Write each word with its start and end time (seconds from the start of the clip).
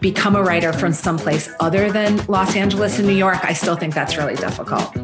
become 0.00 0.34
a 0.34 0.42
writer 0.42 0.72
from 0.72 0.92
someplace 0.92 1.50
other 1.60 1.92
than 1.92 2.24
Los 2.26 2.56
Angeles 2.56 2.98
and 2.98 3.06
New 3.06 3.14
York, 3.14 3.38
I 3.44 3.52
still 3.52 3.76
think 3.76 3.94
that's 3.94 4.16
really 4.16 4.34
difficult. 4.34 4.96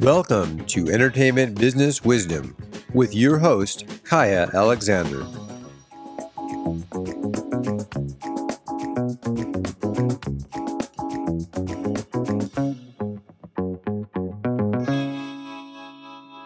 Welcome 0.00 0.64
to 0.66 0.88
Entertainment 0.88 1.58
Business 1.58 2.04
Wisdom 2.04 2.56
with 2.92 3.14
your 3.14 3.38
host, 3.38 3.86
Kaya 4.04 4.50
Alexander. 4.54 5.26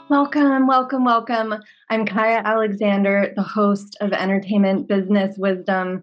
Welcome, 0.09 0.67
welcome, 0.67 1.05
welcome. 1.05 1.55
I'm 1.91 2.07
Kaya 2.07 2.41
Alexander, 2.45 3.33
the 3.37 3.43
host 3.43 3.97
of 4.01 4.13
Entertainment 4.13 4.89
Business 4.89 5.37
Wisdom. 5.37 6.03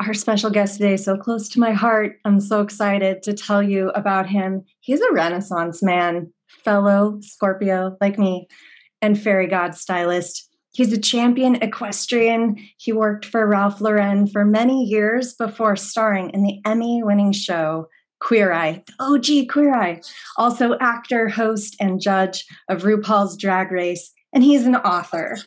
Our 0.00 0.12
special 0.12 0.50
guest 0.50 0.78
today, 0.78 0.96
so 0.96 1.16
close 1.16 1.48
to 1.50 1.60
my 1.60 1.72
heart. 1.72 2.18
I'm 2.24 2.40
so 2.40 2.60
excited 2.60 3.22
to 3.22 3.32
tell 3.32 3.62
you 3.62 3.90
about 3.90 4.28
him. 4.28 4.64
He's 4.80 5.00
a 5.00 5.12
Renaissance 5.12 5.82
man, 5.82 6.32
fellow 6.64 7.18
Scorpio 7.20 7.96
like 8.00 8.18
me, 8.18 8.48
and 9.00 9.20
fairy 9.20 9.46
god 9.46 9.76
stylist. 9.76 10.50
He's 10.72 10.92
a 10.92 11.00
champion 11.00 11.56
equestrian. 11.56 12.56
He 12.76 12.92
worked 12.92 13.24
for 13.24 13.46
Ralph 13.46 13.80
Lauren 13.80 14.26
for 14.26 14.44
many 14.44 14.82
years 14.82 15.34
before 15.34 15.76
starring 15.76 16.30
in 16.30 16.42
the 16.42 16.60
Emmy 16.64 17.02
winning 17.04 17.32
show 17.32 17.86
Queer 18.18 18.52
Eye, 18.52 18.82
OG 18.98 19.48
Queer 19.48 19.74
Eye, 19.74 20.00
also 20.36 20.76
actor, 20.80 21.28
host, 21.28 21.76
and 21.78 22.00
judge 22.00 22.44
of 22.68 22.82
RuPaul's 22.82 23.36
Drag 23.36 23.70
Race, 23.70 24.12
and 24.32 24.42
he's 24.42 24.66
an 24.66 24.74
author. 24.74 25.38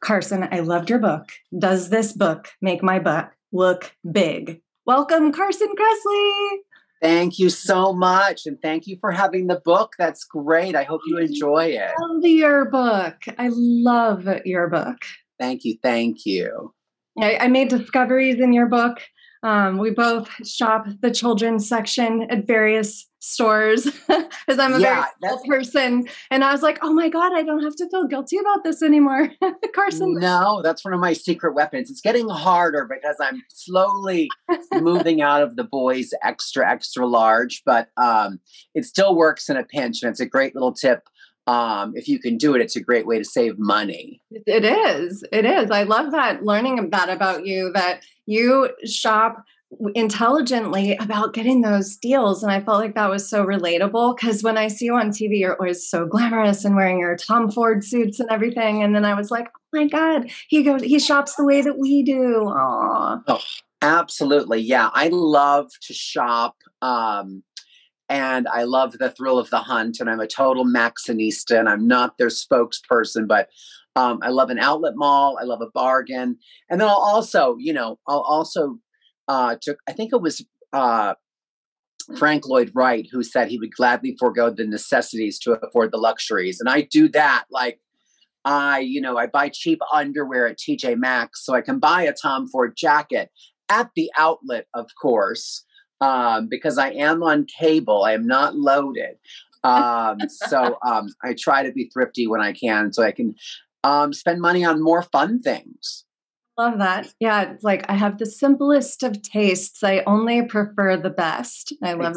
Carson, 0.00 0.46
I 0.52 0.60
loved 0.60 0.90
your 0.90 0.98
book. 0.98 1.30
Does 1.58 1.88
this 1.88 2.12
book 2.12 2.48
make 2.60 2.82
my 2.82 2.98
butt 2.98 3.30
look 3.52 3.94
big? 4.10 4.60
Welcome, 4.86 5.32
Carson 5.32 5.68
Kressley. 5.78 6.56
Thank 7.02 7.38
you 7.38 7.50
so 7.50 7.92
much. 7.92 8.46
And 8.46 8.60
thank 8.62 8.86
you 8.86 8.96
for 9.00 9.10
having 9.10 9.48
the 9.48 9.60
book. 9.64 9.92
That's 9.98 10.24
great. 10.24 10.74
I 10.74 10.84
hope 10.84 11.00
you 11.06 11.18
enjoy 11.18 11.66
it. 11.66 11.90
I 11.90 12.06
love 12.06 12.24
your 12.24 12.64
book. 12.70 13.16
I 13.38 13.50
love 13.52 14.28
your 14.44 14.68
book. 14.68 14.98
Thank 15.38 15.64
you. 15.64 15.76
Thank 15.82 16.24
you. 16.24 16.72
I, 17.20 17.36
I 17.36 17.48
made 17.48 17.68
discoveries 17.68 18.40
in 18.40 18.52
your 18.52 18.66
book 18.66 19.00
um, 19.46 19.78
we 19.78 19.90
both 19.90 20.28
shop 20.44 20.86
the 21.00 21.10
children's 21.10 21.68
section 21.68 22.26
at 22.30 22.48
various 22.48 23.08
stores 23.26 23.84
because 24.08 24.58
I'm 24.58 24.74
a 24.74 24.78
yeah, 24.78 25.06
very 25.20 25.32
small 25.32 25.44
person. 25.46 26.08
And 26.30 26.44
I 26.44 26.52
was 26.52 26.62
like, 26.62 26.78
oh 26.82 26.92
my 26.92 27.08
God, 27.08 27.32
I 27.34 27.42
don't 27.42 27.62
have 27.62 27.74
to 27.76 27.88
feel 27.88 28.06
guilty 28.06 28.38
about 28.38 28.62
this 28.62 28.82
anymore. 28.82 29.30
Carson. 29.74 30.14
No, 30.14 30.60
that's 30.62 30.84
one 30.84 30.94
of 30.94 31.00
my 31.00 31.12
secret 31.12 31.54
weapons. 31.54 31.90
It's 31.90 32.00
getting 32.00 32.28
harder 32.28 32.88
because 32.88 33.16
I'm 33.20 33.42
slowly 33.48 34.28
moving 34.74 35.22
out 35.22 35.42
of 35.42 35.56
the 35.56 35.64
boys 35.64 36.10
extra, 36.22 36.70
extra 36.70 37.06
large, 37.06 37.62
but 37.66 37.88
um, 37.96 38.38
it 38.74 38.84
still 38.84 39.16
works 39.16 39.48
in 39.48 39.56
a 39.56 39.64
pinch. 39.64 40.02
And 40.02 40.10
it's 40.10 40.20
a 40.20 40.26
great 40.26 40.54
little 40.54 40.72
tip 40.72 41.08
um, 41.48 41.92
if 41.94 42.08
you 42.08 42.18
can 42.18 42.36
do 42.36 42.54
it, 42.54 42.60
it's 42.60 42.74
a 42.74 42.80
great 42.80 43.06
way 43.06 43.18
to 43.18 43.24
save 43.24 43.56
money. 43.56 44.20
It 44.32 44.64
is. 44.64 45.24
It 45.30 45.44
is. 45.44 45.70
I 45.70 45.84
love 45.84 46.10
that 46.10 46.44
learning 46.44 46.90
that 46.90 47.08
about 47.08 47.46
you 47.46 47.70
that 47.72 48.02
you 48.26 48.70
shop 48.84 49.44
intelligently 49.94 50.96
about 50.98 51.34
getting 51.34 51.60
those 51.60 51.96
deals 51.96 52.42
and 52.42 52.52
i 52.52 52.60
felt 52.60 52.78
like 52.78 52.94
that 52.94 53.10
was 53.10 53.28
so 53.28 53.44
relatable 53.44 54.16
because 54.16 54.42
when 54.42 54.56
i 54.56 54.68
see 54.68 54.84
you 54.84 54.94
on 54.94 55.10
tv 55.10 55.40
you're 55.40 55.56
always 55.56 55.88
so 55.88 56.06
glamorous 56.06 56.64
and 56.64 56.76
wearing 56.76 57.00
your 57.00 57.16
tom 57.16 57.50
ford 57.50 57.82
suits 57.82 58.20
and 58.20 58.30
everything 58.30 58.82
and 58.82 58.94
then 58.94 59.04
i 59.04 59.12
was 59.12 59.30
like 59.30 59.48
oh 59.48 59.78
my 59.80 59.86
god 59.88 60.30
he 60.48 60.62
goes 60.62 60.82
he 60.82 61.00
shops 61.00 61.34
the 61.34 61.44
way 61.44 61.62
that 61.62 61.78
we 61.78 62.04
do 62.04 62.44
Aww. 62.46 63.22
oh 63.26 63.42
absolutely 63.82 64.60
yeah 64.60 64.88
i 64.94 65.08
love 65.08 65.68
to 65.82 65.92
shop 65.92 66.54
um 66.80 67.42
and 68.08 68.46
I 68.46 68.62
love 68.62 68.92
the 68.92 69.10
thrill 69.10 69.36
of 69.36 69.50
the 69.50 69.58
hunt. 69.58 69.98
And 69.98 70.08
I'm 70.08 70.20
a 70.20 70.28
total 70.28 70.64
Maxxinista, 70.64 71.58
and 71.58 71.68
I'm 71.68 71.88
not 71.88 72.18
their 72.18 72.28
spokesperson, 72.28 73.26
but 73.26 73.48
um, 73.96 74.20
I 74.22 74.28
love 74.28 74.50
an 74.50 74.60
outlet 74.60 74.92
mall. 74.94 75.38
I 75.40 75.44
love 75.44 75.60
a 75.60 75.70
bargain, 75.74 76.36
and 76.70 76.80
then 76.80 76.86
I'll 76.88 76.94
also, 76.94 77.56
you 77.58 77.72
know, 77.72 77.98
I'll 78.06 78.20
also 78.20 78.78
uh, 79.28 79.56
took. 79.60 79.78
I 79.88 79.92
think 79.92 80.12
it 80.12 80.20
was 80.20 80.44
uh, 80.72 81.14
Frank 82.18 82.46
Lloyd 82.46 82.72
Wright 82.74 83.06
who 83.10 83.22
said 83.22 83.48
he 83.48 83.58
would 83.58 83.74
gladly 83.74 84.16
forego 84.18 84.50
the 84.50 84.66
necessities 84.66 85.38
to 85.40 85.52
afford 85.52 85.92
the 85.92 85.98
luxuries, 85.98 86.60
and 86.60 86.68
I 86.68 86.82
do 86.82 87.08
that. 87.10 87.44
Like 87.50 87.80
I, 88.44 88.80
you 88.80 89.00
know, 89.00 89.18
I 89.18 89.26
buy 89.26 89.48
cheap 89.48 89.80
underwear 89.92 90.46
at 90.46 90.58
TJ 90.58 90.96
Maxx 90.98 91.44
so 91.44 91.54
I 91.54 91.60
can 91.60 91.78
buy 91.78 92.02
a 92.02 92.12
Tom 92.12 92.48
Ford 92.48 92.74
jacket 92.76 93.30
at 93.68 93.90
the 93.96 94.10
outlet, 94.16 94.66
of 94.74 94.88
course 95.00 95.64
um, 96.00 96.48
because 96.48 96.78
I 96.78 96.90
am 96.90 97.22
on 97.22 97.46
cable. 97.46 98.04
I 98.04 98.12
am 98.12 98.26
not 98.26 98.56
loaded. 98.56 99.16
Um, 99.64 100.18
so 100.28 100.78
um, 100.86 101.08
I 101.22 101.34
try 101.38 101.62
to 101.62 101.72
be 101.72 101.90
thrifty 101.92 102.26
when 102.26 102.40
I 102.40 102.52
can 102.52 102.92
so 102.92 103.02
I 103.02 103.12
can 103.12 103.34
um, 103.84 104.12
spend 104.12 104.40
money 104.40 104.64
on 104.64 104.82
more 104.82 105.02
fun 105.02 105.40
things. 105.40 106.04
Love 106.58 106.78
that. 106.78 107.12
Yeah, 107.20 107.52
it's 107.52 107.62
like 107.62 107.84
I 107.88 107.94
have 107.94 108.18
the 108.18 108.26
simplest 108.26 109.02
of 109.02 109.20
tastes. 109.22 109.84
I 109.84 110.02
only 110.06 110.42
prefer 110.46 110.96
the 110.96 111.10
best. 111.10 111.74
I 111.82 111.92
love 111.92 112.16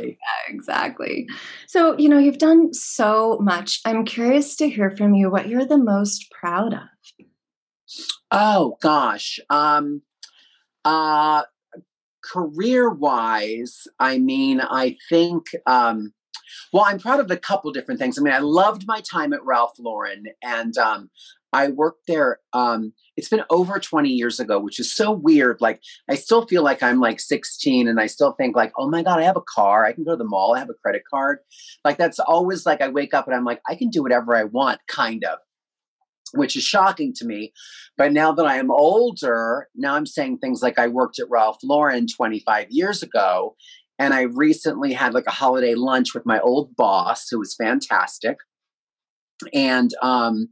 that. 0.00 0.04
Exactly. 0.04 0.18
Yeah, 0.48 0.54
exactly. 0.54 1.28
So, 1.68 1.96
you 1.96 2.08
know, 2.08 2.18
you've 2.18 2.38
done 2.38 2.74
so 2.74 3.38
much. 3.40 3.80
I'm 3.84 4.04
curious 4.04 4.56
to 4.56 4.68
hear 4.68 4.96
from 4.96 5.14
you 5.14 5.30
what 5.30 5.48
you're 5.48 5.66
the 5.66 5.78
most 5.78 6.30
proud 6.32 6.74
of. 6.74 7.26
Oh 8.32 8.76
gosh. 8.82 9.38
Um 9.48 10.02
uh 10.84 11.44
career 12.28 12.90
wise, 12.90 13.86
I 13.98 14.18
mean, 14.18 14.60
I 14.60 14.96
think, 15.08 15.46
um, 15.66 16.12
well, 16.72 16.84
I'm 16.86 16.98
proud 16.98 17.20
of 17.20 17.30
a 17.30 17.36
couple 17.36 17.72
different 17.72 18.00
things. 18.00 18.18
I 18.18 18.22
mean, 18.22 18.34
I 18.34 18.38
loved 18.38 18.86
my 18.86 19.00
time 19.00 19.32
at 19.32 19.44
Ralph 19.44 19.78
Lauren, 19.78 20.24
and 20.42 20.76
um, 20.78 21.10
I 21.52 21.68
worked 21.68 22.06
there. 22.06 22.40
Um, 22.52 22.92
it's 23.16 23.28
been 23.28 23.44
over 23.50 23.78
20 23.78 24.10
years 24.10 24.38
ago, 24.38 24.60
which 24.60 24.78
is 24.78 24.94
so 24.94 25.10
weird. 25.10 25.60
Like, 25.60 25.80
I 26.08 26.14
still 26.14 26.46
feel 26.46 26.62
like 26.62 26.82
I'm 26.82 27.00
like 27.00 27.20
16, 27.20 27.88
and 27.88 27.98
I 27.98 28.06
still 28.06 28.32
think 28.32 28.54
like, 28.54 28.72
oh 28.76 28.88
my 28.88 29.02
god, 29.02 29.18
I 29.18 29.24
have 29.24 29.36
a 29.36 29.42
car. 29.54 29.84
I 29.84 29.92
can 29.92 30.04
go 30.04 30.12
to 30.12 30.16
the 30.16 30.24
mall. 30.24 30.54
I 30.54 30.58
have 30.58 30.70
a 30.70 30.74
credit 30.74 31.02
card. 31.10 31.38
Like, 31.84 31.96
that's 31.96 32.18
always 32.18 32.66
like 32.66 32.80
I 32.82 32.88
wake 32.88 33.14
up 33.14 33.26
and 33.26 33.34
I'm 33.34 33.44
like, 33.44 33.60
I 33.68 33.74
can 33.74 33.88
do 33.88 34.02
whatever 34.02 34.36
I 34.36 34.44
want, 34.44 34.80
kind 34.88 35.24
of 35.24 35.38
which 36.34 36.56
is 36.56 36.62
shocking 36.62 37.12
to 37.14 37.24
me. 37.24 37.52
But 37.96 38.12
now 38.12 38.32
that 38.32 38.46
I 38.46 38.56
am 38.56 38.70
older, 38.70 39.68
now 39.74 39.94
I'm 39.94 40.06
saying 40.06 40.38
things 40.38 40.62
like 40.62 40.78
I 40.78 40.88
worked 40.88 41.18
at 41.18 41.30
Ralph 41.30 41.58
Lauren 41.62 42.06
25 42.06 42.66
years 42.70 43.02
ago. 43.02 43.56
And 43.98 44.14
I 44.14 44.22
recently 44.22 44.92
had 44.92 45.14
like 45.14 45.26
a 45.26 45.32
holiday 45.32 45.74
lunch 45.74 46.14
with 46.14 46.24
my 46.24 46.38
old 46.40 46.76
boss, 46.76 47.28
who 47.30 47.38
was 47.38 47.56
fantastic. 47.56 48.36
And 49.52 49.92
um, 50.02 50.48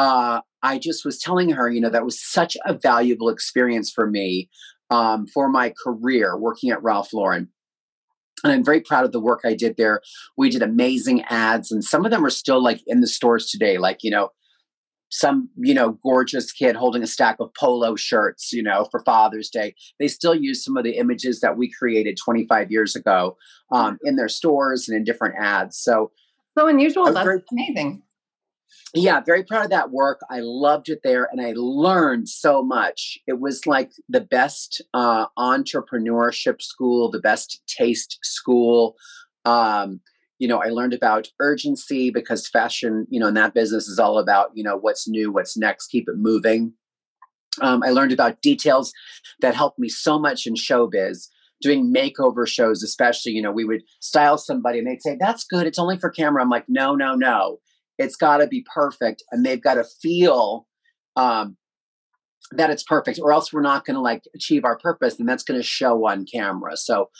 uh, 0.00 0.40
I 0.62 0.78
just 0.78 1.04
was 1.04 1.18
telling 1.18 1.50
her, 1.50 1.70
you 1.70 1.80
know, 1.80 1.90
that 1.90 2.04
was 2.04 2.20
such 2.20 2.56
a 2.64 2.74
valuable 2.74 3.28
experience 3.28 3.90
for 3.90 4.08
me 4.08 4.48
um, 4.90 5.26
for 5.26 5.48
my 5.48 5.72
career 5.82 6.36
working 6.36 6.70
at 6.70 6.82
Ralph 6.82 7.12
Lauren 7.12 7.48
and 8.42 8.52
I'm 8.52 8.64
very 8.64 8.80
proud 8.80 9.04
of 9.04 9.12
the 9.12 9.20
work 9.20 9.40
I 9.44 9.54
did 9.54 9.76
there. 9.76 10.00
We 10.36 10.48
did 10.48 10.62
amazing 10.62 11.22
ads, 11.28 11.70
and 11.70 11.84
some 11.84 12.04
of 12.04 12.10
them 12.10 12.24
are 12.24 12.30
still 12.30 12.62
like 12.62 12.80
in 12.86 13.00
the 13.00 13.06
stores 13.06 13.50
today. 13.50 13.76
Like 13.76 13.98
you 14.02 14.10
know, 14.10 14.30
some 15.10 15.48
you 15.56 15.74
know 15.74 15.98
gorgeous 16.02 16.52
kid 16.52 16.76
holding 16.76 17.02
a 17.02 17.06
stack 17.06 17.36
of 17.40 17.50
polo 17.58 17.96
shirts 17.96 18.52
you 18.52 18.62
know 18.62 18.86
for 18.90 19.02
father's 19.04 19.50
day 19.50 19.74
they 19.98 20.08
still 20.08 20.34
use 20.34 20.64
some 20.64 20.76
of 20.76 20.84
the 20.84 20.96
images 20.96 21.40
that 21.40 21.56
we 21.56 21.70
created 21.70 22.16
25 22.24 22.70
years 22.70 22.94
ago 22.94 23.36
um, 23.72 23.98
in 24.04 24.16
their 24.16 24.28
stores 24.28 24.88
and 24.88 24.96
in 24.96 25.02
different 25.02 25.34
ads 25.38 25.76
so 25.76 26.12
so 26.56 26.68
unusual 26.68 27.12
that's 27.12 27.24
very, 27.24 27.42
amazing 27.52 28.02
yeah, 28.94 29.20
very 29.20 29.44
proud 29.44 29.64
of 29.64 29.70
that 29.70 29.90
work. 29.90 30.20
I 30.30 30.40
loved 30.40 30.88
it 30.88 31.00
there 31.04 31.28
and 31.30 31.40
I 31.40 31.52
learned 31.56 32.28
so 32.28 32.62
much. 32.62 33.18
It 33.26 33.38
was 33.38 33.66
like 33.66 33.92
the 34.08 34.20
best 34.20 34.82
uh, 34.94 35.26
entrepreneurship 35.38 36.60
school, 36.60 37.10
the 37.10 37.20
best 37.20 37.62
taste 37.68 38.18
school. 38.22 38.96
Um, 39.44 40.00
you 40.38 40.48
know, 40.48 40.60
I 40.60 40.68
learned 40.68 40.94
about 40.94 41.28
urgency 41.38 42.10
because 42.10 42.48
fashion, 42.48 43.06
you 43.10 43.20
know, 43.20 43.28
in 43.28 43.34
that 43.34 43.54
business 43.54 43.86
is 43.86 43.98
all 43.98 44.18
about, 44.18 44.50
you 44.54 44.64
know, 44.64 44.76
what's 44.76 45.06
new, 45.06 45.30
what's 45.30 45.56
next, 45.56 45.88
keep 45.88 46.08
it 46.08 46.16
moving. 46.16 46.72
Um, 47.60 47.82
I 47.84 47.90
learned 47.90 48.12
about 48.12 48.42
details 48.42 48.92
that 49.40 49.54
helped 49.54 49.78
me 49.78 49.88
so 49.88 50.18
much 50.18 50.46
in 50.46 50.54
showbiz 50.54 51.28
doing 51.60 51.92
makeover 51.94 52.48
shows, 52.48 52.82
especially, 52.82 53.32
you 53.32 53.42
know, 53.42 53.52
we 53.52 53.66
would 53.66 53.82
style 54.00 54.38
somebody 54.38 54.78
and 54.78 54.88
they'd 54.88 55.02
say, 55.02 55.16
that's 55.20 55.44
good. 55.44 55.66
It's 55.66 55.78
only 55.78 55.98
for 55.98 56.08
camera. 56.08 56.42
I'm 56.42 56.48
like, 56.48 56.64
no, 56.68 56.94
no, 56.94 57.14
no 57.14 57.58
it's 58.00 58.16
got 58.16 58.38
to 58.38 58.46
be 58.46 58.64
perfect 58.74 59.22
and 59.30 59.44
they've 59.44 59.62
got 59.62 59.74
to 59.74 59.84
feel 59.84 60.66
um, 61.16 61.58
that 62.52 62.70
it's 62.70 62.82
perfect 62.82 63.20
or 63.22 63.30
else 63.30 63.52
we're 63.52 63.60
not 63.60 63.84
going 63.84 63.94
to 63.94 64.00
like 64.00 64.22
achieve 64.34 64.64
our 64.64 64.78
purpose 64.78 65.20
and 65.20 65.28
that's 65.28 65.44
going 65.44 65.60
to 65.60 65.66
show 65.66 66.08
on 66.08 66.24
camera. 66.24 66.78
So 66.78 67.10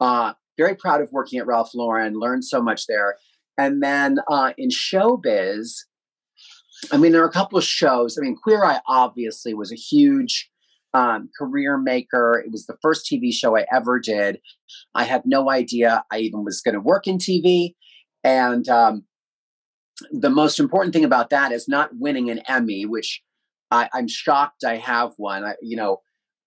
uh, 0.00 0.34
very 0.56 0.76
proud 0.76 1.00
of 1.00 1.10
working 1.10 1.40
at 1.40 1.46
ralph 1.46 1.70
lauren 1.74 2.14
learned 2.14 2.44
so 2.44 2.62
much 2.62 2.86
there. 2.86 3.16
And 3.58 3.82
then 3.82 4.18
uh, 4.30 4.52
in 4.56 4.68
showbiz 4.70 5.72
i 6.92 6.96
mean 6.96 7.10
there 7.10 7.22
are 7.24 7.28
a 7.28 7.32
couple 7.32 7.58
of 7.58 7.64
shows. 7.64 8.16
I 8.16 8.20
mean 8.22 8.36
queer 8.40 8.64
eye 8.64 8.80
obviously 8.86 9.54
was 9.54 9.72
a 9.72 9.76
huge 9.76 10.48
um, 10.94 11.30
career 11.36 11.76
maker. 11.76 12.40
It 12.44 12.52
was 12.52 12.66
the 12.66 12.76
first 12.80 13.10
tv 13.10 13.32
show 13.32 13.58
i 13.58 13.66
ever 13.72 13.98
did. 13.98 14.38
I 14.94 15.02
had 15.02 15.22
no 15.26 15.50
idea 15.50 16.04
i 16.12 16.18
even 16.18 16.44
was 16.44 16.60
going 16.60 16.76
to 16.76 16.80
work 16.80 17.08
in 17.08 17.18
tv 17.18 17.74
and 18.22 18.68
um, 18.68 19.04
the 20.10 20.30
most 20.30 20.60
important 20.60 20.94
thing 20.94 21.04
about 21.04 21.30
that 21.30 21.52
is 21.52 21.68
not 21.68 21.90
winning 21.94 22.30
an 22.30 22.40
Emmy, 22.48 22.86
which 22.86 23.22
I, 23.70 23.88
am 23.94 24.08
shocked 24.08 24.64
I 24.64 24.76
have 24.76 25.12
one. 25.16 25.44
I, 25.44 25.54
you 25.60 25.76
know, 25.76 26.00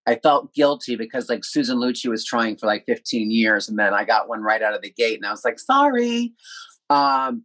I 0.07 0.15
felt 0.15 0.53
guilty 0.53 0.95
because 0.95 1.29
like 1.29 1.43
Susan 1.43 1.77
Lucci 1.77 2.09
was 2.09 2.25
trying 2.25 2.57
for 2.57 2.65
like 2.65 2.85
15 2.87 3.29
years, 3.29 3.69
and 3.69 3.77
then 3.77 3.93
I 3.93 4.03
got 4.03 4.27
one 4.27 4.41
right 4.41 4.61
out 4.61 4.73
of 4.73 4.81
the 4.81 4.91
gate, 4.91 5.17
and 5.17 5.25
I 5.25 5.31
was 5.31 5.45
like, 5.45 5.59
sorry. 5.59 6.33
Um, 6.89 7.43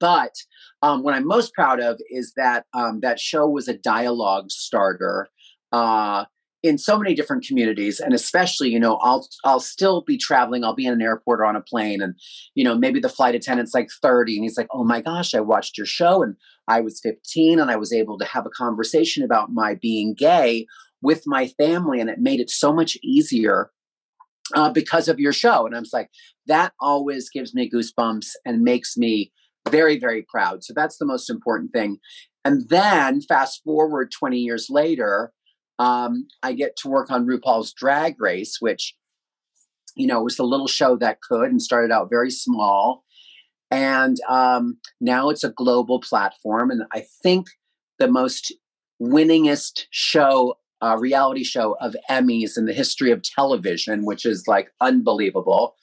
but 0.00 0.34
um, 0.82 1.02
what 1.02 1.14
I'm 1.14 1.26
most 1.26 1.54
proud 1.54 1.80
of 1.80 2.00
is 2.10 2.32
that 2.36 2.66
um, 2.74 3.00
that 3.00 3.20
show 3.20 3.48
was 3.48 3.68
a 3.68 3.76
dialogue 3.76 4.50
starter. 4.50 5.28
Uh, 5.72 6.24
in 6.62 6.78
so 6.78 6.98
many 6.98 7.14
different 7.14 7.44
communities 7.46 8.00
and 8.00 8.12
especially 8.12 8.70
you 8.70 8.80
know 8.80 8.96
i'll 9.02 9.28
i'll 9.44 9.60
still 9.60 10.02
be 10.02 10.16
traveling 10.16 10.64
i'll 10.64 10.74
be 10.74 10.86
in 10.86 10.92
an 10.92 11.02
airport 11.02 11.40
or 11.40 11.44
on 11.44 11.54
a 11.54 11.60
plane 11.60 12.00
and 12.00 12.14
you 12.54 12.64
know 12.64 12.76
maybe 12.76 12.98
the 12.98 13.08
flight 13.08 13.34
attendant's 13.34 13.74
like 13.74 13.88
30 14.02 14.36
and 14.36 14.44
he's 14.44 14.56
like 14.56 14.68
oh 14.72 14.84
my 14.84 15.00
gosh 15.00 15.34
i 15.34 15.40
watched 15.40 15.76
your 15.76 15.86
show 15.86 16.22
and 16.22 16.34
i 16.66 16.80
was 16.80 17.00
15 17.02 17.60
and 17.60 17.70
i 17.70 17.76
was 17.76 17.92
able 17.92 18.18
to 18.18 18.24
have 18.24 18.46
a 18.46 18.50
conversation 18.50 19.22
about 19.22 19.52
my 19.52 19.74
being 19.74 20.14
gay 20.14 20.66
with 21.02 21.22
my 21.26 21.48
family 21.58 22.00
and 22.00 22.10
it 22.10 22.18
made 22.18 22.40
it 22.40 22.50
so 22.50 22.72
much 22.72 22.96
easier 23.02 23.70
uh, 24.54 24.70
because 24.70 25.08
of 25.08 25.18
your 25.18 25.32
show. 25.32 25.66
And 25.66 25.76
i'm 25.76 25.84
like 25.92 26.10
that 26.46 26.72
always 26.80 27.28
gives 27.30 27.54
me 27.54 27.70
goosebumps 27.70 28.28
and 28.44 28.62
makes 28.62 28.96
me 28.96 29.32
very 29.68 29.98
very 29.98 30.22
proud. 30.28 30.64
So 30.64 30.72
that's 30.74 30.98
the 30.98 31.06
most 31.06 31.28
important 31.28 31.72
thing. 31.72 31.98
And 32.44 32.68
then 32.68 33.20
fast 33.22 33.62
forward 33.64 34.12
20 34.12 34.38
years 34.38 34.68
later 34.70 35.32
um, 35.78 36.26
I 36.42 36.52
get 36.52 36.76
to 36.78 36.88
work 36.88 37.10
on 37.10 37.26
RuPaul's 37.26 37.72
Drag 37.72 38.20
Race, 38.20 38.56
which, 38.60 38.94
you 39.94 40.06
know, 40.06 40.22
was 40.22 40.36
the 40.36 40.44
little 40.44 40.68
show 40.68 40.96
that 40.96 41.20
could 41.20 41.50
and 41.50 41.60
started 41.60 41.92
out 41.92 42.10
very 42.10 42.30
small. 42.30 43.04
And 43.70 44.16
um, 44.28 44.78
now 45.00 45.28
it's 45.28 45.44
a 45.44 45.50
global 45.50 46.00
platform. 46.00 46.70
And 46.70 46.82
I 46.92 47.04
think 47.22 47.48
the 47.98 48.08
most 48.08 48.54
winningest 49.02 49.84
show, 49.90 50.54
uh, 50.80 50.96
reality 50.98 51.44
show 51.44 51.76
of 51.80 51.96
Emmys 52.08 52.56
in 52.56 52.66
the 52.66 52.72
history 52.72 53.10
of 53.10 53.22
television, 53.22 54.04
which 54.04 54.24
is 54.24 54.44
like 54.46 54.70
unbelievable. 54.80 55.74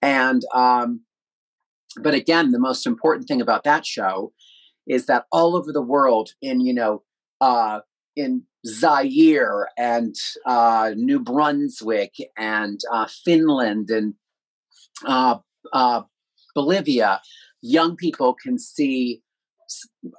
And, 0.00 0.42
um, 0.54 1.00
but 2.00 2.14
again, 2.14 2.50
the 2.50 2.58
most 2.58 2.86
important 2.86 3.28
thing 3.28 3.40
about 3.40 3.64
that 3.64 3.86
show 3.86 4.32
is 4.86 5.06
that 5.06 5.24
all 5.32 5.56
over 5.56 5.72
the 5.72 5.82
world, 5.82 6.30
in, 6.42 6.60
you 6.60 6.74
know, 6.74 7.02
uh, 7.40 7.80
in 8.16 8.44
Zaire 8.66 9.68
and 9.76 10.14
uh, 10.46 10.92
New 10.96 11.20
Brunswick 11.20 12.14
and 12.36 12.80
uh, 12.92 13.06
Finland 13.24 13.90
and 13.90 14.14
uh, 15.04 15.38
uh, 15.72 16.02
Bolivia, 16.54 17.20
young 17.62 17.96
people 17.96 18.34
can 18.42 18.58
see 18.58 19.22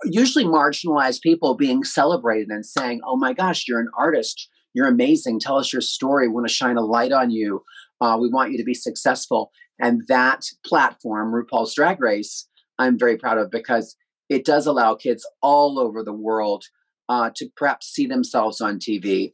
usually 0.05 0.43
marginalized 0.43 1.21
people 1.21 1.55
being 1.55 1.83
celebrated 1.83 2.49
and 2.49 2.65
saying, 2.65 3.01
Oh 3.05 3.15
my 3.15 3.33
gosh, 3.33 3.67
you're 3.67 3.79
an 3.79 3.89
artist. 3.97 4.49
You're 4.73 4.87
amazing. 4.87 5.39
Tell 5.39 5.57
us 5.57 5.71
your 5.71 5.81
story. 5.81 6.27
We 6.27 6.33
want 6.33 6.47
to 6.47 6.53
shine 6.53 6.77
a 6.77 6.81
light 6.81 7.11
on 7.11 7.31
you. 7.31 7.63
Uh, 8.01 8.17
we 8.19 8.29
want 8.29 8.51
you 8.51 8.57
to 8.57 8.63
be 8.63 8.73
successful. 8.73 9.51
And 9.79 10.01
that 10.07 10.45
platform, 10.65 11.33
RuPaul's 11.33 11.75
Drag 11.75 12.01
Race, 12.01 12.47
I'm 12.77 12.99
very 12.99 13.17
proud 13.17 13.37
of 13.37 13.51
because 13.51 13.95
it 14.29 14.45
does 14.45 14.65
allow 14.65 14.95
kids 14.95 15.27
all 15.41 15.79
over 15.79 16.03
the 16.03 16.13
world 16.13 16.65
uh, 17.09 17.29
to 17.35 17.49
perhaps 17.55 17.87
see 17.87 18.05
themselves 18.05 18.61
on 18.61 18.79
TV 18.79 19.33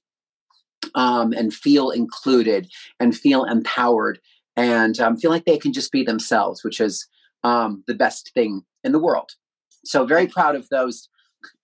um, 0.96 1.34
and 1.34 1.54
feel 1.54 1.90
included 1.90 2.70
and 3.00 3.16
feel 3.16 3.44
empowered 3.46 4.20
and 4.56 5.00
um, 5.00 5.18
feel 5.18 5.32
like 5.32 5.46
they 5.46 5.58
can 5.58 5.74
just 5.74 5.92
be 5.92 6.04
themselves, 6.04 6.64
which 6.64 6.80
is 6.80 7.08
um, 7.44 7.84
the 7.88 7.94
best 7.94 8.32
thing 8.34 8.64
in 8.84 8.92
the 8.92 9.00
world. 9.00 9.32
So, 9.86 10.06
very 10.06 10.28
proud 10.28 10.56
of 10.56 10.70
those 10.70 11.10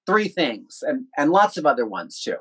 three 0.06 0.28
things 0.28 0.80
and, 0.82 1.06
and 1.18 1.32
lots 1.32 1.58
of 1.58 1.66
other 1.66 1.86
ones 1.86 2.20
too. 2.20 2.38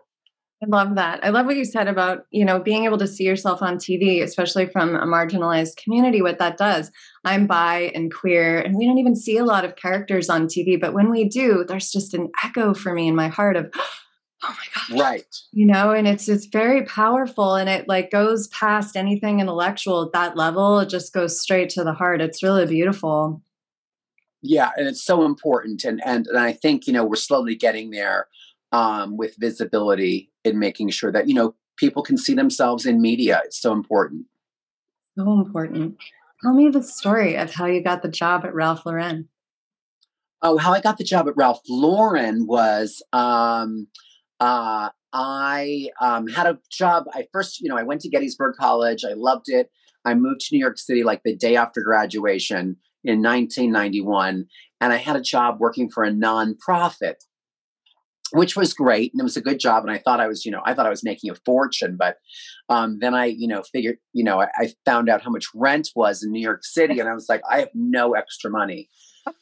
I 0.63 0.67
love 0.67 0.95
that. 0.95 1.23
I 1.23 1.29
love 1.29 1.45
what 1.45 1.57
you 1.57 1.67
said 1.67 1.87
about, 1.87 2.25
you 2.31 2.43
know, 2.43 2.59
being 2.59 2.85
able 2.85 2.97
to 2.99 3.07
see 3.07 3.25
yourself 3.25 3.61
on 3.61 3.77
TV, 3.77 4.23
especially 4.23 4.65
from 4.65 4.97
a 4.97 5.05
marginalized 5.05 5.77
community, 5.77 6.23
what 6.23 6.39
that 6.39 6.57
does. 6.57 6.91
I'm 7.27 7.47
bi 7.47 7.93
and 7.95 8.13
queer, 8.13 8.61
and 8.61 8.75
we 8.75 8.87
don't 8.87 8.99
even 8.99 9.17
see 9.17 9.37
a 9.37 9.45
lot 9.45 9.67
of 9.67 9.77
characters 9.77 10.31
on 10.31 10.47
TV, 10.47 10.81
but 10.81 10.95
when 10.95 11.11
we 11.11 11.29
do, 11.29 11.65
there's 11.69 11.91
just 11.91 12.15
an 12.15 12.31
echo 12.43 12.73
for 12.73 12.95
me 12.95 13.07
in 13.07 13.15
my 13.15 13.29
heart 13.29 13.57
of, 13.57 13.71
oh 14.43 14.57
my 14.57 14.65
gosh. 14.75 14.99
Right. 14.99 15.37
You 15.53 15.67
know, 15.67 15.91
and 15.91 16.09
it's 16.09 16.27
it's 16.27 16.47
very 16.47 16.85
powerful 16.87 17.55
and 17.55 17.69
it 17.69 17.87
like 17.87 18.11
goes 18.11 18.49
past 18.49 18.97
anything 18.97 19.41
intellectual 19.41 20.05
at 20.05 20.13
that 20.13 20.39
level. 20.39 20.79
It 20.79 20.89
just 20.89 21.13
goes 21.13 21.39
straight 21.39 21.69
to 21.71 21.85
the 21.85 21.93
heart. 21.93 22.23
It's 22.23 22.43
really 22.43 22.65
beautiful. 22.65 23.43
Yeah, 24.41 24.71
and 24.77 24.89
it's 24.89 25.05
so 25.05 25.27
important. 25.27 25.85
And 25.85 26.01
and 26.07 26.27
and 26.29 26.39
I 26.39 26.53
think, 26.53 26.87
you 26.87 26.95
know, 26.95 27.05
we're 27.05 27.17
slowly 27.17 27.57
getting 27.57 27.91
there 27.91 28.29
um, 28.73 29.17
with 29.17 29.37
visibility 29.37 30.31
in 30.47 30.59
making 30.59 30.91
sure 30.91 31.13
that 31.13 31.29
you 31.29 31.35
know 31.35 31.55
people 31.77 32.03
can 32.03 32.17
see 32.17 32.35
themselves 32.35 32.87
in 32.87 33.01
media. 33.01 33.43
It's 33.45 33.61
so 33.61 33.73
important. 33.73 34.27
So 35.17 35.33
important. 35.33 35.97
Tell 36.43 36.53
me 36.53 36.69
the 36.69 36.83
story 36.83 37.37
of 37.37 37.53
how 37.53 37.67
you 37.67 37.83
got 37.83 38.03
the 38.03 38.09
job 38.09 38.45
at 38.45 38.55
Ralph 38.55 38.85
Lauren. 38.85 39.29
Oh, 40.43 40.59
how 40.59 40.73
I 40.73 40.81
got 40.81 40.99
the 40.99 41.05
job 41.05 41.29
at 41.29 41.37
Ralph 41.37 41.61
Lauren 41.69 42.47
was 42.47 43.03
um, 43.13 43.89
uh, 44.39 44.91
I 45.13 45.89
um, 46.01 46.29
had 46.29 46.47
a 46.47 46.59
job. 46.71 47.05
I 47.15 47.27
first, 47.33 47.61
you 47.61 47.71
know, 47.71 47.79
I 47.79 47.83
went 47.83 48.03
to 48.03 48.11
Gettysburg 48.11 48.57
College. 48.57 49.05
I 49.05 49.15
loved 49.15 49.47
it. 49.49 49.71
I 50.05 50.15
moved 50.15 50.41
to 50.43 50.55
New 50.55 50.61
York 50.61 50.79
City 50.79 51.03
like 51.03 51.23
the 51.25 51.35
day 51.35 51.57
after 51.57 51.81
graduation 51.81 52.77
in 53.03 53.23
1991, 53.23 54.47
and 54.81 54.93
I 54.93 54.97
had 54.97 55.17
a 55.17 55.21
job 55.21 55.59
working 55.59 55.89
for 55.89 56.05
a 56.05 56.11
nonprofit 56.11 57.17
which 58.33 58.57
was 58.57 58.75
great 58.75 59.13
and 59.13 59.21
it 59.21 59.25
was 59.25 59.37
a 59.37 59.43
good 59.43 59.59
job 59.59 59.83
and 59.83 59.93
i 59.93 59.99
thought 59.99 60.21
i 60.21 60.27
was 60.27 60.45
you 60.45 60.51
know 60.51 60.63
i 60.65 60.75
thought 60.75 60.87
i 60.87 60.91
was 60.91 61.05
making 61.05 61.31
a 61.31 61.35
fortune 61.45 61.97
but 61.99 62.17
um, 62.69 62.99
then 63.01 63.15
i 63.15 63.27
you 63.27 63.47
know 63.47 63.63
figured 63.63 63.99
you 64.13 64.25
know 64.25 64.41
I, 64.41 64.49
I, 64.57 64.73
found 64.85 65.09
out 65.09 65.23
how 65.23 65.31
much 65.31 65.47
rent 65.55 65.91
was 65.95 66.23
in 66.23 66.33
new 66.33 66.41
york 66.41 66.65
city 66.65 66.99
and 66.99 67.09
i 67.09 67.15
was 67.15 67.27
like 67.29 67.43
i 67.51 67.61
have 67.61 67.71
no 67.75 68.15
extra 68.15 68.51
money. 68.51 68.89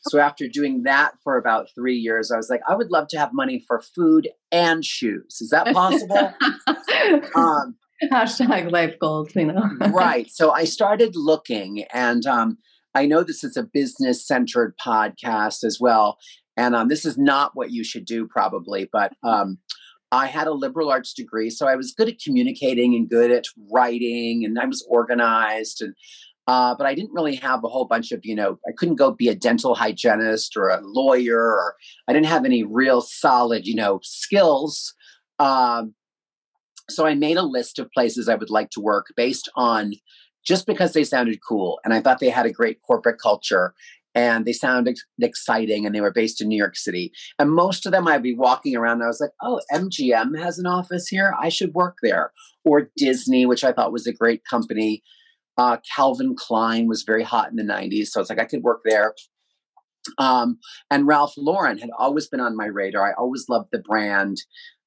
So 0.09 0.19
after 0.19 0.49
doing 0.49 0.85
that 0.85 1.13
for 1.23 1.37
about 1.37 1.69
three 1.75 1.97
years 1.97 2.31
i 2.31 2.39
was 2.39 2.49
like 2.49 2.63
i 2.67 2.75
would 2.75 2.91
love 2.91 3.07
to 3.09 3.19
have 3.19 3.35
money 3.35 3.63
for 3.69 3.83
food 3.95 4.31
and 4.51 4.83
shoes. 4.83 5.41
Is 5.43 5.51
that 5.51 5.73
possible? 5.75 6.33
Um, 7.37 7.77
hashtag 8.11 8.73
life 8.73 8.99
goals 8.99 9.37
you 9.37 9.45
know. 9.45 9.69
Right 9.93 10.31
so 10.31 10.53
i 10.53 10.65
started 10.65 11.15
looking 11.15 11.85
and 11.93 12.25
um, 12.25 12.57
I 12.95 13.07
know 13.07 13.25
this 13.25 13.43
is 13.43 13.57
a 13.57 13.63
business 13.63 14.27
centered 14.27 14.75
podcast 14.85 15.65
as 15.65 15.79
well. 15.81 16.17
And 16.57 16.75
um, 16.75 16.89
this 16.89 17.05
is 17.05 17.19
not 17.19 17.53
what 17.55 17.73
you 17.73 17.83
should 17.85 18.05
do, 18.05 18.27
probably, 18.27 18.89
but 18.93 19.13
um, 19.23 19.59
I 20.13 20.27
had 20.27 20.47
a 20.47 20.53
liberal 20.53 20.91
arts 20.91 21.13
degree, 21.13 21.51
so 21.51 21.67
I 21.67 21.75
was 21.75 21.93
good 21.93 22.09
at 22.09 22.21
communicating 22.23 22.95
and 22.95 23.09
good 23.09 23.31
at 23.33 23.47
writing, 23.73 24.45
and 24.45 24.59
I 24.59 24.67
was 24.67 24.87
organized. 24.89 25.83
And 25.83 25.95
uh, 26.47 26.75
but 26.75 26.87
I 26.87 26.95
didn't 26.95 27.15
really 27.15 27.37
have 27.37 27.65
a 27.65 27.69
whole 27.69 27.87
bunch 27.87 28.13
of, 28.13 28.21
you 28.23 28.35
know, 28.35 28.59
I 28.69 28.73
couldn't 28.77 28.97
go 28.97 29.11
be 29.11 29.29
a 29.29 29.35
dental 29.35 29.75
hygienist 29.75 30.57
or 30.57 30.69
a 30.69 30.81
lawyer, 30.83 31.41
or 31.41 31.75
I 32.07 32.13
didn't 32.13 32.27
have 32.27 32.45
any 32.45 32.63
real 32.63 33.01
solid, 33.01 33.67
you 33.67 33.75
know, 33.75 34.01
skills. 34.03 34.95
Um, 35.39 35.95
so 36.91 37.07
I 37.07 37.15
made 37.15 37.39
a 37.39 37.43
list 37.43 37.79
of 37.79 37.91
places 37.93 38.29
I 38.29 38.35
would 38.35 38.51
like 38.51 38.71
to 38.71 38.81
work 38.81 39.07
based 39.17 39.51
on 39.57 39.95
just 40.45 40.67
because 40.67 40.93
they 40.93 41.05
sounded 41.05 41.39
cool 41.47 41.81
and 41.83 41.95
I 41.95 42.01
thought 42.01 42.19
they 42.19 42.29
had 42.29 42.45
a 42.45 42.53
great 42.53 42.83
corporate 42.83 43.19
culture 43.19 43.75
and 44.15 44.45
they 44.45 44.53
sounded 44.53 44.97
exciting 45.21 45.85
and 45.85 45.95
they 45.95 46.01
were 46.01 46.13
based 46.13 46.41
in 46.41 46.49
New 46.49 46.57
York 46.57 46.77
City. 46.77 47.13
And 47.39 47.51
most 47.51 47.85
of 47.85 47.93
them 47.93 48.07
I'd 48.07 48.23
be 48.23 48.35
walking 48.35 48.77
around 48.77 48.95
and 48.95 49.05
I 49.05 49.09
was 49.09 49.21
like, 49.21 49.33
oh, 49.43 49.61
MGM 49.73 50.39
has 50.39 50.59
an 50.59 50.67
office 50.67 51.09
here. 51.09 51.35
I 51.41 51.49
should 51.49 51.75
work 51.75 51.97
there. 52.03 52.33
Or 52.65 52.91
Disney, 52.97 53.45
which 53.45 53.65
I 53.65 53.73
thought 53.73 53.93
was 53.93 54.07
a 54.07 54.13
great 54.13 54.43
company. 54.49 55.03
Uh, 55.59 55.79
Calvin 55.95 56.35
Klein 56.37 56.89
was 56.89 57.03
very 57.03 57.23
hot 57.23 57.51
in 57.51 57.57
the 57.57 57.63
90s. 57.63 58.07
So 58.07 58.21
it's 58.21 58.31
like 58.31 58.41
I 58.41 58.45
could 58.45 58.63
work 58.63 58.81
there. 58.85 59.15
Um, 60.19 60.59
and 60.91 61.07
Ralph 61.07 61.35
Lauren 61.37 61.79
had 61.79 61.91
always 61.99 62.29
been 62.29 62.41
on 62.41 62.57
my 62.57 62.67
radar. 62.67 63.09
I 63.09 63.15
always 63.15 63.47
loved 63.49 63.69
the 63.73 63.79
brand, 63.79 64.37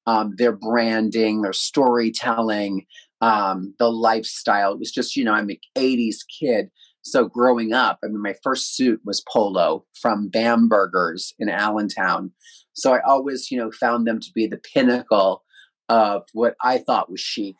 um, 0.06 0.34
their 0.36 0.52
branding, 0.52 1.42
their 1.42 1.52
storytelling, 1.52 2.86
um, 3.20 3.74
the 3.78 3.90
lifestyle. 3.90 4.72
It 4.72 4.78
was 4.78 4.92
just, 4.92 5.16
you 5.16 5.24
know, 5.24 5.32
I'm 5.32 5.50
an 5.50 5.58
80s 5.76 6.18
kid. 6.40 6.70
So 7.10 7.26
growing 7.26 7.72
up, 7.72 7.98
I 8.04 8.08
mean, 8.08 8.22
my 8.22 8.34
first 8.42 8.76
suit 8.76 9.00
was 9.04 9.22
polo 9.30 9.84
from 10.00 10.28
Bamberger's 10.28 11.34
in 11.38 11.48
Allentown. 11.48 12.32
So 12.74 12.94
I 12.94 13.00
always, 13.06 13.50
you 13.50 13.58
know, 13.58 13.70
found 13.70 14.06
them 14.06 14.20
to 14.20 14.30
be 14.34 14.46
the 14.46 14.60
pinnacle 14.74 15.42
of 15.88 16.22
what 16.32 16.54
I 16.62 16.78
thought 16.78 17.10
was 17.10 17.20
chic. 17.20 17.56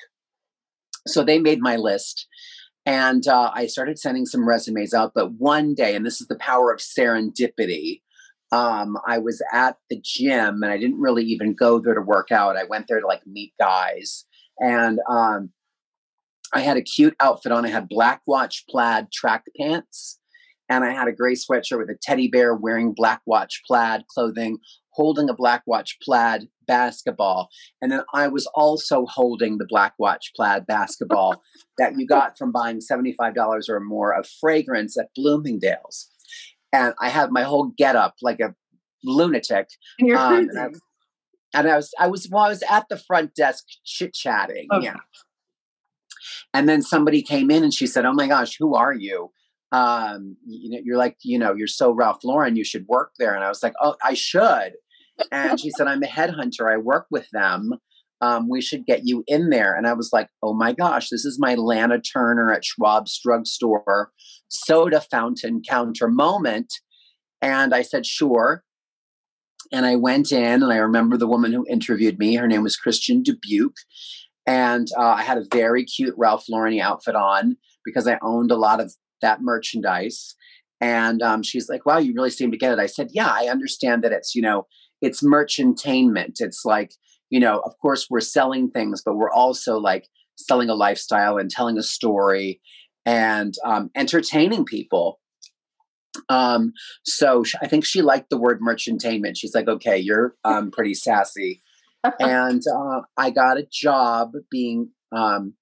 So 1.07 1.25
they 1.25 1.39
made 1.39 1.61
my 1.61 1.77
list. 1.77 2.27
And 2.87 3.27
uh, 3.27 3.51
I 3.53 3.67
started 3.67 3.99
sending 3.99 4.27
some 4.27 4.49
resumes 4.49 4.95
out. 4.95 5.13
But 5.15 5.33
one 5.33 5.75
day, 5.75 5.95
and 5.95 6.07
this 6.07 6.21
is 6.21 6.27
the 6.27 6.39
power 6.39 6.73
of 6.73 6.81
serendipity, 6.81 8.01
um, 8.51 8.97
I 9.07 9.19
was 9.19 9.43
at 9.53 9.77
the 9.91 10.01
gym 10.03 10.63
and 10.63 10.73
I 10.73 10.79
didn't 10.79 11.01
really 11.01 11.25
even 11.25 11.55
go 11.55 11.81
there 11.81 11.95
to 11.95 12.01
work 12.01 12.33
out. 12.33 12.57
I 12.57 12.65
went 12.65 12.87
there 12.89 13.01
to 13.01 13.07
like 13.07 13.27
meet 13.27 13.53
guys. 13.61 14.25
And 14.59 15.01
um, 15.09 15.51
I 16.55 16.61
had 16.61 16.77
a 16.77 16.83
cute 16.83 17.15
outfit 17.21 17.53
on. 17.53 17.65
I 17.65 17.69
had 17.69 17.89
black 17.89 18.23
watch 18.27 18.65
plaid 18.69 19.13
track 19.13 19.45
pants, 19.59 20.19
and 20.69 20.85
I 20.85 20.93
had 20.93 21.09
a 21.09 21.13
gray 21.13 21.35
sweatshirt 21.35 21.79
with 21.79 21.91
a 21.91 21.99
teddy 22.01 22.29
bear 22.29 22.55
wearing 22.55 22.93
black 22.95 23.21
watch 23.27 23.63
plaid 23.67 24.05
clothing, 24.13 24.59
holding 24.91 25.29
a 25.29 25.35
black 25.35 25.63
watch 25.67 25.97
plaid 26.03 26.49
basketball. 26.67 27.49
And 27.81 27.91
then 27.91 28.03
I 28.15 28.29
was 28.29 28.47
also 28.55 29.07
holding 29.07 29.59
the 29.59 29.67
black 29.69 29.95
watch 29.99 30.33
plaid 30.37 30.67
basketball 30.67 31.43
that 31.79 31.95
you 31.97 32.07
got 32.07 32.39
from 32.39 32.53
buying 32.53 32.81
$75 32.81 33.69
or 33.69 33.81
more 33.81 34.13
of 34.13 34.29
fragrance 34.41 34.99
at 34.99 35.09
Bloomingdale's. 35.15 36.09
And 36.73 36.95
I 37.01 37.09
had 37.09 37.31
my 37.31 37.43
whole 37.43 37.73
get 37.79 37.97
up 37.97 38.17
like 38.23 38.41
a 38.41 38.55
lunatic. 39.03 39.69
And 39.99 40.09
you're 40.09 40.19
um, 40.19 40.49
and, 40.51 40.59
I, 40.59 40.69
and 41.55 41.69
I 41.69 41.77
was 41.77 41.91
I 41.99 42.09
was 42.09 42.29
well, 42.31 42.45
I 42.45 42.49
was 42.49 42.63
at 42.69 42.85
the 42.91 42.99
front 42.99 43.35
desk 43.35 43.65
chit 43.85 44.13
chatting. 44.13 44.67
Okay. 44.73 44.87
Yeah. 44.87 44.97
And 46.55 46.69
then 46.69 46.83
somebody 46.83 47.23
came 47.23 47.51
in 47.51 47.63
and 47.63 47.75
she 47.75 47.87
said, 47.87 48.05
"Oh 48.05 48.13
my 48.13 48.27
gosh, 48.27 48.57
who 48.59 48.75
are 48.75 48.95
you?" 48.95 49.31
Um, 49.71 50.37
you 50.47 50.71
know, 50.71 50.79
you're 50.83 50.97
like, 50.97 51.17
you 51.23 51.39
know, 51.39 51.55
you're 51.55 51.67
so 51.67 51.93
Ralph 51.93 52.25
Lauren. 52.25 52.57
You 52.57 52.65
should 52.65 52.87
work 52.89 53.13
there. 53.19 53.35
And 53.35 53.45
I 53.45 53.49
was 53.49 53.63
like, 53.63 53.75
"Oh, 53.81 53.97
I 54.03 54.15
should." 54.15 54.73
And 55.33 55.61
she 55.61 55.71
said, 55.71 55.87
"I'm 55.87 56.03
a 56.03 56.07
headhunter. 56.07 56.73
I 56.73 56.79
work 56.79 57.07
with 57.11 57.29
them. 57.33 57.75
Um, 58.21 58.49
we 58.49 58.61
should 58.61 58.87
get 58.87 59.03
you 59.05 59.25
in 59.27 59.51
there." 59.51 59.75
And 59.75 59.87
I 59.87 59.93
was 59.93 60.11
like, 60.13 60.29
"Oh 60.43 60.55
my 60.55 60.73
gosh, 60.73 61.11
this 61.11 61.25
is 61.25 61.39
my 61.39 61.55
Lana 61.55 62.01
Turner 62.01 62.53
at 62.53 62.65
Schwab's 62.65 63.21
drugstore 63.23 64.11
soda 64.49 65.01
fountain 65.01 65.63
counter 65.69 66.09
moment." 66.09 66.73
And 67.43 67.75
I 67.75 67.83
said, 67.83 68.07
"Sure." 68.07 68.65
And 69.71 69.85
I 69.85 69.97
went 69.97 70.33
in, 70.33 70.63
and 70.63 70.73
I 70.73 70.79
remember 70.79 71.19
the 71.19 71.27
woman 71.27 71.53
who 71.53 71.67
interviewed 71.69 72.19
me. 72.19 72.37
Her 72.37 72.49
name 72.49 72.63
was 72.63 72.77
Christian 72.77 73.23
Dubuque 73.23 73.77
and 74.49 74.89
uh, 74.97 75.03
I 75.03 75.23
had 75.23 75.37
a 75.37 75.45
very 75.53 75.85
cute 75.85 76.15
Ralph 76.17 76.47
Lauren 76.49 76.81
outfit 76.81 77.15
on 77.15 77.59
because 77.85 78.09
I 78.09 78.19
owned 78.23 78.51
a 78.51 78.57
lot 78.57 78.81
of 78.81 78.95
that 79.21 79.43
merchandise. 79.43 80.35
And 80.81 81.21
um, 81.21 81.43
she's 81.43 81.69
like, 81.69 81.85
"Wow, 81.85 81.99
you 81.99 82.15
really 82.15 82.31
seem 82.31 82.51
to 82.51 82.57
get 82.57 82.73
it." 82.73 82.79
I 82.79 82.87
said, 82.87 83.09
"Yeah, 83.13 83.29
I 83.29 83.49
understand 83.49 84.03
that 84.05 84.13
it's 84.13 84.35
you 84.35 84.41
know 84.41 84.67
it's 85.03 85.23
merchantainment. 85.23 86.37
It's 86.39 86.65
like 86.65 86.93
you 87.29 87.39
know, 87.39 87.59
of 87.59 87.75
course, 87.83 88.07
we're 88.09 88.21
selling 88.21 88.71
things, 88.71 89.03
but 89.05 89.17
we're 89.17 89.31
also 89.31 89.77
like 89.77 90.09
selling 90.37 90.71
a 90.71 90.75
lifestyle 90.75 91.37
and 91.37 91.51
telling 91.51 91.77
a 91.77 91.83
story 91.83 92.61
and 93.05 93.55
um, 93.67 93.91
entertaining 93.95 94.65
people." 94.65 95.21
Um, 96.31 96.73
so 97.05 97.45
I 97.61 97.67
think 97.67 97.85
she 97.85 98.01
liked 98.01 98.31
the 98.31 98.39
word 98.39 98.61
merchantainment. 98.61 99.37
She's 99.37 99.55
like, 99.55 99.69
"Okay, 99.69 99.99
you're 99.99 100.37
um, 100.45 100.71
pretty 100.71 100.95
sassy." 100.95 101.63
and 102.21 102.63
uh, 102.75 103.01
I 103.17 103.31
got 103.31 103.59
a 103.59 103.67
job 103.71 104.33
being 104.51 104.91
um, 105.13 105.55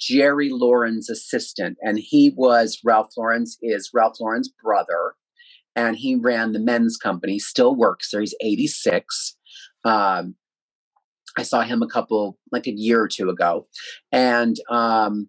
Jerry 0.00 0.50
Lauren's 0.50 1.10
assistant, 1.10 1.78
and 1.82 1.98
he 1.98 2.32
was 2.36 2.80
Ralph 2.84 3.12
Lauren's 3.16 3.58
is 3.62 3.90
Ralph 3.92 4.16
Lauren's 4.20 4.50
brother, 4.62 5.14
and 5.74 5.96
he 5.96 6.14
ran 6.14 6.52
the 6.52 6.58
men's 6.58 6.96
company. 6.96 7.38
Still 7.38 7.74
works 7.74 8.10
there. 8.10 8.20
He's 8.20 8.34
eighty 8.40 8.66
six. 8.66 9.36
Um, 9.84 10.34
I 11.38 11.42
saw 11.42 11.62
him 11.62 11.82
a 11.82 11.88
couple 11.88 12.38
like 12.52 12.66
a 12.66 12.72
year 12.72 13.00
or 13.02 13.08
two 13.08 13.28
ago, 13.28 13.66
and 14.12 14.56
um, 14.70 15.28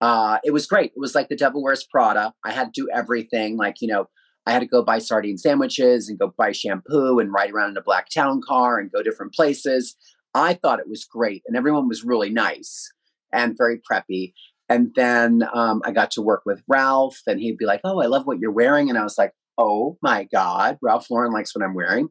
uh, 0.00 0.38
it 0.44 0.52
was 0.52 0.66
great. 0.66 0.92
It 0.94 1.00
was 1.00 1.14
like 1.14 1.28
the 1.28 1.36
Devil 1.36 1.62
Wears 1.62 1.86
Prada. 1.90 2.32
I 2.44 2.52
had 2.52 2.72
to 2.72 2.82
do 2.82 2.88
everything, 2.92 3.56
like 3.56 3.76
you 3.80 3.88
know, 3.88 4.08
I 4.46 4.52
had 4.52 4.60
to 4.60 4.66
go 4.66 4.82
buy 4.82 4.98
sardine 4.98 5.38
sandwiches 5.38 6.08
and 6.08 6.18
go 6.18 6.34
buy 6.36 6.52
shampoo 6.52 7.18
and 7.18 7.32
ride 7.32 7.50
around 7.50 7.70
in 7.70 7.76
a 7.76 7.82
black 7.82 8.08
town 8.10 8.40
car 8.46 8.78
and 8.78 8.92
go 8.92 9.02
different 9.02 9.32
places. 9.32 9.96
I 10.34 10.54
thought 10.54 10.80
it 10.80 10.88
was 10.88 11.04
great, 11.04 11.42
and 11.46 11.56
everyone 11.56 11.88
was 11.88 12.04
really 12.04 12.30
nice 12.30 12.92
and 13.32 13.56
very 13.56 13.80
preppy. 13.90 14.32
And 14.68 14.92
then 14.96 15.44
um, 15.52 15.82
I 15.84 15.92
got 15.92 16.10
to 16.12 16.22
work 16.22 16.42
with 16.44 16.62
Ralph, 16.68 17.20
and 17.26 17.40
he'd 17.40 17.58
be 17.58 17.66
like, 17.66 17.80
"Oh, 17.84 18.00
I 18.00 18.06
love 18.06 18.26
what 18.26 18.38
you're 18.38 18.50
wearing," 18.50 18.88
and 18.88 18.98
I 18.98 19.02
was 19.02 19.16
like, 19.16 19.32
"Oh 19.56 19.98
my 20.02 20.24
God, 20.24 20.78
Ralph 20.82 21.10
Lauren 21.10 21.32
likes 21.32 21.54
what 21.54 21.64
I'm 21.64 21.74
wearing." 21.74 22.08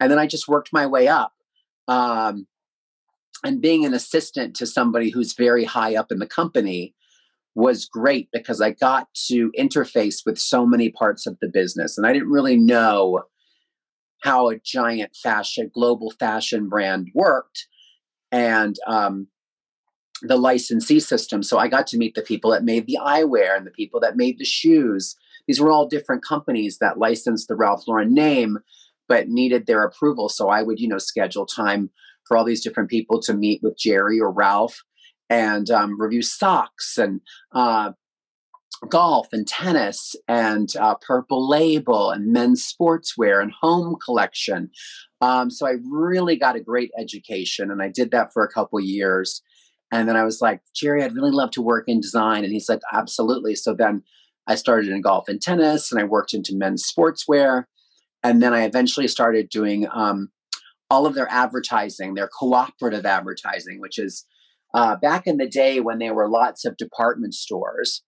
And 0.00 0.10
then 0.10 0.18
I 0.18 0.26
just 0.26 0.48
worked 0.48 0.70
my 0.72 0.86
way 0.86 1.08
up. 1.08 1.32
Um, 1.88 2.46
and 3.44 3.60
being 3.60 3.86
an 3.86 3.94
assistant 3.94 4.54
to 4.56 4.66
somebody 4.66 5.10
who's 5.10 5.34
very 5.34 5.64
high 5.64 5.96
up 5.96 6.12
in 6.12 6.18
the 6.18 6.26
company, 6.26 6.94
was 7.54 7.86
great 7.86 8.28
because 8.32 8.60
I 8.60 8.70
got 8.70 9.08
to 9.26 9.50
interface 9.58 10.18
with 10.24 10.38
so 10.38 10.64
many 10.64 10.90
parts 10.90 11.26
of 11.26 11.36
the 11.40 11.48
business. 11.48 11.98
And 11.98 12.06
I 12.06 12.12
didn't 12.12 12.30
really 12.30 12.56
know 12.56 13.22
how 14.22 14.48
a 14.48 14.58
giant 14.58 15.16
fashion, 15.16 15.70
global 15.72 16.12
fashion 16.12 16.68
brand 16.68 17.08
worked 17.14 17.66
and 18.30 18.76
um, 18.86 19.26
the 20.22 20.36
licensee 20.36 21.00
system. 21.00 21.42
So 21.42 21.58
I 21.58 21.68
got 21.68 21.86
to 21.88 21.98
meet 21.98 22.14
the 22.14 22.22
people 22.22 22.50
that 22.50 22.64
made 22.64 22.86
the 22.86 22.98
eyewear 23.00 23.56
and 23.56 23.66
the 23.66 23.72
people 23.72 24.00
that 24.00 24.16
made 24.16 24.38
the 24.38 24.44
shoes. 24.44 25.16
These 25.46 25.60
were 25.60 25.72
all 25.72 25.88
different 25.88 26.24
companies 26.24 26.78
that 26.78 26.98
licensed 26.98 27.48
the 27.48 27.56
Ralph 27.56 27.84
Lauren 27.88 28.14
name, 28.14 28.58
but 29.08 29.28
needed 29.28 29.66
their 29.66 29.82
approval. 29.82 30.28
So 30.28 30.48
I 30.48 30.62
would, 30.62 30.78
you 30.78 30.86
know, 30.86 30.98
schedule 30.98 31.46
time 31.46 31.90
for 32.26 32.36
all 32.36 32.44
these 32.44 32.62
different 32.62 32.90
people 32.90 33.20
to 33.22 33.34
meet 33.34 33.60
with 33.62 33.78
Jerry 33.78 34.20
or 34.20 34.30
Ralph 34.30 34.84
and 35.30 35.70
um, 35.70 35.98
review 35.98 36.20
socks 36.20 36.98
and 36.98 37.20
uh, 37.54 37.92
golf 38.88 39.28
and 39.32 39.46
tennis 39.46 40.16
and 40.26 40.74
uh, 40.76 40.96
purple 41.06 41.48
label 41.48 42.10
and 42.10 42.32
men's 42.32 42.66
sportswear 42.66 43.40
and 43.40 43.52
home 43.60 43.96
collection. 44.04 44.70
Um, 45.20 45.50
so 45.50 45.66
i 45.66 45.74
really 45.90 46.36
got 46.36 46.56
a 46.56 46.60
great 46.60 46.90
education 46.98 47.70
and 47.70 47.82
i 47.82 47.88
did 47.88 48.10
that 48.10 48.32
for 48.32 48.42
a 48.42 48.52
couple 48.52 48.80
years. 48.80 49.42
And 49.92 50.08
then 50.08 50.16
i 50.16 50.24
was 50.24 50.40
like 50.40 50.60
jerry 50.74 51.02
i'd 51.02 51.14
really 51.14 51.30
love 51.30 51.50
to 51.52 51.62
work 51.62 51.84
in 51.86 52.00
design. 52.00 52.42
And 52.44 52.52
he's 52.52 52.68
like 52.68 52.80
absolutely. 52.92 53.54
So 53.54 53.74
then 53.74 54.02
i 54.46 54.54
started 54.54 54.90
in 54.90 55.02
golf 55.02 55.28
and 55.28 55.40
tennis 55.40 55.92
and 55.92 56.00
i 56.00 56.04
worked 56.04 56.34
into 56.34 56.56
men's 56.56 56.90
sportswear. 56.90 57.64
And 58.22 58.42
then 58.42 58.54
i 58.54 58.64
eventually 58.64 59.08
started 59.08 59.50
doing 59.50 59.86
um, 59.92 60.30
all 60.88 61.06
of 61.06 61.14
their 61.14 61.30
advertising 61.30 62.14
their 62.14 62.28
cooperative 62.28 63.04
advertising 63.04 63.78
which 63.78 63.98
is 63.98 64.24
uh, 64.74 64.96
back 64.96 65.26
in 65.26 65.36
the 65.36 65.48
day 65.48 65.80
when 65.80 65.98
there 65.98 66.14
were 66.14 66.28
lots 66.28 66.64
of 66.64 66.76
department 66.76 67.34
stores. 67.34 68.02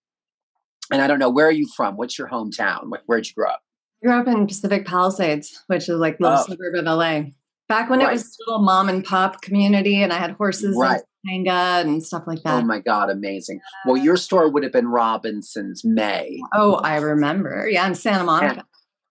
And 0.91 1.01
I 1.01 1.07
don't 1.07 1.19
know, 1.19 1.29
where 1.29 1.47
are 1.47 1.51
you 1.51 1.67
from? 1.75 1.95
What's 1.95 2.17
your 2.17 2.29
hometown? 2.29 2.89
Where'd 3.05 3.27
you 3.27 3.33
grow 3.35 3.49
up? 3.49 3.61
I 4.03 4.07
grew 4.07 4.19
up 4.19 4.27
in 4.27 4.47
Pacific 4.47 4.85
Palisades, 4.85 5.63
which 5.67 5.89
is 5.89 5.97
like 5.97 6.17
the 6.19 6.33
oh. 6.33 6.43
suburb 6.45 6.75
of 6.75 6.85
LA. 6.85 7.21
Back 7.69 7.89
when 7.89 7.99
right. 7.99 8.09
it 8.09 8.11
was 8.11 8.33
still 8.33 8.61
mom 8.61 8.89
and 8.89 9.03
pop 9.03 9.41
community 9.41 10.03
and 10.03 10.11
I 10.11 10.17
had 10.17 10.31
horses 10.31 10.75
right. 10.77 11.01
and 11.25 11.45
Topanga 11.47 11.81
and 11.81 12.03
stuff 12.03 12.23
like 12.27 12.43
that. 12.43 12.61
Oh 12.61 12.65
my 12.65 12.79
God, 12.79 13.09
amazing. 13.09 13.61
Well, 13.85 13.97
your 13.97 14.17
store 14.17 14.51
would 14.51 14.63
have 14.63 14.73
been 14.73 14.87
Robinson's 14.87 15.83
May. 15.85 16.39
Oh, 16.53 16.75
I 16.75 16.97
remember. 16.97 17.67
Yeah, 17.69 17.87
in 17.87 17.95
Santa 17.95 18.25
Monica. 18.25 18.65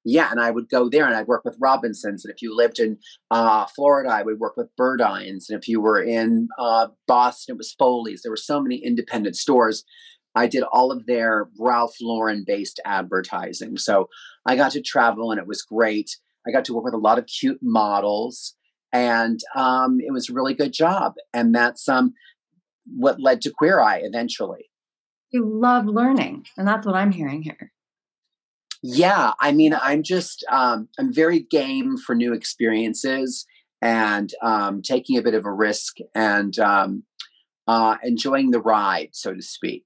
Yeah, 0.04 0.30
and 0.30 0.40
I 0.40 0.50
would 0.50 0.68
go 0.68 0.88
there 0.88 1.06
and 1.06 1.14
I'd 1.14 1.28
work 1.28 1.44
with 1.44 1.56
Robinsons. 1.60 2.24
And 2.24 2.32
if 2.32 2.42
you 2.42 2.56
lived 2.56 2.80
in 2.80 2.98
uh, 3.30 3.66
Florida, 3.66 4.10
I 4.10 4.22
would 4.22 4.40
work 4.40 4.56
with 4.56 4.74
Burdines. 4.78 5.44
And 5.48 5.58
if 5.58 5.68
you 5.68 5.80
were 5.80 6.02
in 6.02 6.48
uh, 6.58 6.88
Boston, 7.06 7.54
it 7.54 7.58
was 7.58 7.74
Foley's. 7.78 8.22
There 8.22 8.32
were 8.32 8.36
so 8.36 8.60
many 8.60 8.76
independent 8.76 9.36
stores. 9.36 9.84
I 10.34 10.48
did 10.48 10.64
all 10.64 10.90
of 10.90 11.06
their 11.06 11.48
Ralph 11.58 11.94
Lauren 12.00 12.42
based 12.44 12.80
advertising. 12.84 13.76
So 13.76 14.08
I 14.46 14.56
got 14.56 14.72
to 14.72 14.82
travel 14.82 15.30
and 15.30 15.38
it 15.38 15.46
was 15.46 15.62
great. 15.62 16.10
I 16.46 16.50
got 16.50 16.64
to 16.64 16.74
work 16.74 16.84
with 16.84 16.94
a 16.94 16.98
lot 16.98 17.18
of 17.18 17.26
cute 17.26 17.60
models 17.62 18.56
and 18.92 19.40
um, 19.54 19.98
it 20.00 20.12
was 20.12 20.28
a 20.28 20.34
really 20.34 20.54
good 20.54 20.72
job. 20.72 21.14
And 21.32 21.54
that's 21.54 21.88
um, 21.88 22.14
what 22.86 23.20
led 23.20 23.40
to 23.42 23.50
Queer 23.50 23.80
Eye 23.80 24.00
eventually. 24.02 24.70
You 25.30 25.48
love 25.48 25.86
learning, 25.86 26.44
and 26.58 26.68
that's 26.68 26.86
what 26.86 26.94
I'm 26.94 27.10
hearing 27.10 27.42
here. 27.42 27.72
Yeah, 28.82 29.32
I 29.40 29.52
mean, 29.52 29.74
I'm 29.80 30.02
just 30.02 30.44
um, 30.50 30.88
I'm 30.98 31.12
very 31.12 31.40
game 31.40 31.96
for 31.96 32.14
new 32.14 32.32
experiences 32.32 33.46
and 33.80 34.32
um, 34.42 34.82
taking 34.82 35.18
a 35.18 35.22
bit 35.22 35.34
of 35.34 35.44
a 35.44 35.52
risk 35.52 35.98
and 36.14 36.58
um, 36.58 37.04
uh, 37.68 37.96
enjoying 38.02 38.50
the 38.50 38.60
ride, 38.60 39.10
so 39.12 39.34
to 39.34 39.42
speak. 39.42 39.84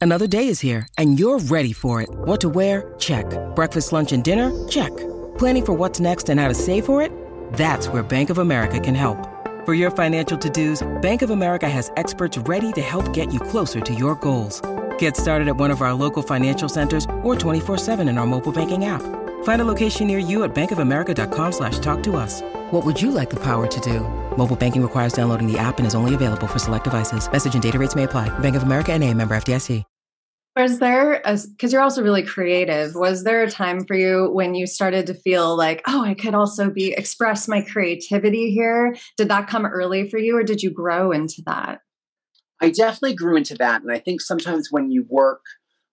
Another 0.00 0.26
day 0.26 0.48
is 0.48 0.60
here, 0.60 0.86
and 0.96 1.18
you're 1.18 1.40
ready 1.40 1.72
for 1.72 2.00
it. 2.00 2.08
What 2.10 2.40
to 2.42 2.48
wear? 2.48 2.94
Check. 2.98 3.26
Breakfast, 3.54 3.92
lunch, 3.92 4.12
and 4.12 4.22
dinner? 4.22 4.68
Check. 4.68 4.96
Planning 5.38 5.64
for 5.64 5.72
what's 5.72 6.00
next 6.00 6.28
and 6.28 6.38
how 6.38 6.48
to 6.48 6.54
save 6.54 6.86
for 6.86 7.02
it? 7.02 7.12
That's 7.54 7.88
where 7.88 8.02
Bank 8.02 8.30
of 8.30 8.38
America 8.38 8.78
can 8.80 8.94
help. 8.94 9.18
For 9.66 9.74
your 9.74 9.90
financial 9.90 10.38
to-dos, 10.38 10.86
Bank 11.02 11.22
of 11.22 11.30
America 11.30 11.68
has 11.68 11.90
experts 11.96 12.38
ready 12.38 12.72
to 12.72 12.80
help 12.80 13.12
get 13.12 13.32
you 13.32 13.40
closer 13.40 13.80
to 13.80 13.94
your 13.94 14.14
goals. 14.14 14.62
Get 14.98 15.16
started 15.16 15.48
at 15.48 15.56
one 15.56 15.72
of 15.72 15.82
our 15.82 15.92
local 15.94 16.22
financial 16.22 16.68
centers 16.68 17.04
or 17.22 17.34
24-7 17.34 18.08
in 18.08 18.18
our 18.18 18.26
mobile 18.26 18.52
banking 18.52 18.84
app. 18.84 19.02
Find 19.42 19.60
a 19.62 19.64
location 19.64 20.06
near 20.06 20.18
you 20.18 20.44
at 20.44 20.54
bankofamerica.com 20.54 21.52
slash 21.52 21.80
talk 21.80 22.02
to 22.04 22.16
us. 22.16 22.42
What 22.70 22.84
would 22.84 23.00
you 23.00 23.10
like 23.10 23.30
the 23.30 23.42
power 23.42 23.66
to 23.66 23.80
do? 23.80 24.00
Mobile 24.36 24.56
banking 24.56 24.82
requires 24.82 25.12
downloading 25.12 25.50
the 25.50 25.58
app 25.58 25.78
and 25.78 25.86
is 25.86 25.96
only 25.96 26.14
available 26.14 26.46
for 26.46 26.60
select 26.60 26.84
devices. 26.84 27.30
Message 27.30 27.54
and 27.54 27.62
data 27.62 27.78
rates 27.78 27.96
may 27.96 28.04
apply. 28.04 28.36
Bank 28.38 28.54
of 28.54 28.62
America 28.62 28.92
and 28.92 29.02
a 29.02 29.12
member 29.12 29.36
FDIC. 29.36 29.84
Was 30.56 30.80
there, 30.80 31.22
because 31.24 31.72
you're 31.72 31.82
also 31.82 32.02
really 32.02 32.24
creative, 32.24 32.96
was 32.96 33.22
there 33.22 33.44
a 33.44 33.50
time 33.50 33.84
for 33.84 33.94
you 33.94 34.28
when 34.32 34.56
you 34.56 34.66
started 34.66 35.06
to 35.06 35.14
feel 35.14 35.56
like, 35.56 35.82
oh, 35.86 36.04
I 36.04 36.14
could 36.14 36.34
also 36.34 36.68
be 36.68 36.92
express 36.94 37.46
my 37.46 37.60
creativity 37.60 38.50
here? 38.50 38.96
Did 39.16 39.28
that 39.28 39.46
come 39.46 39.64
early 39.64 40.10
for 40.10 40.18
you 40.18 40.36
or 40.36 40.42
did 40.42 40.60
you 40.60 40.72
grow 40.72 41.12
into 41.12 41.42
that? 41.46 41.78
I 42.60 42.70
definitely 42.70 43.14
grew 43.14 43.36
into 43.36 43.54
that. 43.56 43.82
And 43.82 43.92
I 43.92 43.98
think 43.98 44.20
sometimes 44.20 44.68
when 44.70 44.90
you 44.90 45.06
work 45.08 45.42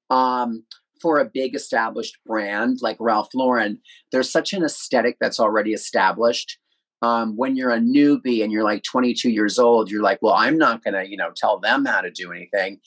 um, 0.10 0.64
for 1.02 1.20
a 1.20 1.30
big 1.32 1.56
established 1.56 2.18
brand 2.26 2.80
like 2.82 2.98
Ralph 3.00 3.30
Lauren, 3.34 3.80
there's 4.12 4.32
such 4.32 4.54
an 4.54 4.64
aesthetic 4.64 5.18
that's 5.20 5.40
already 5.40 5.74
established. 5.74 6.58
Um, 7.02 7.36
when 7.36 7.56
you're 7.56 7.72
a 7.72 7.80
newbie 7.80 8.44
and 8.44 8.52
you're 8.52 8.64
like 8.64 8.84
22 8.84 9.30
years 9.30 9.60
old, 9.60 9.92
you're 9.92 10.02
like, 10.02 10.20
well, 10.22 10.34
I'm 10.34 10.58
not 10.58 10.84
going 10.84 10.96
to, 10.96 11.08
you 11.08 11.18
know, 11.18 11.32
tell 11.36 11.60
them 11.60 11.86
how 11.86 12.02
to 12.02 12.10
do 12.10 12.32
anything. 12.32 12.80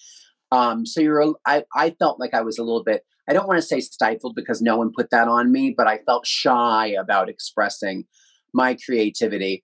Um, 0.50 0.86
so 0.86 1.00
you're, 1.00 1.34
I, 1.46 1.64
I 1.76 1.90
felt 1.98 2.18
like 2.18 2.34
I 2.34 2.40
was 2.40 2.58
a 2.58 2.64
little 2.64 2.82
bit, 2.82 3.04
I 3.28 3.34
don't 3.34 3.46
want 3.46 3.58
to 3.58 3.66
say 3.66 3.80
stifled 3.80 4.34
because 4.34 4.62
no 4.62 4.78
one 4.78 4.90
put 4.96 5.10
that 5.10 5.28
on 5.28 5.52
me, 5.52 5.74
but 5.76 5.86
I 5.86 5.98
felt 5.98 6.26
shy 6.26 6.88
about 6.98 7.28
expressing 7.28 8.06
my 8.54 8.76
creativity. 8.84 9.62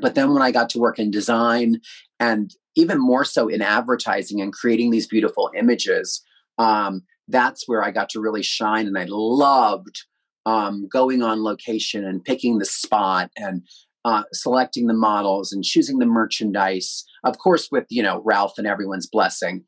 But 0.00 0.14
then 0.14 0.32
when 0.32 0.42
I 0.42 0.52
got 0.52 0.70
to 0.70 0.78
work 0.78 0.98
in 0.98 1.10
design 1.10 1.80
and 2.20 2.54
even 2.78 2.98
more 3.00 3.24
so 3.24 3.48
in 3.48 3.60
advertising 3.60 4.40
and 4.40 4.52
creating 4.52 4.90
these 4.90 5.08
beautiful 5.08 5.50
images, 5.56 6.22
um, 6.58 7.02
that's 7.26 7.66
where 7.66 7.84
I 7.84 7.90
got 7.90 8.08
to 8.10 8.20
really 8.20 8.42
shine. 8.42 8.86
And 8.86 8.96
I 8.96 9.06
loved 9.08 10.04
um, 10.46 10.88
going 10.90 11.20
on 11.20 11.42
location 11.42 12.04
and 12.04 12.24
picking 12.24 12.58
the 12.58 12.64
spot 12.64 13.30
and 13.36 13.62
uh, 14.04 14.22
selecting 14.32 14.86
the 14.86 14.94
models 14.94 15.52
and 15.52 15.64
choosing 15.64 15.98
the 15.98 16.06
merchandise, 16.06 17.04
of 17.24 17.38
course, 17.38 17.68
with 17.70 17.84
you 17.90 18.02
know 18.02 18.22
Ralph 18.24 18.56
and 18.56 18.66
everyone's 18.66 19.08
blessing, 19.08 19.64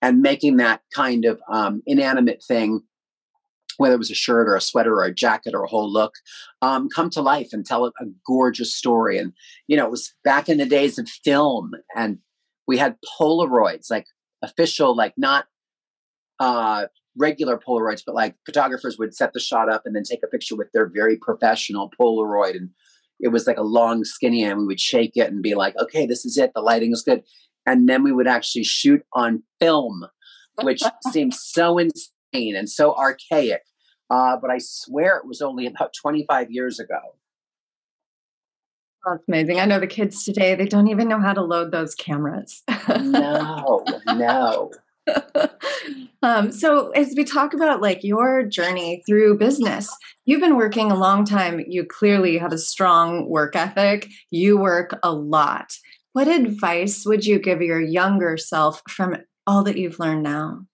and 0.00 0.22
making 0.22 0.56
that 0.56 0.80
kind 0.94 1.26
of 1.26 1.40
um, 1.52 1.82
inanimate 1.86 2.42
thing 2.42 2.82
whether 3.76 3.94
it 3.94 3.98
was 3.98 4.10
a 4.10 4.14
shirt 4.14 4.48
or 4.48 4.54
a 4.54 4.60
sweater 4.60 4.94
or 4.94 5.04
a 5.04 5.14
jacket 5.14 5.54
or 5.54 5.64
a 5.64 5.68
whole 5.68 5.92
look, 5.92 6.14
um, 6.62 6.88
come 6.88 7.10
to 7.10 7.20
life 7.20 7.48
and 7.52 7.66
tell 7.66 7.86
a 7.86 7.92
gorgeous 8.26 8.74
story. 8.74 9.18
And, 9.18 9.32
you 9.66 9.76
know, 9.76 9.84
it 9.84 9.90
was 9.90 10.14
back 10.22 10.48
in 10.48 10.58
the 10.58 10.66
days 10.66 10.98
of 10.98 11.08
film 11.08 11.72
and 11.96 12.18
we 12.66 12.78
had 12.78 12.96
Polaroids, 13.18 13.90
like 13.90 14.06
official, 14.42 14.96
like 14.96 15.14
not 15.16 15.46
uh, 16.40 16.86
regular 17.16 17.58
Polaroids, 17.58 18.02
but 18.04 18.14
like 18.14 18.34
photographers 18.46 18.98
would 18.98 19.14
set 19.14 19.32
the 19.32 19.40
shot 19.40 19.68
up 19.68 19.82
and 19.84 19.94
then 19.94 20.02
take 20.02 20.20
a 20.24 20.28
picture 20.28 20.56
with 20.56 20.70
their 20.72 20.86
very 20.86 21.16
professional 21.16 21.90
Polaroid. 21.98 22.56
And 22.56 22.70
it 23.20 23.28
was 23.28 23.46
like 23.46 23.58
a 23.58 23.62
long, 23.62 24.04
skinny, 24.04 24.42
and 24.44 24.60
we 24.60 24.66
would 24.66 24.80
shake 24.80 25.12
it 25.16 25.30
and 25.30 25.42
be 25.42 25.54
like, 25.54 25.76
okay, 25.80 26.06
this 26.06 26.24
is 26.24 26.36
it. 26.36 26.52
The 26.54 26.60
lighting 26.60 26.92
is 26.92 27.02
good. 27.02 27.22
And 27.66 27.88
then 27.88 28.02
we 28.02 28.12
would 28.12 28.26
actually 28.26 28.64
shoot 28.64 29.02
on 29.12 29.42
film, 29.60 30.04
which 30.62 30.82
seems 31.10 31.40
so 31.42 31.78
insane 31.78 32.56
and 32.56 32.68
so 32.68 32.94
archaic. 32.94 33.62
Uh, 34.10 34.36
but 34.36 34.50
I 34.50 34.58
swear 34.58 35.16
it 35.16 35.26
was 35.26 35.40
only 35.40 35.66
about 35.66 35.94
25 35.94 36.50
years 36.50 36.78
ago. 36.78 37.00
That's 39.06 39.24
amazing. 39.28 39.60
I 39.60 39.66
know 39.66 39.80
the 39.80 39.86
kids 39.86 40.24
today, 40.24 40.54
they 40.54 40.66
don't 40.66 40.88
even 40.88 41.08
know 41.08 41.20
how 41.20 41.32
to 41.32 41.42
load 41.42 41.72
those 41.72 41.94
cameras. 41.94 42.62
no, 42.88 43.84
no. 44.06 44.70
um, 46.22 46.50
so 46.50 46.90
as 46.90 47.14
we 47.16 47.24
talk 47.24 47.52
about 47.52 47.82
like 47.82 48.02
your 48.02 48.42
journey 48.42 49.02
through 49.06 49.38
business, 49.38 49.94
you've 50.24 50.40
been 50.40 50.56
working 50.56 50.90
a 50.90 50.96
long 50.96 51.24
time. 51.24 51.60
You 51.68 51.84
clearly 51.84 52.38
have 52.38 52.52
a 52.52 52.58
strong 52.58 53.28
work 53.28 53.54
ethic. 53.56 54.08
You 54.30 54.58
work 54.58 54.98
a 55.02 55.12
lot. 55.12 55.74
What 56.12 56.28
advice 56.28 57.04
would 57.04 57.26
you 57.26 57.38
give 57.38 57.60
your 57.60 57.80
younger 57.80 58.36
self 58.36 58.82
from 58.88 59.16
all 59.46 59.64
that 59.64 59.76
you've 59.76 59.98
learned 59.98 60.22
now? 60.22 60.66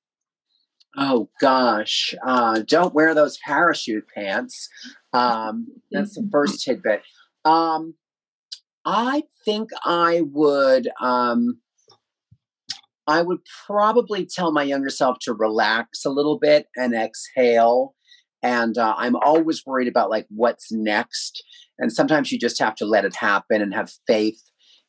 Oh 0.97 1.31
gosh, 1.41 2.15
uh, 2.27 2.63
don't 2.67 2.95
wear 2.95 3.15
those 3.15 3.39
parachute 3.39 4.07
pants. 4.15 4.69
Um, 5.13 5.69
that's 5.91 6.15
the 6.15 6.29
first 6.33 6.65
tidbit. 6.65 7.03
Um, 7.45 7.95
I 8.85 9.25
think 9.45 9.71
I 9.85 10.23
would. 10.23 10.89
Um, 11.01 11.59
I 13.07 13.23
would 13.23 13.41
probably 13.67 14.25
tell 14.25 14.53
my 14.53 14.63
younger 14.63 14.91
self 14.91 15.19
to 15.23 15.35
relax 15.35 16.05
a 16.05 16.11
little 16.11 16.39
bit 16.39 16.69
and 16.77 16.95
exhale. 16.95 17.95
And 18.43 18.79
uh, 18.79 18.95
I'm 18.97 19.17
always 19.17 19.67
worried 19.67 19.89
about 19.89 20.11
like 20.11 20.27
what's 20.31 20.71
next. 20.71 21.43
And 21.79 21.93
sometimes 21.93 22.31
you 22.31 22.39
just 22.39 22.61
have 22.61 22.77
to 22.77 22.85
let 22.85 23.05
it 23.05 23.17
happen 23.17 23.61
and 23.63 23.75
have 23.75 23.93
faith 24.07 24.41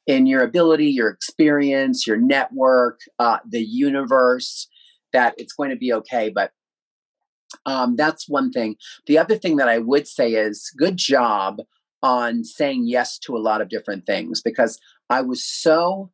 in 0.06 0.26
your 0.26 0.44
ability, 0.44 0.88
your 0.88 1.10
experience, 1.10 2.06
your 2.06 2.18
network, 2.18 3.00
uh, 3.18 3.40
the 3.50 3.62
universe 3.62 4.68
that 5.14 5.34
it's 5.38 5.54
going 5.54 5.72
to 5.72 5.76
be 5.76 5.92
okay. 5.94 6.30
But 6.30 6.52
um, 7.66 7.96
that's 7.96 8.30
one 8.30 8.52
thing. 8.52 8.76
The 9.08 9.18
other 9.18 9.38
thing 9.38 9.58
that 9.58 9.68
I 9.68 9.80
would 9.80 10.08
say 10.08 10.34
is 10.34 10.72
good 10.78 10.98
job 10.98 11.62
on 12.04 12.44
saying 12.44 12.84
yes 12.88 13.18
to 13.20 13.36
a 13.36 13.40
lot 13.40 13.62
of 13.62 13.70
different 13.70 14.06
things 14.06 14.42
because 14.42 14.80
I 15.10 15.22
was 15.22 15.46
so 15.46 16.12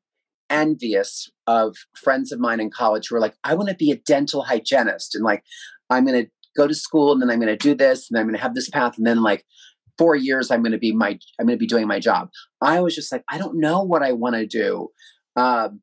envious 0.50 1.30
of 1.46 1.76
friends 1.96 2.32
of 2.32 2.40
mine 2.40 2.60
in 2.60 2.70
college 2.70 3.08
who 3.08 3.16
were 3.16 3.22
like, 3.22 3.36
I 3.44 3.54
want 3.54 3.70
to 3.70 3.76
be 3.76 3.92
a 3.92 3.98
dental 3.98 4.44
hygienist 4.44 5.16
and 5.16 5.24
like, 5.24 5.44
I'm 5.90 6.06
going 6.06 6.26
to 6.26 6.32
go 6.56 6.68
to 6.68 6.74
school 6.74 7.12
and 7.12 7.22
then 7.22 7.30
I'm 7.30 7.40
going 7.40 7.56
to 7.56 7.58
do 7.58 7.76
this 7.76 8.10
and 8.10 8.18
I'm 8.18 8.26
going 8.26 8.36
to 8.36 8.42
have 8.42 8.56
this 8.56 8.70
path 8.70 8.98
and 8.98 9.06
then 9.06 9.22
like 9.22 9.46
four 9.98 10.16
years 10.16 10.52
I'm 10.52 10.62
going 10.62 10.72
to 10.72 10.78
be 10.78 10.92
my 10.92 11.20
I'm 11.40 11.46
going 11.46 11.58
to 11.58 11.60
be 11.60 11.68
doing 11.68 11.88
my 11.88 12.00
job. 12.00 12.30
I 12.62 12.82
was 12.82 12.96
just 12.96 13.12
like, 13.12 13.24
I 13.30 13.38
don't 13.38 13.60
know 13.60 13.84
what 13.84 14.04
I 14.04 14.12
want 14.12 14.36
to 14.36 14.46
do. 14.46 14.90
Um, 15.36 15.82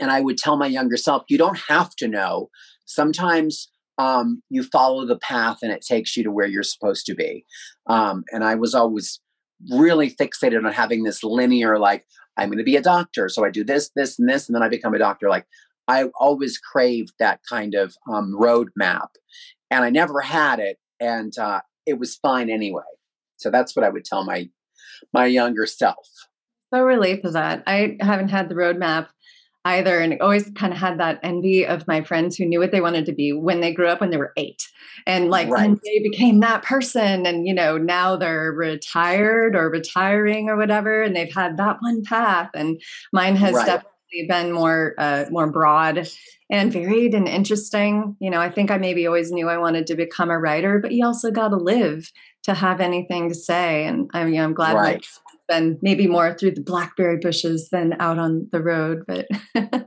and 0.00 0.10
I 0.10 0.20
would 0.20 0.38
tell 0.38 0.56
my 0.56 0.66
younger 0.66 0.96
self, 0.96 1.24
you 1.28 1.38
don't 1.38 1.58
have 1.68 1.94
to 1.96 2.08
know. 2.08 2.48
Sometimes 2.86 3.68
um, 3.98 4.42
you 4.48 4.62
follow 4.62 5.06
the 5.06 5.18
path 5.18 5.58
and 5.62 5.72
it 5.72 5.84
takes 5.86 6.16
you 6.16 6.24
to 6.24 6.30
where 6.30 6.46
you're 6.46 6.62
supposed 6.62 7.06
to 7.06 7.14
be. 7.14 7.44
Um, 7.88 8.24
and 8.32 8.44
I 8.44 8.54
was 8.54 8.74
always 8.74 9.20
really 9.70 10.10
fixated 10.10 10.64
on 10.64 10.72
having 10.72 11.04
this 11.04 11.22
linear, 11.22 11.78
like, 11.78 12.04
I'm 12.36 12.48
going 12.48 12.58
to 12.58 12.64
be 12.64 12.76
a 12.76 12.82
doctor. 12.82 13.28
So 13.28 13.44
I 13.44 13.50
do 13.50 13.64
this, 13.64 13.90
this, 13.94 14.18
and 14.18 14.28
this, 14.28 14.48
and 14.48 14.54
then 14.54 14.62
I 14.62 14.68
become 14.68 14.94
a 14.94 14.98
doctor. 14.98 15.28
Like, 15.28 15.46
I 15.86 16.04
always 16.18 16.58
craved 16.58 17.12
that 17.18 17.40
kind 17.48 17.74
of 17.74 17.94
um, 18.10 18.34
roadmap. 18.38 19.08
And 19.70 19.84
I 19.84 19.90
never 19.90 20.20
had 20.20 20.58
it. 20.58 20.78
And 21.00 21.36
uh, 21.38 21.60
it 21.86 21.98
was 21.98 22.16
fine 22.16 22.48
anyway. 22.48 22.82
So 23.36 23.50
that's 23.50 23.74
what 23.74 23.84
I 23.84 23.88
would 23.88 24.04
tell 24.04 24.24
my 24.24 24.48
my 25.12 25.26
younger 25.26 25.66
self. 25.66 26.06
So 26.72 26.80
relate 26.80 27.22
to 27.22 27.30
that. 27.32 27.64
I 27.66 27.96
haven't 28.00 28.28
had 28.28 28.48
the 28.48 28.54
roadmap 28.54 29.08
either 29.64 30.00
and 30.00 30.20
always 30.20 30.50
kind 30.54 30.72
of 30.72 30.78
had 30.78 30.98
that 30.98 31.20
envy 31.22 31.64
of 31.66 31.86
my 31.86 32.02
friends 32.02 32.36
who 32.36 32.44
knew 32.44 32.58
what 32.58 32.72
they 32.72 32.80
wanted 32.80 33.06
to 33.06 33.12
be 33.12 33.32
when 33.32 33.60
they 33.60 33.72
grew 33.72 33.88
up 33.88 34.00
when 34.00 34.10
they 34.10 34.16
were 34.16 34.32
eight 34.36 34.68
and 35.06 35.30
like 35.30 35.48
right. 35.48 35.78
they 35.84 36.00
became 36.00 36.40
that 36.40 36.62
person 36.62 37.26
and 37.26 37.46
you 37.46 37.54
know 37.54 37.78
now 37.78 38.16
they're 38.16 38.52
retired 38.52 39.54
or 39.54 39.70
retiring 39.70 40.48
or 40.48 40.56
whatever 40.56 41.02
and 41.02 41.14
they've 41.14 41.32
had 41.32 41.56
that 41.56 41.76
one 41.80 42.02
path 42.02 42.50
and 42.54 42.80
mine 43.12 43.36
has 43.36 43.54
right. 43.54 43.66
definitely 43.66 44.26
been 44.28 44.52
more 44.52 44.94
uh, 44.98 45.24
more 45.30 45.50
broad 45.50 46.08
and 46.50 46.72
varied 46.72 47.14
and 47.14 47.28
interesting 47.28 48.16
you 48.20 48.30
know 48.30 48.40
i 48.40 48.50
think 48.50 48.70
i 48.70 48.78
maybe 48.78 49.06
always 49.06 49.30
knew 49.30 49.48
i 49.48 49.58
wanted 49.58 49.86
to 49.86 49.94
become 49.94 50.30
a 50.30 50.38
writer 50.38 50.78
but 50.78 50.92
you 50.92 51.06
also 51.06 51.30
got 51.30 51.48
to 51.48 51.56
live 51.56 52.10
to 52.42 52.52
have 52.52 52.80
anything 52.80 53.28
to 53.28 53.34
say 53.34 53.84
and 53.84 54.10
i 54.12 54.24
mean 54.24 54.40
i'm 54.40 54.54
glad 54.54 54.74
right 54.74 55.06
been 55.52 55.78
maybe 55.82 56.06
more 56.06 56.34
through 56.34 56.52
the 56.52 56.60
blackberry 56.60 57.18
bushes 57.18 57.68
than 57.70 57.94
out 58.00 58.18
on 58.18 58.48
the 58.52 58.62
road 58.62 59.04
but 59.06 59.26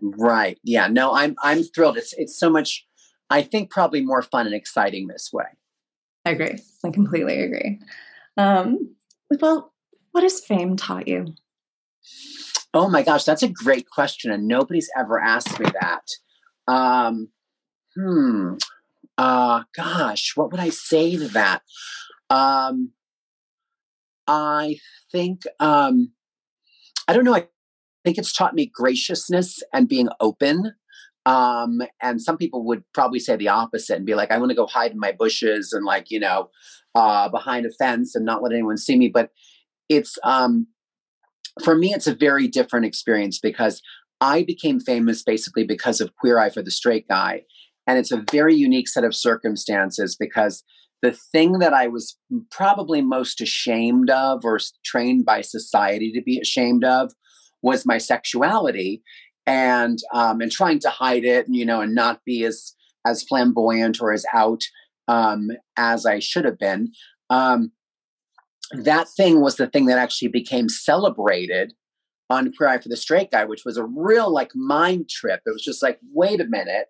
right 0.01 0.60
yeah 0.63 0.88
no 0.88 1.13
i'm 1.13 1.36
i'm 1.41 1.63
thrilled. 1.63 1.97
It's 1.97 2.13
it's 2.17 2.38
so 2.38 2.49
much 2.49 2.86
i 3.30 3.41
think 3.41 3.71
probably 3.71 4.01
more 4.01 4.21
fun 4.21 4.45
and 4.45 4.56
exciting 4.56 5.08
this 5.08 5.30
way. 5.34 5.45
I 6.28 6.32
agree. 6.32 6.58
I 6.84 6.89
completely 6.89 7.41
agree. 7.41 7.80
Um, 8.38 8.95
well 9.41 9.73
what 10.12 10.23
has 10.23 10.39
fame 10.39 10.75
taught 10.75 11.08
you? 11.08 11.34
Oh 12.73 12.89
my 12.89 13.01
gosh 13.01 13.23
that's 13.23 13.43
a 13.43 13.47
great 13.47 13.89
question 13.89 14.32
and 14.32 14.47
nobody's 14.47 14.89
ever 14.97 15.19
asked 15.19 15.60
me 15.60 15.67
that. 15.82 16.71
Um, 16.71 17.30
hmm 17.95 18.56
uh, 19.17 19.63
gosh, 19.73 20.34
what 20.36 20.51
would 20.51 20.60
I 20.60 20.69
say 20.69 21.15
to 21.15 21.28
that? 21.30 21.62
Um, 22.30 22.91
I 24.27 24.77
think, 25.11 25.43
um, 25.59 26.11
I 27.07 27.13
don't 27.13 27.25
know. 27.25 27.35
I 27.35 27.47
think 28.03 28.17
it's 28.17 28.33
taught 28.33 28.55
me 28.55 28.71
graciousness 28.73 29.61
and 29.73 29.88
being 29.88 30.09
open. 30.19 30.73
Um, 31.25 31.81
and 32.01 32.21
some 32.21 32.38
people 32.38 32.63
would 32.65 32.83
probably 32.93 33.19
say 33.19 33.35
the 33.35 33.47
opposite 33.47 33.97
and 33.97 34.05
be 34.05 34.15
like, 34.15 34.31
I 34.31 34.38
want 34.38 34.51
to 34.51 34.55
go 34.55 34.67
hide 34.67 34.91
in 34.91 34.99
my 34.99 35.11
bushes 35.11 35.73
and 35.73 35.83
like, 35.83 36.11
you 36.11 36.19
know, 36.19 36.49
uh, 36.93 37.29
behind 37.29 37.65
a 37.65 37.71
fence 37.71 38.15
and 38.15 38.25
not 38.25 38.43
let 38.43 38.53
anyone 38.53 38.77
see 38.77 38.97
me. 38.97 39.09
But 39.09 39.31
it's, 39.89 40.17
um, 40.23 40.67
for 41.63 41.75
me, 41.75 41.93
it's 41.93 42.07
a 42.07 42.15
very 42.15 42.47
different 42.47 42.85
experience 42.85 43.39
because 43.39 43.81
I 44.21 44.43
became 44.43 44.79
famous 44.79 45.23
basically 45.23 45.63
because 45.63 45.99
of 45.99 46.15
Queer 46.15 46.38
Eye 46.38 46.49
for 46.49 46.61
the 46.61 46.71
Straight 46.71 47.07
Guy. 47.07 47.41
And 47.88 47.97
it's 47.97 48.11
a 48.11 48.23
very 48.31 48.55
unique 48.55 48.88
set 48.88 49.03
of 49.03 49.15
circumstances 49.15 50.15
because 50.15 50.63
the 51.01 51.12
thing 51.12 51.60
that 51.60 51.73
I 51.73 51.88
was 51.88 52.17
probably 52.51 53.01
most 53.01 53.41
ashamed 53.41 54.10
of 54.10 54.43
or 54.43 54.60
trained 54.84 55.25
by 55.25 55.41
society 55.41 56.12
to 56.13 56.21
be 56.21 56.39
ashamed 56.39 56.84
of 56.84 57.12
was 57.62 57.86
my 57.86 57.97
sexuality 57.97 59.03
and 59.45 59.99
um, 60.13 60.41
and 60.41 60.51
trying 60.51 60.79
to 60.79 60.89
hide 60.89 61.25
it 61.25 61.45
and 61.45 61.55
you 61.55 61.65
know 61.65 61.81
and 61.81 61.93
not 61.93 62.21
be 62.25 62.43
as 62.43 62.73
as 63.05 63.23
flamboyant 63.23 64.01
or 64.01 64.12
as 64.12 64.25
out 64.34 64.62
um, 65.08 65.49
as 65.77 66.05
I 66.05 66.19
should 66.19 66.45
have 66.45 66.58
been. 66.58 66.91
Um, 67.29 67.71
that 68.71 69.08
thing 69.15 69.41
was 69.41 69.58
the 69.58 69.67
thing 69.67 69.86
that 69.86 69.99
actually 69.99 70.29
became 70.29 70.69
celebrated 70.69 71.73
on 72.29 72.51
Queer 72.53 72.69
Eye 72.69 72.77
for 72.79 72.89
the 72.89 72.97
Straight 72.97 73.31
Guy, 73.31 73.45
which 73.45 73.63
was 73.65 73.77
a 73.77 73.86
real 73.86 74.31
like 74.31 74.51
mind 74.55 75.10
trip. 75.10 75.41
It 75.45 75.51
was 75.51 75.63
just 75.63 75.84
like, 75.84 75.99
wait 76.12 76.41
a 76.41 76.45
minute, 76.45 76.88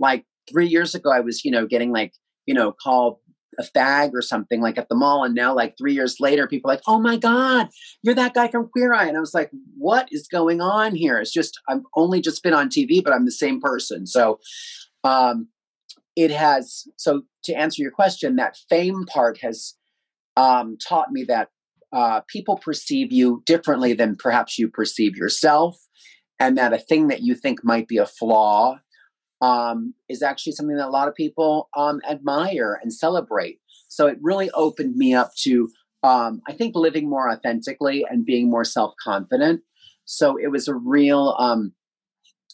like 0.00 0.24
three 0.50 0.66
years 0.66 0.94
ago, 0.94 1.10
I 1.10 1.20
was, 1.20 1.44
you 1.44 1.50
know, 1.50 1.66
getting 1.66 1.92
like, 1.92 2.12
you 2.46 2.54
know, 2.54 2.72
called 2.72 3.18
a 3.58 3.62
fag 3.62 4.12
or 4.14 4.22
something 4.22 4.60
like 4.60 4.78
at 4.78 4.88
the 4.88 4.94
mall. 4.94 5.24
And 5.24 5.34
now, 5.34 5.54
like 5.54 5.76
three 5.76 5.94
years 5.94 6.16
later, 6.20 6.46
people 6.46 6.70
are 6.70 6.74
like, 6.74 6.82
oh 6.86 7.00
my 7.00 7.16
God, 7.16 7.68
you're 8.02 8.14
that 8.14 8.34
guy 8.34 8.48
from 8.48 8.68
Queer 8.68 8.94
Eye. 8.94 9.06
And 9.06 9.16
I 9.16 9.20
was 9.20 9.34
like, 9.34 9.50
what 9.76 10.08
is 10.12 10.28
going 10.28 10.60
on 10.60 10.94
here? 10.94 11.18
It's 11.18 11.32
just, 11.32 11.58
I've 11.68 11.82
only 11.96 12.20
just 12.20 12.42
been 12.42 12.54
on 12.54 12.68
TV, 12.68 13.02
but 13.02 13.12
I'm 13.12 13.24
the 13.24 13.32
same 13.32 13.60
person. 13.60 14.06
So, 14.06 14.38
um, 15.04 15.48
it 16.16 16.30
has, 16.32 16.88
so 16.96 17.22
to 17.44 17.54
answer 17.54 17.80
your 17.80 17.92
question, 17.92 18.36
that 18.36 18.56
fame 18.68 19.04
part 19.06 19.38
has 19.40 19.74
um, 20.36 20.76
taught 20.76 21.12
me 21.12 21.24
that 21.24 21.48
uh, 21.92 22.20
people 22.28 22.56
perceive 22.56 23.12
you 23.12 23.42
differently 23.46 23.92
than 23.92 24.16
perhaps 24.16 24.58
you 24.58 24.68
perceive 24.68 25.16
yourself. 25.16 25.78
And 26.40 26.58
that 26.58 26.72
a 26.72 26.78
thing 26.78 27.08
that 27.08 27.22
you 27.22 27.34
think 27.34 27.64
might 27.64 27.88
be 27.88 27.98
a 27.98 28.06
flaw 28.06 28.78
um, 29.40 29.94
is 30.08 30.22
actually 30.22 30.52
something 30.52 30.76
that 30.76 30.88
a 30.88 30.90
lot 30.90 31.08
of 31.08 31.14
people 31.14 31.68
um, 31.76 32.00
admire 32.08 32.78
and 32.82 32.92
celebrate. 32.92 33.60
So 33.88 34.06
it 34.06 34.18
really 34.20 34.50
opened 34.50 34.96
me 34.96 35.14
up 35.14 35.34
to, 35.42 35.70
um, 36.02 36.42
I 36.48 36.52
think, 36.52 36.74
living 36.74 37.08
more 37.08 37.30
authentically 37.30 38.04
and 38.08 38.24
being 38.24 38.50
more 38.50 38.64
self 38.64 38.94
confident. 39.02 39.62
So 40.04 40.36
it 40.36 40.48
was 40.48 40.68
a 40.68 40.74
real 40.74 41.36
um, 41.38 41.72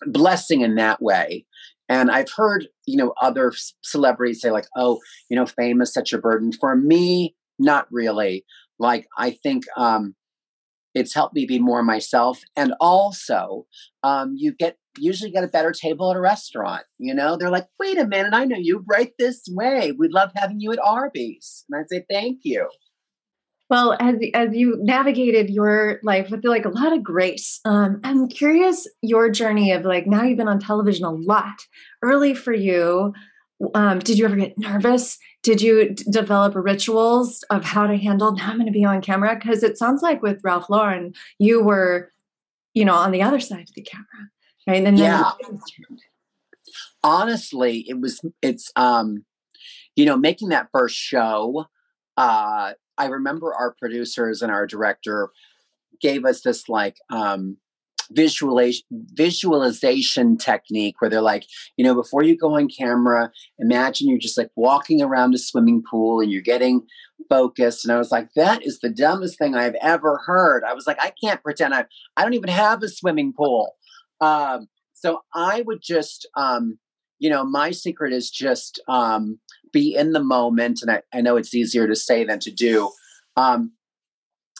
blessing 0.07 0.61
in 0.61 0.75
that 0.77 1.01
way. 1.01 1.47
And 1.89 2.11
I've 2.11 2.31
heard, 2.35 2.67
you 2.87 2.97
know, 2.97 3.13
other 3.21 3.53
celebrities 3.83 4.41
say, 4.41 4.51
like, 4.51 4.67
oh, 4.77 5.01
you 5.29 5.37
know, 5.37 5.47
fame 5.47 5.83
is 5.83 5.93
such 5.93 6.13
a 6.13 6.19
burden. 6.19 6.53
For 6.53 6.75
me, 6.77 7.35
not 7.59 7.87
really. 7.91 8.45
Like, 8.79 9.07
I 9.19 9.31
think 9.31 9.65
um, 9.77 10.15
it's 10.95 11.15
helped 11.15 11.35
me 11.35 11.45
be 11.45 11.59
more 11.59 11.83
myself. 11.83 12.41
And 12.57 12.75
also, 12.81 13.67
um, 14.03 14.35
you 14.37 14.55
get 14.55 14.79
usually 14.99 15.31
get 15.31 15.45
a 15.45 15.49
better 15.49 15.73
table 15.73 16.11
at 16.11 16.17
a 16.17 16.21
restaurant. 16.21 16.85
You 16.99 17.15
know, 17.15 17.37
they're 17.37 17.51
like, 17.51 17.67
wait 17.79 17.99
a 17.99 18.07
minute, 18.07 18.35
I 18.35 18.45
know 18.45 18.57
you 18.57 18.85
right 18.89 19.13
this 19.19 19.43
way. 19.51 19.93
We'd 19.93 20.13
love 20.13 20.31
having 20.35 20.61
you 20.61 20.73
at 20.73 20.79
Arby's. 20.79 21.65
And 21.69 21.81
I'd 21.81 21.89
say, 21.89 22.05
thank 22.11 22.41
you. 22.43 22.69
Well, 23.71 23.97
as 23.99 24.17
as 24.35 24.51
you 24.53 24.77
navigated 24.81 25.49
your 25.49 25.99
life 26.03 26.31
with 26.31 26.45
like 26.45 26.67
a 26.67 26.69
lot 26.71 26.93
of 26.93 27.03
grace, 27.03 27.61
um, 27.65 28.01
I'm 28.05 28.29
curious 28.29 28.87
your 29.01 29.31
journey 29.31 29.73
of 29.73 29.85
like 29.85 30.07
now 30.07 30.23
you've 30.23 30.37
been 30.37 30.49
on 30.49 30.61
television 30.61 31.05
a 31.07 31.11
lot. 31.11 31.57
Early 32.03 32.35
for 32.35 32.53
you, 32.53 33.15
um, 33.75 34.01
did 34.01 34.19
you 34.19 34.27
ever 34.27 34.37
get 34.37 34.59
nervous? 34.59 35.19
Did 35.43 35.63
you 35.63 35.91
d- 35.91 36.05
develop 36.11 36.55
rituals 36.55 37.43
of 37.51 37.65
how 37.65 37.87
to 37.87 37.97
handle? 37.97 38.33
Now 38.33 38.51
I'm 38.51 38.57
going 38.57 38.67
to 38.67 38.73
be 38.73 38.85
on 38.85 39.01
camera 39.01 39.35
because 39.35 39.63
it 39.63 39.79
sounds 39.79 40.03
like 40.03 40.23
with 40.23 40.41
Ralph 40.45 40.69
Lauren, 40.69 41.15
you 41.39 41.63
were, 41.63 42.11
you 42.75 42.85
know, 42.85 42.95
on 42.95 43.13
the 43.13 43.23
other 43.23 43.41
side 43.41 43.63
of 43.69 43.75
the 43.75 43.83
camera. 43.83 44.29
Right. 44.67 44.85
And 44.85 44.99
yeah. 44.99 45.33
Honestly, 47.03 47.85
it 47.89 48.01
was, 48.01 48.21
it's, 48.41 48.71
um, 48.77 49.25
you 49.95 50.07
know, 50.07 50.17
making 50.17 50.49
that 50.49 50.69
first 50.73 50.97
show, 50.97 51.67
uh, 52.17 52.73
I 52.97 53.07
remember 53.07 53.55
our 53.55 53.75
producers 53.79 54.41
and 54.41 54.51
our 54.51 54.67
director 54.67 55.31
gave 56.01 56.25
us 56.25 56.41
this 56.43 56.69
like, 56.69 56.97
um, 57.11 57.59
visualization 58.13 58.85
visualization 58.91 60.37
technique 60.37 61.01
where 61.01 61.09
they're 61.09 61.21
like 61.21 61.47
you 61.77 61.85
know 61.85 61.95
before 61.95 62.23
you 62.23 62.37
go 62.37 62.57
on 62.57 62.69
camera 62.69 63.31
imagine 63.59 64.09
you're 64.09 64.19
just 64.19 64.37
like 64.37 64.51
walking 64.57 65.01
around 65.01 65.35
a 65.35 65.39
swimming 65.39 65.83
pool 65.89 66.21
and 66.21 66.31
you're 66.31 66.43
getting 66.43 66.83
focused 67.29 67.85
and 67.85 67.93
i 67.93 67.99
was 67.99 68.11
like 68.11 68.29
that 68.37 68.65
is 68.65 68.81
the 68.81 68.91
dumbest 68.91 69.39
thing 69.39 69.55
i've 69.55 69.77
ever 69.81 70.21
heard 70.27 70.63
i 70.65 70.75
was 70.75 70.87
like 70.87 70.99
i 71.01 71.13
can't 71.23 71.43
pretend 71.43 71.75
i 71.75 71.85
i 72.17 72.23
don't 72.23 72.35
even 72.35 72.51
have 72.51 72.83
a 72.83 72.89
swimming 72.89 73.33
pool 73.33 73.75
um, 74.21 74.69
so 74.93 75.21
I 75.35 75.63
would 75.67 75.81
just, 75.83 76.29
um, 76.37 76.79
you 77.19 77.29
know, 77.29 77.45
my 77.45 77.71
secret 77.71 78.13
is 78.13 78.31
just 78.31 78.81
um, 78.89 79.39
be 79.73 79.95
in 79.95 80.13
the 80.13 80.23
moment. 80.23 80.81
And 80.83 80.91
I, 80.91 81.03
I, 81.13 81.21
know 81.21 81.37
it's 81.37 81.55
easier 81.55 81.87
to 81.87 81.95
say 81.95 82.25
than 82.25 82.39
to 82.41 82.51
do. 82.51 82.91
Um, 83.37 83.73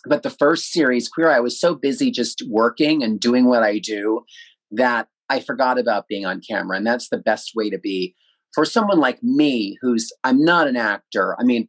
but 0.07 0.23
the 0.23 0.31
first 0.31 0.71
series, 0.71 1.09
Queer 1.09 1.31
Eye 1.31 1.41
was 1.41 1.59
so 1.59 1.75
busy 1.75 2.11
just 2.11 2.43
working 2.49 3.03
and 3.03 3.19
doing 3.19 3.47
what 3.47 3.63
I 3.63 3.79
do 3.79 4.25
that 4.73 5.09
I 5.31 5.41
forgot 5.41 5.79
about 5.79 6.09
being 6.09 6.27
on 6.27 6.43
camera. 6.47 6.77
And 6.77 6.87
that's 6.87 7.09
the 7.09 7.19
best 7.19 7.53
way 7.55 7.71
to 7.71 7.79
be 7.79 8.15
for 8.55 8.65
someone 8.65 8.99
like 8.99 9.23
me, 9.23 9.79
who's, 9.81 10.13
I'm 10.23 10.45
not 10.45 10.69
an 10.69 10.77
actor. 10.77 11.37
I 11.41 11.45
mean, 11.45 11.69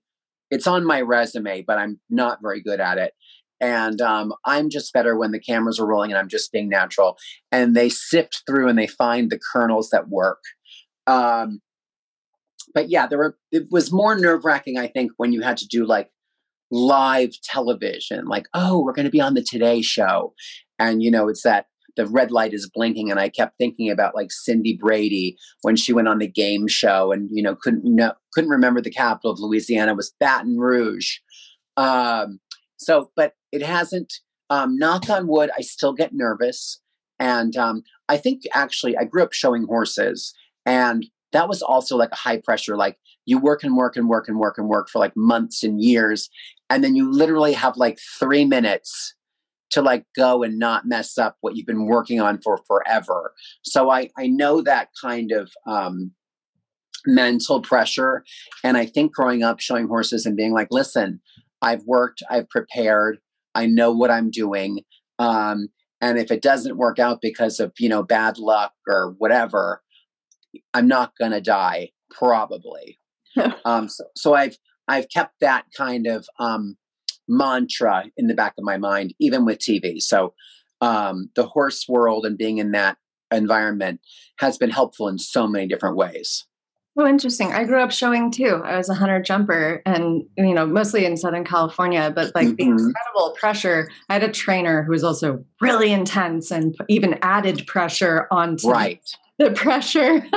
it's 0.52 0.68
on 0.68 0.86
my 0.86 1.02
resume, 1.02 1.64
but 1.66 1.78
I'm 1.78 2.00
not 2.10 2.40
very 2.42 2.62
good 2.62 2.80
at 2.80 2.98
it 2.98 3.14
and 3.62 4.02
um, 4.02 4.34
i'm 4.46 4.70
just 4.70 4.94
better 4.94 5.18
when 5.18 5.32
the 5.32 5.40
cameras 5.40 5.80
are 5.80 5.88
rolling 5.88 6.12
and 6.12 6.18
i'm 6.18 6.30
just 6.30 6.52
being 6.52 6.70
natural 6.70 7.18
and 7.52 7.76
they 7.76 7.90
sift 7.90 8.44
through 8.48 8.68
and 8.68 8.78
they 8.78 8.88
find 8.88 9.30
the 9.30 9.40
kernels 9.54 9.90
that 9.90 10.10
work. 10.10 10.42
Um, 11.08 11.62
but 12.74 12.90
yeah 12.90 13.08
there 13.08 13.18
were 13.18 13.38
it 13.52 13.68
was 13.72 13.92
more 13.92 14.16
nerve-wracking 14.20 14.78
i 14.78 14.88
think 14.88 15.12
when 15.18 15.32
you 15.32 15.42
had 15.42 15.58
to 15.58 15.68
do 15.68 15.86
like 15.86 16.10
live 16.72 17.32
television 17.44 18.26
like 18.26 18.48
oh 18.54 18.84
we're 18.84 18.94
going 18.94 19.06
to 19.06 19.12
be 19.12 19.22
on 19.22 19.34
the 19.34 19.42
today 19.42 19.82
show 19.82 20.34
and 20.80 21.02
you 21.02 21.10
know 21.10 21.28
it's 21.30 21.44
that 21.44 21.68
the 21.96 22.08
red 22.08 22.32
light 22.32 22.54
is 22.54 22.70
blinking 22.74 23.10
and 23.10 23.20
i 23.20 23.30
kept 23.30 23.58
thinking 23.58 23.90
about 23.90 24.16
like 24.16 24.32
cindy 24.32 24.78
brady 24.80 25.38
when 25.62 25.76
she 25.76 25.94
went 25.94 26.08
on 26.08 26.18
the 26.18 26.28
game 26.28 26.68
show 26.68 27.12
and 27.12 27.30
you 27.32 27.42
know 27.42 27.56
couldn't 27.56 27.84
know, 27.86 28.14
couldn't 28.34 28.50
remember 28.50 28.82
the 28.82 28.92
capital 28.92 29.32
of 29.32 29.40
louisiana 29.40 29.94
was 29.94 30.14
baton 30.20 30.58
rouge. 30.58 31.18
Um, 31.78 32.40
so, 32.78 33.12
but 33.16 33.34
it 33.56 33.64
hasn't. 33.64 34.14
Um, 34.52 34.78
knock 34.78 35.10
on 35.10 35.28
wood, 35.28 35.50
I 35.58 35.62
still 35.62 35.94
get 35.94 36.14
nervous, 36.14 36.80
and 37.18 37.58
um, 37.58 37.82
I 38.08 38.18
think 38.18 38.44
actually 38.54 38.96
I 38.96 39.06
grew 39.06 39.24
up 39.24 39.34
showing 39.34 39.64
horses, 39.64 40.36
and 40.68 41.04
that 41.32 41.50
was 41.50 41.64
also 41.64 41.98
like 41.98 42.12
a 42.12 42.16
high 42.16 42.40
pressure. 42.44 42.78
Like 42.78 42.98
you 43.26 43.40
work 43.40 43.64
and 43.64 43.76
work 43.76 43.96
and 43.96 44.08
work 44.08 44.28
and 44.28 44.38
work 44.38 44.60
and 44.60 44.68
work 44.68 44.88
for 44.90 45.00
like 45.00 45.14
months 45.16 45.64
and 45.64 45.82
years, 45.82 46.30
and 46.70 46.84
then 46.84 46.96
you 46.96 47.12
literally 47.12 47.54
have 47.54 47.76
like 47.76 47.98
three 48.20 48.46
minutes 48.46 49.16
to 49.72 49.82
like 49.82 50.06
go 50.16 50.44
and 50.44 50.60
not 50.60 50.86
mess 50.86 51.18
up 51.18 51.38
what 51.42 51.56
you've 51.56 51.66
been 51.66 51.88
working 51.88 52.22
on 52.22 52.40
for 52.44 52.60
forever. 52.68 53.34
So 53.64 53.90
I 53.90 54.10
I 54.16 54.28
know 54.28 54.62
that 54.62 54.90
kind 55.02 55.32
of 55.32 55.50
um, 55.66 56.12
mental 57.08 57.62
pressure, 57.62 58.24
and 58.64 58.78
I 58.78 58.86
think 58.86 59.12
growing 59.12 59.42
up 59.42 59.60
showing 59.60 59.88
horses 59.88 60.28
and 60.28 60.38
being 60.38 60.54
like, 60.54 60.68
listen, 60.70 61.20
I've 61.64 61.84
worked, 61.86 62.22
I've 62.30 62.48
prepared, 62.50 63.18
I 63.56 63.66
know 63.66 63.92
what 63.92 64.12
I'm 64.12 64.30
doing. 64.30 64.82
Um, 65.18 65.70
and 66.02 66.20
if 66.20 66.30
it 66.30 66.42
doesn't 66.42 66.78
work 66.78 67.00
out 67.00 67.20
because 67.22 67.60
of 67.60 67.72
you 67.80 67.90
know 67.90 68.04
bad 68.04 68.38
luck 68.38 68.74
or 68.88 69.16
whatever, 69.18 69.82
I'm 70.74 70.88
not 70.88 71.14
gonna 71.20 71.42
die 71.42 71.92
probably. 72.12 73.00
um, 73.66 73.90
so, 73.90 74.04
so 74.16 74.34
I've 74.34 74.58
I've 74.88 75.10
kept 75.10 75.40
that 75.42 75.66
kind 75.76 76.06
of 76.06 76.28
um, 76.40 76.78
mantra 77.28 78.06
in 78.18 78.28
the 78.28 78.36
back 78.36 78.54
of 78.58 78.64
my 78.64 78.78
mind, 78.78 79.14
even 79.20 79.46
with 79.46 79.60
TV. 79.60 80.00
So 80.00 80.34
um, 80.82 81.30
the 81.36 81.48
horse 81.48 81.86
world 81.88 82.26
and 82.26 82.38
being 82.38 82.58
in 82.58 82.72
that 82.72 82.98
environment 83.32 84.02
has 84.40 84.58
been 84.58 84.70
helpful 84.70 85.08
in 85.08 85.18
so 85.18 85.48
many 85.48 85.68
different 85.68 85.96
ways. 85.96 86.46
Oh, 86.98 87.06
interesting. 87.06 87.52
I 87.52 87.66
grew 87.66 87.82
up 87.82 87.92
showing 87.92 88.32
too. 88.32 88.62
I 88.64 88.78
was 88.78 88.88
a 88.88 88.94
hunter 88.94 89.22
jumper 89.22 89.82
and, 89.86 90.24
you 90.38 90.54
know, 90.54 90.66
mostly 90.66 91.06
in 91.06 91.18
Southern 91.18 91.44
California, 91.44 92.10
but 92.16 92.34
like 92.34 92.48
mm-hmm. 92.48 92.56
the 92.56 92.64
incredible 92.64 93.36
pressure. 93.38 93.90
I 94.08 94.14
had 94.14 94.24
a 94.24 94.32
trainer 94.32 94.82
who 94.84 94.92
was 94.92 95.04
also 95.04 95.44
really 95.60 95.92
intense 95.92 96.52
and 96.52 96.74
even 96.88 97.20
added 97.22 97.68
pressure 97.68 98.28
onto 98.32 98.70
right. 98.70 99.02
the 99.40 99.52
pressure. 99.52 100.26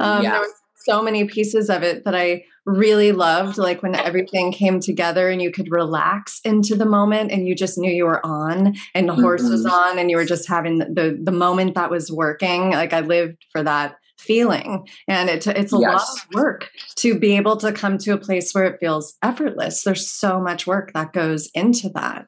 um, 0.00 0.24
yes. 0.24 0.32
There 0.32 0.40
was 0.40 0.52
so 0.84 1.02
many 1.02 1.24
pieces 1.26 1.70
of 1.70 1.84
it 1.84 2.04
that 2.04 2.16
I 2.16 2.44
really 2.66 3.12
loved, 3.12 3.56
like 3.56 3.82
when 3.84 3.94
everything 3.94 4.50
came 4.50 4.80
together 4.80 5.28
and 5.28 5.40
you 5.40 5.52
could 5.52 5.70
relax 5.70 6.40
into 6.44 6.74
the 6.74 6.84
moment 6.84 7.30
and 7.30 7.46
you 7.46 7.54
just 7.54 7.78
knew 7.78 7.90
you 7.90 8.06
were 8.06 8.24
on 8.26 8.74
and 8.94 9.08
the 9.08 9.14
horse 9.14 9.42
mm-hmm. 9.42 9.52
was 9.52 9.66
on 9.66 10.00
and 10.00 10.10
you 10.10 10.16
were 10.16 10.24
just 10.24 10.48
having 10.48 10.78
the 10.78 11.18
the 11.22 11.32
moment 11.32 11.76
that 11.76 11.90
was 11.90 12.10
working. 12.10 12.70
Like 12.70 12.92
I 12.92 13.00
lived 13.00 13.44
for 13.52 13.62
that 13.62 13.96
feeling. 14.22 14.88
And 15.08 15.28
it, 15.28 15.46
it's 15.46 15.72
a 15.72 15.78
yes. 15.78 15.92
lot 15.92 16.02
of 16.02 16.34
work 16.34 16.70
to 16.96 17.18
be 17.18 17.36
able 17.36 17.56
to 17.58 17.72
come 17.72 17.98
to 17.98 18.12
a 18.12 18.18
place 18.18 18.52
where 18.54 18.64
it 18.64 18.78
feels 18.80 19.16
effortless. 19.22 19.82
There's 19.82 20.10
so 20.10 20.40
much 20.40 20.66
work 20.66 20.92
that 20.94 21.12
goes 21.12 21.50
into 21.54 21.88
that. 21.90 22.26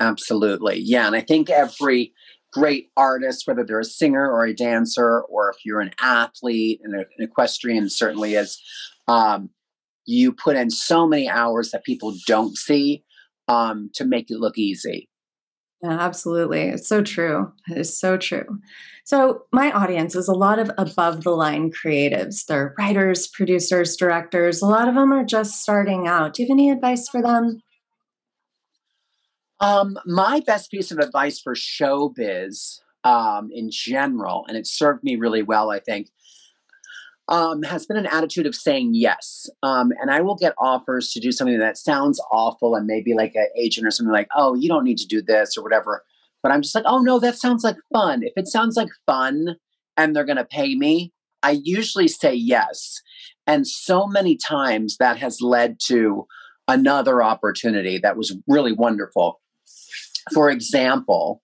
Absolutely. 0.00 0.80
Yeah 0.80 1.06
and 1.06 1.14
i 1.14 1.20
think 1.20 1.50
every 1.50 2.12
great 2.52 2.88
artist 2.96 3.46
whether 3.46 3.64
they're 3.64 3.80
a 3.80 3.84
singer 3.84 4.30
or 4.30 4.44
a 4.44 4.54
dancer 4.54 5.22
or 5.22 5.50
if 5.50 5.56
you're 5.64 5.80
an 5.80 5.92
athlete 6.00 6.80
and 6.82 6.94
an 6.94 7.06
equestrian 7.18 7.90
certainly 7.90 8.34
is 8.34 8.60
um, 9.08 9.50
you 10.06 10.32
put 10.32 10.56
in 10.56 10.70
so 10.70 11.06
many 11.06 11.28
hours 11.28 11.70
that 11.70 11.84
people 11.84 12.14
don't 12.26 12.56
see 12.56 13.04
um, 13.48 13.90
to 13.94 14.04
make 14.04 14.30
it 14.30 14.38
look 14.38 14.56
easy 14.56 15.08
yeah, 15.84 16.00
absolutely. 16.00 16.62
It's 16.62 16.88
so 16.88 17.02
true. 17.02 17.52
It 17.68 17.76
is 17.76 17.98
so 17.98 18.16
true. 18.16 18.58
So, 19.04 19.42
my 19.52 19.70
audience 19.70 20.16
is 20.16 20.28
a 20.28 20.32
lot 20.32 20.58
of 20.58 20.70
above 20.78 21.24
the 21.24 21.30
line 21.30 21.70
creatives. 21.70 22.46
They're 22.46 22.74
writers, 22.78 23.26
producers, 23.26 23.94
directors. 23.94 24.62
A 24.62 24.66
lot 24.66 24.88
of 24.88 24.94
them 24.94 25.12
are 25.12 25.24
just 25.24 25.60
starting 25.60 26.06
out. 26.06 26.32
Do 26.32 26.42
you 26.42 26.48
have 26.48 26.54
any 26.54 26.70
advice 26.70 27.06
for 27.06 27.20
them? 27.20 27.60
Um, 29.60 29.98
my 30.06 30.40
best 30.46 30.70
piece 30.70 30.90
of 30.90 30.98
advice 30.98 31.38
for 31.38 31.54
showbiz 31.54 32.80
um, 33.04 33.50
in 33.52 33.68
general, 33.70 34.46
and 34.48 34.56
it 34.56 34.66
served 34.66 35.04
me 35.04 35.16
really 35.16 35.42
well, 35.42 35.70
I 35.70 35.80
think, 35.80 36.08
um, 37.28 37.62
has 37.62 37.86
been 37.86 37.96
an 37.96 38.06
attitude 38.06 38.46
of 38.46 38.54
saying 38.54 38.90
yes. 38.94 39.48
Um, 39.62 39.92
and 40.00 40.10
I 40.10 40.20
will 40.20 40.36
get 40.36 40.54
offers 40.58 41.10
to 41.12 41.20
do 41.20 41.32
something 41.32 41.58
that 41.58 41.78
sounds 41.78 42.20
awful 42.30 42.74
and 42.74 42.86
maybe 42.86 43.14
like 43.14 43.34
an 43.34 43.48
agent 43.58 43.86
or 43.86 43.90
something 43.90 44.12
like, 44.12 44.28
oh, 44.36 44.54
you 44.54 44.68
don't 44.68 44.84
need 44.84 44.98
to 44.98 45.06
do 45.06 45.22
this 45.22 45.56
or 45.56 45.62
whatever. 45.62 46.04
But 46.42 46.52
I'm 46.52 46.60
just 46.60 46.74
like, 46.74 46.84
oh, 46.86 46.98
no, 46.98 47.18
that 47.20 47.36
sounds 47.36 47.64
like 47.64 47.76
fun. 47.92 48.22
If 48.22 48.34
it 48.36 48.46
sounds 48.46 48.76
like 48.76 48.90
fun 49.06 49.56
and 49.96 50.14
they're 50.14 50.24
going 50.24 50.36
to 50.36 50.44
pay 50.44 50.74
me, 50.74 51.12
I 51.42 51.60
usually 51.62 52.08
say 52.08 52.34
yes. 52.34 53.00
And 53.46 53.66
so 53.66 54.06
many 54.06 54.36
times 54.36 54.98
that 54.98 55.16
has 55.18 55.40
led 55.40 55.76
to 55.86 56.26
another 56.68 57.22
opportunity 57.22 57.98
that 57.98 58.16
was 58.16 58.36
really 58.46 58.72
wonderful. 58.72 59.40
For 60.32 60.50
example, 60.50 61.42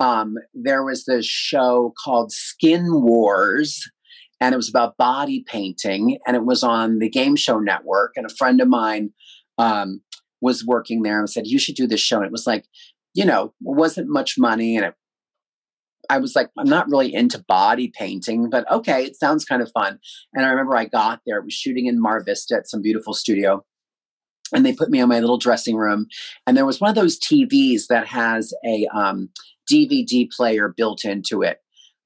um, 0.00 0.36
there 0.54 0.84
was 0.84 1.04
this 1.04 1.26
show 1.26 1.92
called 2.02 2.32
Skin 2.32 2.86
Wars 3.02 3.82
and 4.40 4.52
it 4.52 4.56
was 4.56 4.68
about 4.68 4.96
body 4.96 5.44
painting 5.46 6.18
and 6.26 6.36
it 6.36 6.44
was 6.44 6.62
on 6.62 6.98
the 6.98 7.08
game 7.08 7.36
show 7.36 7.58
network 7.58 8.12
and 8.16 8.26
a 8.26 8.34
friend 8.34 8.60
of 8.60 8.68
mine 8.68 9.10
um, 9.58 10.00
was 10.40 10.64
working 10.64 11.02
there 11.02 11.18
and 11.18 11.28
said 11.28 11.46
you 11.46 11.58
should 11.58 11.74
do 11.74 11.86
this 11.86 12.00
show. 12.00 12.18
And 12.18 12.26
it 12.26 12.32
was 12.32 12.46
like 12.46 12.64
you 13.14 13.24
know 13.24 13.46
it 13.46 13.52
wasn't 13.60 14.08
much 14.08 14.38
money 14.38 14.76
and 14.76 14.86
it, 14.86 14.94
i 16.10 16.18
was 16.18 16.36
like 16.36 16.50
i'm 16.56 16.68
not 16.68 16.88
really 16.88 17.12
into 17.12 17.42
body 17.48 17.88
painting 17.88 18.48
but 18.48 18.70
okay 18.70 19.04
it 19.04 19.16
sounds 19.16 19.44
kind 19.44 19.62
of 19.62 19.70
fun. 19.72 19.98
And 20.34 20.44
i 20.44 20.50
remember 20.50 20.76
i 20.76 20.84
got 20.84 21.20
there 21.26 21.38
it 21.38 21.44
was 21.44 21.54
shooting 21.54 21.86
in 21.86 22.00
mar 22.00 22.22
vista 22.22 22.56
at 22.56 22.68
some 22.68 22.82
beautiful 22.82 23.14
studio 23.14 23.64
and 24.54 24.64
they 24.64 24.72
put 24.72 24.88
me 24.88 25.00
in 25.00 25.08
my 25.08 25.20
little 25.20 25.38
dressing 25.38 25.76
room 25.76 26.06
and 26.46 26.56
there 26.56 26.66
was 26.66 26.80
one 26.80 26.90
of 26.90 26.96
those 26.96 27.18
tvs 27.18 27.88
that 27.88 28.06
has 28.06 28.52
a 28.64 28.86
um, 28.94 29.30
dvd 29.70 30.30
player 30.30 30.72
built 30.74 31.04
into 31.04 31.42
it 31.42 31.58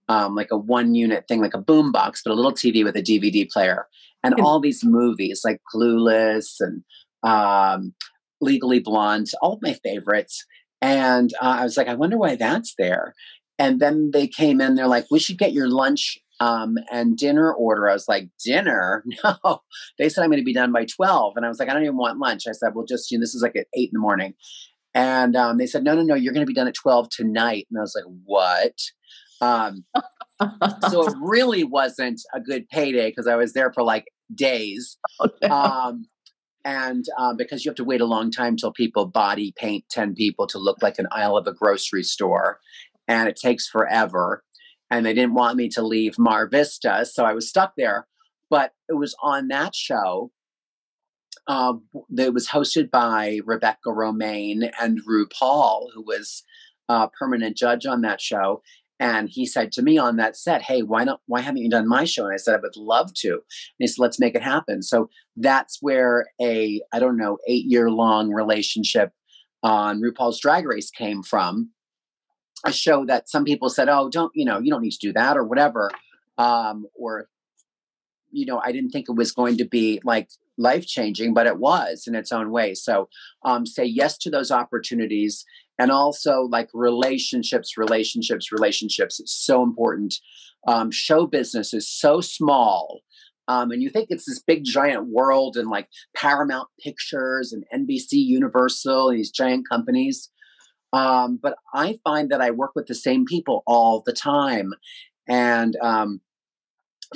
um, 0.09 0.35
like 0.35 0.49
a 0.51 0.57
one 0.57 0.95
unit 0.95 1.27
thing, 1.29 1.41
like 1.41 1.55
a 1.55 1.59
boom 1.59 1.93
box, 1.93 2.23
but 2.25 2.33
a 2.33 2.35
little 2.35 2.53
TV 2.53 2.85
with 2.85 2.97
a 2.97 3.03
DVD 3.03 3.49
player. 3.51 3.87
And 4.25 4.41
all 4.41 4.61
these 4.61 4.85
movies 4.85 5.43
like 5.45 5.61
Clueless 5.75 6.61
and 6.61 6.85
um, 7.25 7.93
Legally 8.41 8.79
Blonde, 8.79 9.29
all 9.41 9.55
of 9.55 9.63
my 9.63 9.75
favorites. 9.85 10.45
And 10.81 11.33
uh, 11.41 11.57
I 11.61 11.65
was 11.65 11.77
like, 11.77 11.89
I 11.89 11.95
wonder 11.95 12.17
why 12.19 12.37
that's 12.37 12.75
there. 12.79 13.15
And 13.59 13.81
then 13.81 14.11
they 14.13 14.27
came 14.27 14.61
in, 14.61 14.75
they're 14.75 14.87
like, 14.87 15.07
we 15.11 15.19
should 15.19 15.39
get 15.39 15.53
your 15.53 15.69
lunch 15.69 16.19
um, 16.41 16.77
and 16.91 17.17
dinner 17.17 17.53
order. 17.53 17.89
I 17.89 17.93
was 17.93 18.09
like, 18.09 18.29
dinner? 18.45 19.05
No. 19.25 19.61
They 19.99 20.09
said 20.09 20.23
I'm 20.23 20.31
going 20.31 20.41
to 20.41 20.45
be 20.45 20.55
done 20.55 20.73
by 20.73 20.85
12. 20.85 21.35
And 21.37 21.47
I 21.47 21.49
was 21.49 21.59
like, 21.59 21.69
I 21.69 21.75
don't 21.75 21.83
even 21.83 21.97
want 21.97 22.19
lunch. 22.19 22.47
I 22.49 22.53
said, 22.53 22.75
well, 22.75 22.85
just, 22.85 23.11
you 23.11 23.19
know, 23.19 23.23
this 23.23 23.35
is 23.35 23.43
like 23.43 23.57
at 23.57 23.69
eight 23.77 23.91
in 23.91 23.95
the 23.95 24.01
morning. 24.01 24.35
And 24.95 25.37
um, 25.37 25.59
they 25.59 25.67
said, 25.67 25.85
no, 25.85 25.95
no, 25.95 26.03
no, 26.03 26.15
you're 26.15 26.35
going 26.35 26.45
to 26.45 26.51
be 26.51 26.55
done 26.55 26.69
at 26.69 26.75
12 26.75 27.09
tonight. 27.11 27.67
And 27.71 27.79
I 27.79 27.83
was 27.83 27.95
like, 27.95 28.13
what? 28.25 28.75
Um, 29.43 29.85
so 30.89 31.07
it 31.07 31.15
really 31.21 31.65
wasn't 31.65 32.23
a 32.35 32.41
good 32.41 32.69
payday 32.69 33.11
because 33.11 33.27
I 33.27 33.37
was 33.37 33.53
there 33.53 33.73
for 33.73 33.83
like 33.83 34.07
days. 34.35 34.97
Um, 35.51 36.07
and 36.65 37.05
um, 37.19 37.37
because 37.37 37.65
you 37.65 37.71
have 37.71 37.77
to 37.77 37.85
wait 37.85 38.01
a 38.01 38.07
long 38.07 38.31
time 38.31 38.57
till 38.57 38.73
people 38.73 39.07
body 39.07 39.53
paint 39.57 39.85
10 39.91 40.15
people 40.15 40.47
to 40.47 40.59
look 40.59 40.81
like 40.81 40.99
an 40.99 41.09
aisle 41.11 41.37
of 41.37 41.47
a 41.47 41.53
grocery 41.53 42.05
store. 42.05 42.61
And 43.09 43.29
it 43.29 43.37
takes 43.37 43.67
forever. 43.67 44.45
And 44.91 45.05
they 45.05 45.13
didn't 45.13 45.35
want 45.35 45.57
me 45.57 45.69
to 45.71 45.83
leave 45.83 46.19
Mar 46.19 46.47
Vista. 46.47 47.05
So 47.05 47.25
I 47.25 47.33
was 47.33 47.49
stuck 47.49 47.75
there. 47.77 48.07
But 48.49 48.73
it 48.89 48.95
was 48.95 49.17
on 49.23 49.49
that 49.49 49.75
show 49.75 50.31
uh, 51.47 51.75
that 52.11 52.35
was 52.35 52.49
hosted 52.49 52.91
by 52.91 53.41
Rebecca 53.45 53.89
Romijn 53.89 54.71
and 54.81 55.01
RuPaul, 55.05 55.87
who 55.95 56.03
was 56.03 56.45
a 56.89 57.09
permanent 57.09 57.57
judge 57.57 57.87
on 57.87 58.03
that 58.03 58.21
show. 58.21 58.63
And 59.03 59.29
he 59.29 59.47
said 59.47 59.73
to 59.73 59.83
me 59.83 59.99
on 59.99 60.15
that 60.19 60.37
set, 60.37 60.63
Hey, 60.63 60.83
why 60.83 61.03
not? 61.03 61.21
Why 61.27 61.41
haven't 61.41 61.63
you 61.63 61.69
done 61.69 61.89
my 61.89 62.05
show? 62.05 62.25
And 62.25 62.33
I 62.33 62.37
said, 62.37 62.55
I 62.55 62.61
would 62.63 62.77
love 62.77 63.13
to. 63.15 63.33
And 63.33 63.41
he 63.81 63.89
said, 63.89 64.01
Let's 64.01 64.21
make 64.21 64.37
it 64.37 64.45
happen. 64.45 64.81
So 64.81 65.11
that's 65.37 65.79
where 65.81 66.27
a, 66.41 66.81
I 66.93 67.01
don't 67.01 67.17
know, 67.17 67.39
eight 67.49 67.65
year 67.67 67.91
long 67.91 68.31
relationship 68.31 69.11
on 69.65 70.01
RuPaul's 70.01 70.41
Drag 70.41 70.65
Race 70.65 70.93
came 70.93 71.25
from. 71.25 71.71
A 72.65 72.73
show 72.73 73.05
that 73.07 73.29
some 73.29 73.45
people 73.45 73.69
said, 73.69 73.89
Oh, 73.89 74.09
don't, 74.09 74.31
you 74.37 74.45
know, 74.45 74.61
you 74.61 74.71
don't 74.71 74.83
need 74.83 74.93
to 74.93 75.09
do 75.09 75.13
that 75.15 75.37
or 75.37 75.43
whatever. 75.43 75.91
Um, 76.39 76.87
or, 76.95 77.27
you 78.31 78.47
know, 78.47 78.61
I 78.65 78.71
didn't 78.71 78.91
think 78.91 79.07
it 79.09 79.17
was 79.17 79.33
going 79.33 79.57
to 79.57 79.65
be 79.65 80.01
like 80.05 80.29
life 80.57 80.87
changing, 80.87 81.35
but 81.35 81.49
it 81.49 81.59
was 81.59 82.05
in 82.07 82.15
its 82.15 82.31
own 82.31 82.53
way. 82.53 82.75
So 82.75 83.09
um, 83.45 83.67
say 83.67 83.85
yes 83.85 84.17
to 84.19 84.31
those 84.31 84.53
opportunities 84.53 85.45
and 85.79 85.91
also 85.91 86.43
like 86.43 86.69
relationships 86.75 87.77
relationships 87.77 88.53
relationships 88.53 89.21
it's 89.21 89.33
so 89.33 89.63
important. 89.63 90.15
Um, 90.67 90.93
show 90.93 91.27
business 91.27 91.75
is 91.75 91.91
so 91.91 92.21
small 92.21 93.01
um, 93.49 93.71
and 93.71 93.83
you 93.83 93.91
think 93.91 94.09
it's 94.11 94.27
this 94.27 94.41
big 94.41 94.65
giant 94.65 95.09
world 95.09 95.57
and 95.57 95.69
like 95.69 95.89
paramount 96.17 96.69
pictures 96.81 97.53
and 97.53 97.65
nbc 97.75 98.13
universal 98.13 99.11
these 99.11 99.31
giant 99.31 99.69
companies. 99.69 100.31
Um, 100.93 101.39
but 101.43 101.57
i 101.75 101.99
find 102.05 102.31
that 102.31 102.41
i 102.41 102.51
work 102.51 102.73
with 102.75 102.87
the 102.87 102.95
same 102.95 103.25
people 103.25 103.63
all 103.67 104.03
the 104.05 104.13
time. 104.13 104.73
And 105.29 105.77
um, 105.83 106.21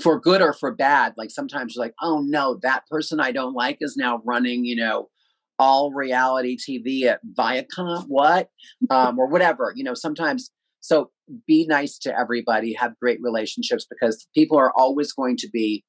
for 0.00 0.20
good 0.20 0.42
or 0.42 0.52
for 0.52 0.74
bad 0.74 1.14
like 1.16 1.30
sometimes 1.30 1.74
you're 1.74 1.84
like 1.84 1.94
oh 2.02 2.20
no 2.20 2.58
that 2.62 2.86
person 2.90 3.18
i 3.18 3.32
don't 3.32 3.54
like 3.54 3.78
is 3.80 3.96
now 3.96 4.20
running 4.24 4.64
you 4.64 4.76
know 4.76 5.08
all 5.58 5.92
reality 5.92 6.56
TV 6.56 7.04
at 7.04 7.20
Viacom, 7.38 8.04
what, 8.08 8.48
um, 8.90 9.18
or 9.18 9.26
whatever. 9.26 9.72
You 9.74 9.84
know, 9.84 9.94
sometimes. 9.94 10.50
So 10.80 11.10
be 11.48 11.66
nice 11.66 11.98
to 11.98 12.16
everybody. 12.16 12.72
Have 12.74 12.98
great 13.00 13.18
relationships 13.20 13.86
because 13.88 14.28
people 14.34 14.56
are 14.58 14.72
always 14.76 15.12
going 15.12 15.36
to 15.38 15.48
be. 15.52 15.84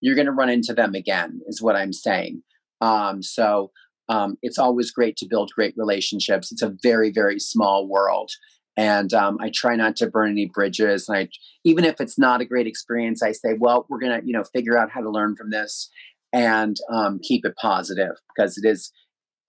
You're 0.00 0.16
going 0.16 0.26
to 0.26 0.32
run 0.32 0.48
into 0.48 0.72
them 0.72 0.94
again, 0.94 1.40
is 1.46 1.60
what 1.60 1.76
I'm 1.76 1.92
saying. 1.92 2.42
Um, 2.80 3.22
so 3.22 3.70
um, 4.08 4.38
it's 4.42 4.58
always 4.58 4.90
great 4.90 5.16
to 5.18 5.26
build 5.28 5.52
great 5.54 5.74
relationships. 5.76 6.50
It's 6.50 6.62
a 6.62 6.74
very 6.82 7.10
very 7.10 7.38
small 7.38 7.86
world, 7.86 8.30
and 8.76 9.12
um, 9.14 9.38
I 9.40 9.50
try 9.54 9.76
not 9.76 9.94
to 9.96 10.10
burn 10.10 10.30
any 10.30 10.50
bridges. 10.52 11.08
And 11.08 11.18
I, 11.18 11.28
even 11.64 11.84
if 11.84 12.00
it's 12.00 12.18
not 12.18 12.40
a 12.40 12.46
great 12.46 12.66
experience, 12.66 13.22
I 13.22 13.32
say, 13.32 13.54
well, 13.58 13.86
we're 13.88 14.00
gonna 14.00 14.20
you 14.24 14.32
know 14.32 14.44
figure 14.52 14.76
out 14.76 14.90
how 14.90 15.00
to 15.00 15.10
learn 15.10 15.36
from 15.36 15.50
this 15.50 15.88
and 16.32 16.76
um, 16.92 17.20
keep 17.22 17.44
it 17.44 17.54
positive 17.60 18.16
because 18.34 18.58
it 18.58 18.68
is 18.68 18.92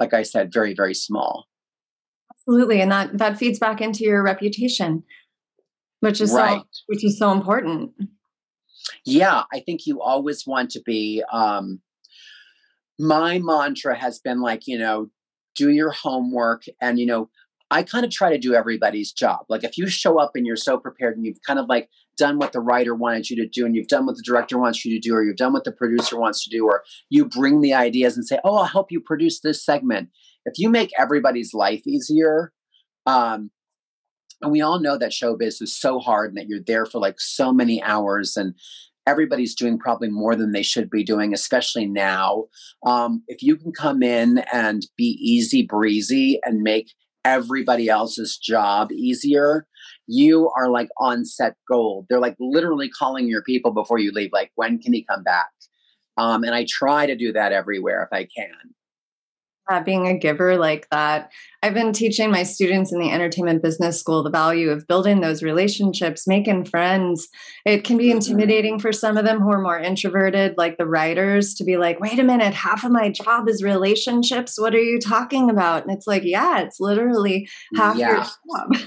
like 0.01 0.15
I 0.15 0.23
said, 0.23 0.51
very, 0.51 0.73
very 0.73 0.95
small. 0.95 1.45
Absolutely. 2.33 2.81
And 2.81 2.91
that 2.91 3.19
that 3.19 3.37
feeds 3.37 3.59
back 3.59 3.81
into 3.81 4.03
your 4.03 4.23
reputation, 4.23 5.03
which 5.99 6.19
is 6.19 6.33
right. 6.33 6.59
so 6.59 6.81
which 6.87 7.05
is 7.05 7.19
so 7.19 7.31
important. 7.31 7.91
Yeah, 9.05 9.43
I 9.53 9.59
think 9.59 9.85
you 9.85 10.01
always 10.01 10.47
want 10.47 10.71
to 10.71 10.81
be 10.81 11.23
um 11.31 11.81
my 12.97 13.37
mantra 13.39 13.95
has 13.95 14.17
been 14.17 14.41
like, 14.41 14.65
you 14.65 14.79
know, 14.79 15.11
do 15.55 15.69
your 15.69 15.91
homework 15.91 16.63
and 16.81 16.99
you 16.99 17.05
know, 17.05 17.29
I 17.71 17.83
kind 17.83 18.03
of 18.03 18.11
try 18.11 18.29
to 18.29 18.37
do 18.37 18.53
everybody's 18.53 19.13
job. 19.13 19.45
Like 19.47 19.63
if 19.63 19.77
you 19.77 19.87
show 19.87 20.19
up 20.19 20.31
and 20.35 20.45
you're 20.45 20.57
so 20.57 20.77
prepared 20.77 21.15
and 21.15 21.25
you've 21.25 21.41
kind 21.47 21.57
of 21.57 21.67
like 21.67 21.89
done 22.17 22.37
what 22.37 22.51
the 22.51 22.59
writer 22.59 22.93
wanted 22.93 23.29
you 23.29 23.37
to 23.37 23.47
do 23.47 23.65
and 23.65 23.75
you've 23.75 23.87
done 23.87 24.05
what 24.05 24.17
the 24.17 24.23
director 24.23 24.57
wants 24.57 24.83
you 24.83 24.93
to 24.93 24.99
do 24.99 25.15
or 25.15 25.23
you've 25.23 25.37
done 25.37 25.53
what 25.53 25.63
the 25.63 25.71
producer 25.71 26.19
wants 26.19 26.43
to 26.43 26.49
do 26.49 26.65
or 26.65 26.83
you 27.09 27.25
bring 27.25 27.61
the 27.61 27.73
ideas 27.73 28.17
and 28.17 28.27
say, 28.27 28.39
"Oh, 28.43 28.57
I'll 28.57 28.65
help 28.65 28.91
you 28.91 28.99
produce 28.99 29.39
this 29.39 29.63
segment." 29.65 30.09
If 30.45 30.53
you 30.57 30.69
make 30.69 30.91
everybody's 30.99 31.53
life 31.53 31.87
easier, 31.87 32.51
um, 33.05 33.51
and 34.41 34.51
we 34.51 34.61
all 34.61 34.79
know 34.79 34.97
that 34.97 35.11
showbiz 35.11 35.61
is 35.61 35.75
so 35.75 35.99
hard 35.99 36.31
and 36.31 36.37
that 36.37 36.47
you're 36.47 36.59
there 36.65 36.85
for 36.85 36.99
like 36.99 37.19
so 37.19 37.53
many 37.53 37.81
hours 37.81 38.35
and 38.35 38.55
everybody's 39.07 39.55
doing 39.55 39.79
probably 39.79 40.09
more 40.09 40.35
than 40.35 40.51
they 40.51 40.61
should 40.61 40.89
be 40.89 41.03
doing, 41.03 41.33
especially 41.33 41.85
now. 41.85 42.45
Um, 42.85 43.23
if 43.27 43.41
you 43.41 43.55
can 43.55 43.71
come 43.71 44.03
in 44.03 44.39
and 44.51 44.85
be 44.97 45.17
easy 45.19 45.63
breezy 45.63 46.39
and 46.43 46.61
make 46.61 46.91
everybody 47.25 47.89
else's 47.89 48.37
job 48.37 48.91
easier, 48.91 49.67
you 50.07 50.51
are 50.57 50.69
like 50.69 50.89
on 50.97 51.25
set 51.25 51.55
gold. 51.69 52.05
They're 52.09 52.19
like 52.19 52.35
literally 52.39 52.89
calling 52.89 53.27
your 53.27 53.43
people 53.43 53.71
before 53.71 53.99
you 53.99 54.11
leave, 54.11 54.31
like, 54.33 54.51
when 54.55 54.79
can 54.79 54.93
he 54.93 55.03
come 55.03 55.23
back? 55.23 55.49
Um, 56.17 56.43
and 56.43 56.53
I 56.53 56.65
try 56.67 57.05
to 57.05 57.15
do 57.15 57.31
that 57.33 57.51
everywhere 57.51 58.03
if 58.03 58.15
I 58.15 58.27
can 58.35 58.73
uh, 59.69 59.81
being 59.81 60.07
a 60.07 60.17
giver 60.17 60.57
like 60.57 60.87
that. 60.89 61.31
I've 61.63 61.73
been 61.73 61.93
teaching 61.93 62.31
my 62.31 62.43
students 62.43 62.91
in 62.91 62.99
the 62.99 63.11
entertainment 63.11 63.61
business 63.61 63.99
school 63.99 64.23
the 64.23 64.31
value 64.31 64.69
of 64.69 64.87
building 64.87 65.21
those 65.21 65.43
relationships, 65.43 66.27
making 66.27 66.65
friends. 66.65 67.27
It 67.65 67.83
can 67.83 67.97
be 67.97 68.07
mm-hmm. 68.07 68.17
intimidating 68.17 68.79
for 68.79 68.91
some 68.91 69.17
of 69.17 69.25
them 69.25 69.39
who 69.39 69.51
are 69.51 69.61
more 69.61 69.79
introverted, 69.79 70.55
like 70.57 70.77
the 70.77 70.87
writers, 70.87 71.53
to 71.55 71.63
be 71.63 71.77
like, 71.77 71.99
wait 71.99 72.19
a 72.19 72.23
minute, 72.23 72.53
half 72.53 72.83
of 72.83 72.91
my 72.91 73.09
job 73.09 73.47
is 73.47 73.61
relationships. 73.61 74.59
What 74.59 74.73
are 74.73 74.79
you 74.79 74.99
talking 74.99 75.49
about? 75.49 75.83
And 75.83 75.95
it's 75.95 76.07
like, 76.07 76.23
yeah, 76.23 76.61
it's 76.61 76.79
literally 76.79 77.47
half 77.75 77.95
yeah. 77.95 78.27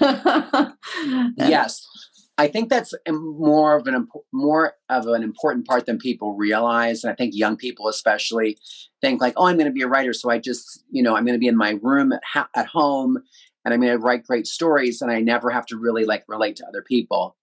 your 0.01 0.11
job. 0.11 0.73
yes. 1.37 1.87
I 2.37 2.49
think 2.49 2.69
that's 2.69 2.93
more 3.09 3.77
of 3.77 3.87
an 3.87 4.09
more 4.33 4.75
of 4.89 5.07
an 5.07 5.23
important 5.23 5.67
part 5.67 5.87
than 5.87 5.99
people 5.99 6.35
realize, 6.35 7.05
and 7.05 7.13
I 7.13 7.15
think 7.15 7.35
young 7.35 7.57
people 7.57 7.89
especially 7.89 8.59
think 9.01 9.21
like, 9.21 9.35
"Oh, 9.37 9.47
I'm 9.47 9.57
going 9.57 9.67
to 9.67 9.73
be 9.73 9.83
a 9.83 9.89
writer, 9.89 10.13
so 10.13 10.31
I 10.31 10.39
just, 10.39 10.83
you 10.91 11.03
know, 11.03 11.15
I'm 11.17 11.25
going 11.25 11.37
to 11.37 11.41
be 11.41 11.47
in 11.47 11.57
my 11.57 11.79
room 11.81 12.13
at, 12.13 12.23
ha- 12.25 12.49
at 12.57 12.67
home, 12.67 13.19
and 13.65 13.73
I'm 13.73 13.81
going 13.81 13.93
to 13.93 13.99
write 13.99 14.27
great 14.27 14.47
stories, 14.49 15.01
and 15.01 15.13
I 15.13 15.21
never 15.21 15.51
have 15.51 15.67
to 15.67 15.77
really 15.77 16.05
like 16.05 16.25
relate 16.27 16.57
to 16.57 16.67
other 16.67 16.83
people." 16.83 17.37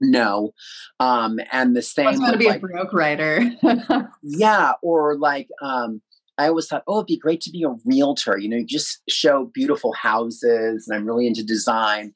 No, 0.00 0.54
um, 0.98 1.38
and 1.52 1.76
the 1.76 1.82
same. 1.82 2.18
Want 2.18 2.32
to 2.32 2.38
be 2.38 2.48
like, 2.48 2.62
a 2.62 2.66
broke 2.66 2.92
writer. 2.92 3.42
yeah, 4.22 4.72
or 4.82 5.16
like. 5.16 5.48
Um, 5.62 6.02
I 6.36 6.48
always 6.48 6.66
thought, 6.66 6.82
oh, 6.88 6.96
it'd 6.96 7.06
be 7.06 7.16
great 7.16 7.40
to 7.42 7.50
be 7.50 7.62
a 7.62 7.76
realtor. 7.84 8.36
You 8.36 8.48
know, 8.48 8.56
you 8.56 8.66
just 8.66 9.02
show 9.08 9.52
beautiful 9.54 9.92
houses, 9.92 10.88
and 10.88 10.98
I'm 10.98 11.06
really 11.06 11.28
into 11.28 11.44
design. 11.44 12.12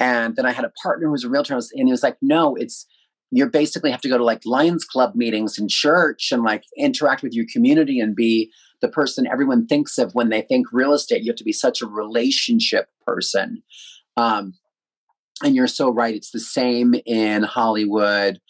And 0.00 0.36
then 0.36 0.46
I 0.46 0.52
had 0.52 0.64
a 0.64 0.72
partner 0.82 1.06
who 1.06 1.12
was 1.12 1.24
a 1.24 1.28
realtor, 1.28 1.54
and 1.54 1.88
he 1.88 1.90
was 1.90 2.02
like, 2.02 2.16
"No, 2.22 2.54
it's 2.54 2.86
you 3.30 3.46
basically 3.46 3.90
have 3.90 4.00
to 4.02 4.08
go 4.08 4.16
to 4.16 4.24
like 4.24 4.46
Lions 4.46 4.84
Club 4.84 5.14
meetings 5.14 5.58
in 5.58 5.68
church 5.68 6.30
and 6.32 6.42
like 6.42 6.64
interact 6.76 7.22
with 7.22 7.34
your 7.34 7.44
community 7.52 8.00
and 8.00 8.16
be 8.16 8.50
the 8.80 8.88
person 8.88 9.26
everyone 9.26 9.66
thinks 9.66 9.98
of 9.98 10.14
when 10.14 10.30
they 10.30 10.40
think 10.42 10.68
real 10.72 10.94
estate. 10.94 11.22
You 11.22 11.30
have 11.30 11.36
to 11.36 11.44
be 11.44 11.52
such 11.52 11.82
a 11.82 11.86
relationship 11.86 12.88
person." 13.06 13.62
Um, 14.16 14.54
and 15.42 15.54
you're 15.54 15.66
so 15.66 15.90
right; 15.90 16.14
it's 16.14 16.30
the 16.30 16.40
same 16.40 16.94
in 17.06 17.42
Hollywood 17.42 18.40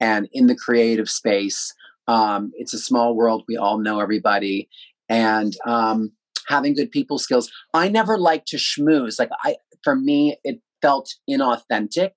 and 0.00 0.28
in 0.32 0.46
the 0.46 0.56
creative 0.56 1.08
space. 1.08 1.74
Um, 2.08 2.52
it's 2.56 2.74
a 2.74 2.78
small 2.78 3.14
world. 3.14 3.44
We 3.48 3.56
all 3.56 3.78
know 3.78 4.00
everybody, 4.00 4.68
and 5.08 5.56
um, 5.66 6.12
having 6.48 6.74
good 6.74 6.90
people 6.90 7.18
skills. 7.18 7.50
I 7.72 7.88
never 7.88 8.18
like 8.18 8.44
to 8.46 8.56
schmooze. 8.56 9.18
Like 9.18 9.30
I, 9.42 9.56
for 9.82 9.96
me, 9.96 10.36
it 10.44 10.60
felt 10.82 11.10
inauthentic. 11.28 12.12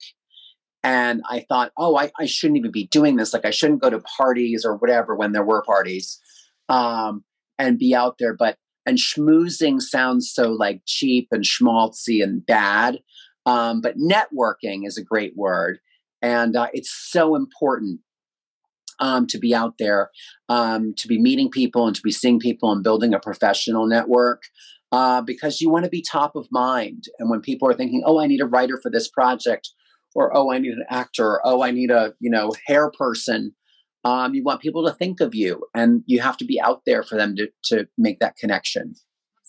And 0.83 1.21
I 1.29 1.45
thought, 1.47 1.71
oh, 1.77 1.97
I, 1.97 2.11
I 2.19 2.25
shouldn't 2.25 2.57
even 2.57 2.71
be 2.71 2.87
doing 2.87 3.15
this. 3.15 3.33
Like, 3.33 3.45
I 3.45 3.51
shouldn't 3.51 3.81
go 3.81 3.89
to 3.89 4.03
parties 4.17 4.65
or 4.65 4.75
whatever 4.75 5.15
when 5.15 5.31
there 5.31 5.43
were 5.43 5.63
parties 5.63 6.19
um, 6.67 7.23
and 7.57 7.79
be 7.79 7.95
out 7.95 8.15
there. 8.19 8.35
But, 8.35 8.57
and 8.85 8.97
schmoozing 8.97 9.81
sounds 9.81 10.31
so 10.33 10.51
like 10.51 10.81
cheap 10.85 11.29
and 11.31 11.45
schmaltzy 11.45 12.21
and 12.21 12.45
bad. 12.45 12.99
Um, 13.45 13.79
but 13.79 13.97
networking 13.97 14.85
is 14.85 14.97
a 14.97 15.03
great 15.03 15.37
word. 15.37 15.79
And 16.21 16.55
uh, 16.55 16.67
it's 16.73 16.91
so 16.91 17.35
important 17.35 18.01
um, 18.99 19.27
to 19.27 19.37
be 19.37 19.53
out 19.53 19.75
there, 19.79 20.09
um, 20.49 20.93
to 20.97 21.07
be 21.07 21.19
meeting 21.19 21.49
people 21.49 21.87
and 21.87 21.95
to 21.95 22.01
be 22.01 22.11
seeing 22.11 22.39
people 22.39 22.71
and 22.71 22.83
building 22.83 23.13
a 23.13 23.19
professional 23.19 23.85
network 23.87 24.43
uh, 24.93 25.21
because 25.21 25.59
you 25.59 25.71
want 25.71 25.83
to 25.83 25.89
be 25.89 26.03
top 26.03 26.35
of 26.35 26.47
mind. 26.51 27.05
And 27.17 27.29
when 27.29 27.41
people 27.41 27.67
are 27.67 27.73
thinking, 27.73 28.03
oh, 28.05 28.19
I 28.19 28.27
need 28.27 28.41
a 28.41 28.45
writer 28.45 28.79
for 28.79 28.91
this 28.91 29.07
project, 29.09 29.71
or 30.13 30.35
oh, 30.37 30.51
I 30.51 30.59
need 30.59 30.73
an 30.73 30.85
actor, 30.87 31.25
or 31.25 31.41
oh, 31.43 31.63
I 31.63 31.71
need 31.71 31.89
a 31.89 32.13
you 32.19 32.29
know 32.29 32.53
hair 32.67 32.91
person, 32.91 33.55
um, 34.03 34.35
you 34.35 34.43
want 34.43 34.61
people 34.61 34.85
to 34.85 34.93
think 34.93 35.19
of 35.19 35.33
you, 35.33 35.65
and 35.73 36.03
you 36.05 36.21
have 36.21 36.37
to 36.37 36.45
be 36.45 36.61
out 36.61 36.83
there 36.85 37.01
for 37.01 37.17
them 37.17 37.35
to 37.37 37.49
to 37.65 37.87
make 37.97 38.19
that 38.19 38.37
connection. 38.37 38.93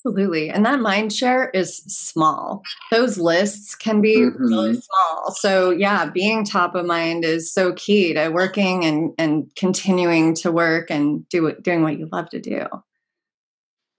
Absolutely. 0.07 0.51
And 0.51 0.67
that 0.67 0.81
mind 0.81 1.15
share 1.15 1.49
is 1.51 1.79
small. 1.79 2.63
Those 2.91 3.17
lists 3.17 3.75
can 3.75 4.03
be 4.03 4.17
mm-hmm. 4.17 4.43
really 4.43 4.75
small. 4.75 5.35
So 5.35 5.71
yeah, 5.71 6.11
being 6.11 6.45
top 6.45 6.75
of 6.75 6.85
mind 6.85 7.25
is 7.25 7.53
so 7.53 7.73
key 7.75 8.15
to 8.15 8.31
working 8.31 8.85
and 8.85 9.13
and 9.19 9.51
continuing 9.57 10.35
to 10.37 10.51
work 10.51 10.91
and 10.91 11.29
do 11.29 11.55
doing 11.61 11.83
what 11.83 11.99
you 11.99 12.09
love 12.11 12.31
to 12.31 12.41
do. 12.41 12.67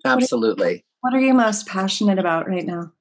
Absolutely. 0.05 0.84
What 1.05 1.13
are 1.13 1.21
you 1.21 1.35
most 1.35 1.67
passionate 1.67 2.17
about 2.17 2.49
right 2.49 2.65
now? 2.65 2.91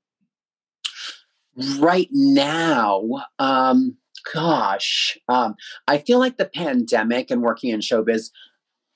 Right 1.78 2.08
now, 2.12 3.02
um, 3.38 3.96
gosh, 4.30 5.16
um, 5.30 5.54
I 5.88 5.96
feel 5.96 6.18
like 6.18 6.36
the 6.36 6.44
pandemic 6.44 7.30
and 7.30 7.40
working 7.40 7.70
in 7.70 7.80
showbiz, 7.80 8.28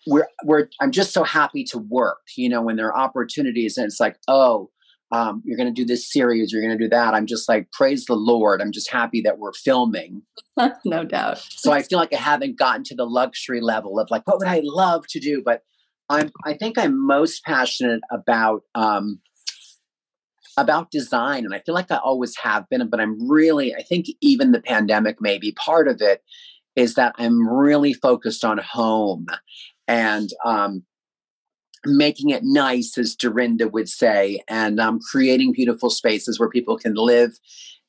we're, 0.06 0.28
we're, 0.44 0.68
I'm 0.82 0.90
just 0.90 1.14
so 1.14 1.24
happy 1.24 1.64
to 1.70 1.78
work, 1.78 2.18
you 2.36 2.50
know, 2.50 2.60
when 2.60 2.76
there 2.76 2.88
are 2.88 2.98
opportunities 2.98 3.78
and 3.78 3.86
it's 3.86 3.98
like, 3.98 4.18
oh, 4.28 4.68
um, 5.10 5.42
you're 5.46 5.56
going 5.56 5.74
to 5.74 5.82
do 5.82 5.86
this 5.86 6.12
series, 6.12 6.52
you're 6.52 6.60
going 6.60 6.76
to 6.76 6.84
do 6.84 6.90
that. 6.90 7.14
I'm 7.14 7.24
just 7.24 7.48
like, 7.48 7.72
praise 7.72 8.04
the 8.04 8.14
Lord. 8.14 8.60
I'm 8.60 8.72
just 8.72 8.90
happy 8.90 9.22
that 9.22 9.38
we're 9.38 9.54
filming. 9.54 10.20
no 10.84 11.04
doubt. 11.04 11.38
so 11.38 11.72
I 11.72 11.80
feel 11.80 11.98
like 11.98 12.12
I 12.12 12.18
haven't 12.18 12.58
gotten 12.58 12.84
to 12.84 12.94
the 12.94 13.06
luxury 13.06 13.62
level 13.62 13.98
of 13.98 14.10
like, 14.10 14.26
what 14.26 14.38
would 14.38 14.48
I 14.48 14.60
love 14.62 15.06
to 15.08 15.18
do? 15.18 15.40
But 15.42 15.62
I'm 16.08 16.30
I 16.44 16.54
think 16.54 16.78
I'm 16.78 17.06
most 17.06 17.44
passionate 17.44 18.00
about 18.10 18.62
um, 18.74 19.20
about 20.56 20.90
design, 20.90 21.44
and 21.44 21.54
I 21.54 21.60
feel 21.60 21.74
like 21.74 21.90
I 21.90 21.96
always 21.96 22.36
have 22.38 22.68
been. 22.68 22.88
But 22.88 23.00
I'm 23.00 23.28
really 23.28 23.74
I 23.74 23.82
think 23.82 24.06
even 24.20 24.52
the 24.52 24.62
pandemic 24.62 25.20
may 25.20 25.38
be 25.38 25.52
part 25.52 25.88
of 25.88 26.00
it. 26.00 26.22
Is 26.76 26.94
that 26.94 27.14
I'm 27.18 27.48
really 27.48 27.92
focused 27.92 28.44
on 28.44 28.58
home 28.58 29.26
and 29.88 30.30
um, 30.44 30.84
making 31.84 32.30
it 32.30 32.42
nice, 32.44 32.96
as 32.96 33.16
Dorinda 33.16 33.66
would 33.68 33.88
say, 33.88 34.42
and 34.48 34.78
um, 34.78 35.00
creating 35.00 35.52
beautiful 35.52 35.90
spaces 35.90 36.38
where 36.38 36.48
people 36.48 36.78
can 36.78 36.94
live 36.94 37.32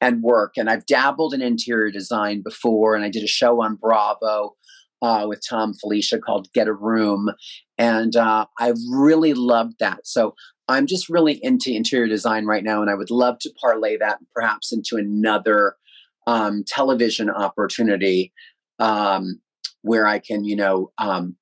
and 0.01 0.23
work. 0.23 0.53
And 0.57 0.69
I've 0.69 0.85
dabbled 0.85 1.33
in 1.33 1.41
interior 1.41 1.91
design 1.91 2.41
before, 2.41 2.95
and 2.95 3.03
I 3.03 3.09
did 3.09 3.23
a 3.23 3.27
show 3.27 3.61
on 3.61 3.75
Bravo 3.75 4.55
uh, 5.01 5.25
with 5.27 5.41
Thom 5.47 5.73
Filicia 5.73 6.19
called 6.19 6.51
Get 6.53 6.67
a 6.67 6.73
Room. 6.73 7.29
And 7.77 8.15
uh, 8.15 8.45
I 8.59 8.73
really 8.89 9.33
loved 9.33 9.75
that. 9.79 10.05
So 10.05 10.35
I'm 10.67 10.85
just 10.85 11.09
really 11.09 11.39
into 11.41 11.73
interior 11.73 12.07
design 12.07 12.45
right 12.45 12.63
now. 12.63 12.81
And 12.81 12.89
I 12.89 12.95
would 12.95 13.09
love 13.09 13.39
to 13.39 13.53
parlay 13.59 13.97
that 13.97 14.19
perhaps 14.33 14.71
into 14.71 14.97
another 14.97 15.75
um, 16.27 16.63
television 16.67 17.29
opportunity 17.29 18.31
um, 18.77 19.39
where 19.81 20.05
I 20.05 20.19
can, 20.19 20.43
you 20.43 20.55
know, 20.55 20.91
um, 20.97 21.35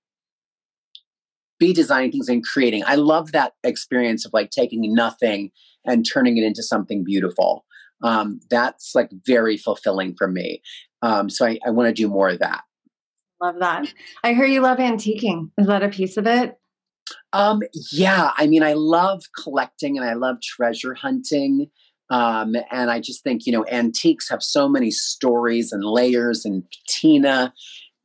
be 1.60 1.74
designing 1.74 2.12
things 2.12 2.30
and 2.30 2.46
creating. 2.46 2.84
I 2.86 2.96
love 2.96 3.32
that 3.32 3.54
experience 3.64 4.26
of 4.26 4.34
like 4.34 4.52
taking 4.52 4.94
nothing 4.94 5.52
and 5.86 6.06
turning 6.08 6.38
it 6.38 6.44
into 6.44 6.62
something 6.62 7.04
beautiful. 7.04 7.66
Um, 8.04 8.40
that's 8.50 8.94
like 8.94 9.10
very 9.26 9.58
fulfilling 9.58 10.16
for 10.16 10.28
me. 10.28 10.62
Um, 11.02 11.30
so 11.30 11.48
I, 11.48 11.58
I 11.66 11.72
want 11.72 11.88
to 11.88 11.94
do 11.94 12.08
more 12.08 12.30
of 12.30 12.40
that. 12.40 12.62
Love 13.42 13.56
that. 13.60 13.94
I 14.24 14.34
hear 14.34 14.46
you 14.46 14.62
love 14.62 14.80
antiquing. 14.80 15.52
Is 15.58 15.68
that 15.68 15.84
a 15.84 15.90
piece 15.90 16.18
of 16.18 16.26
it? 16.26 16.58
Um, 17.34 17.62
yeah, 17.92 18.32
I 18.36 18.48
mean, 18.48 18.64
I 18.64 18.74
love 18.74 19.24
collecting 19.44 19.98
and 19.98 20.08
I 20.08 20.14
love 20.14 20.38
treasure 20.42 20.94
hunting. 20.94 21.70
Um, 22.10 22.56
and 22.72 22.90
I 22.90 23.00
just 23.00 23.24
think, 23.24 23.46
you 23.46 23.52
know, 23.52 23.66
antiques 23.70 24.30
have 24.30 24.42
so 24.42 24.68
many 24.68 24.92
stories 24.92 25.72
and 25.72 25.84
layers 25.84 26.46
and 26.46 26.64
patina. 26.72 27.54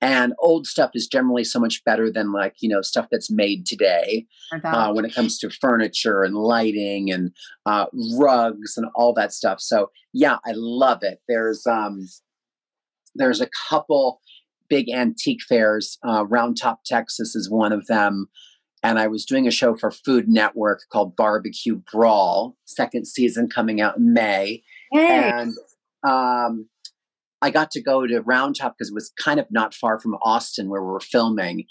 And 0.00 0.34
old 0.40 0.66
stuff 0.66 0.90
is 0.94 1.06
generally 1.06 1.44
so 1.44 1.60
much 1.60 1.82
better 1.84 2.10
than 2.10 2.32
like, 2.32 2.56
you 2.60 2.68
know, 2.68 2.82
stuff 2.82 3.06
that's 3.10 3.30
made 3.30 3.66
today 3.66 4.26
uh, 4.64 4.92
when 4.92 5.04
it 5.04 5.14
comes 5.14 5.38
to 5.38 5.50
furniture 5.50 6.24
and 6.24 6.34
lighting 6.34 7.12
and 7.12 7.30
uh, 7.66 7.86
rugs 8.18 8.76
and 8.76 8.88
all 8.96 9.14
that 9.14 9.32
stuff. 9.32 9.60
So 9.60 9.92
yeah, 10.12 10.38
I 10.44 10.52
love 10.54 11.04
it. 11.04 11.20
There's 11.28 11.64
um 11.68 12.08
there's 13.14 13.40
a 13.40 13.48
couple 13.68 14.20
big 14.72 14.88
antique 14.88 15.42
fairs. 15.46 15.98
Uh, 16.02 16.24
Round 16.24 16.56
Top, 16.56 16.80
Texas 16.86 17.36
is 17.36 17.50
one 17.50 17.72
of 17.72 17.86
them. 17.88 18.28
And 18.82 18.98
I 18.98 19.06
was 19.06 19.26
doing 19.26 19.46
a 19.46 19.50
show 19.50 19.76
for 19.76 19.90
Food 19.90 20.28
Network 20.28 20.80
called 20.90 21.14
Barbecue 21.14 21.82
Brawl, 21.92 22.56
second 22.64 23.06
season 23.06 23.50
coming 23.50 23.82
out 23.82 23.98
in 23.98 24.14
May. 24.14 24.62
Hey. 24.90 25.30
And 25.30 25.52
um, 26.08 26.70
I 27.42 27.50
got 27.50 27.70
to 27.72 27.82
go 27.82 28.06
to 28.06 28.22
Round 28.22 28.56
Top 28.56 28.76
because 28.78 28.88
it 28.88 28.94
was 28.94 29.12
kind 29.18 29.38
of 29.38 29.46
not 29.50 29.74
far 29.74 30.00
from 30.00 30.14
Austin 30.22 30.70
where 30.70 30.82
we 30.82 30.90
were 30.90 31.00
filming. 31.00 31.66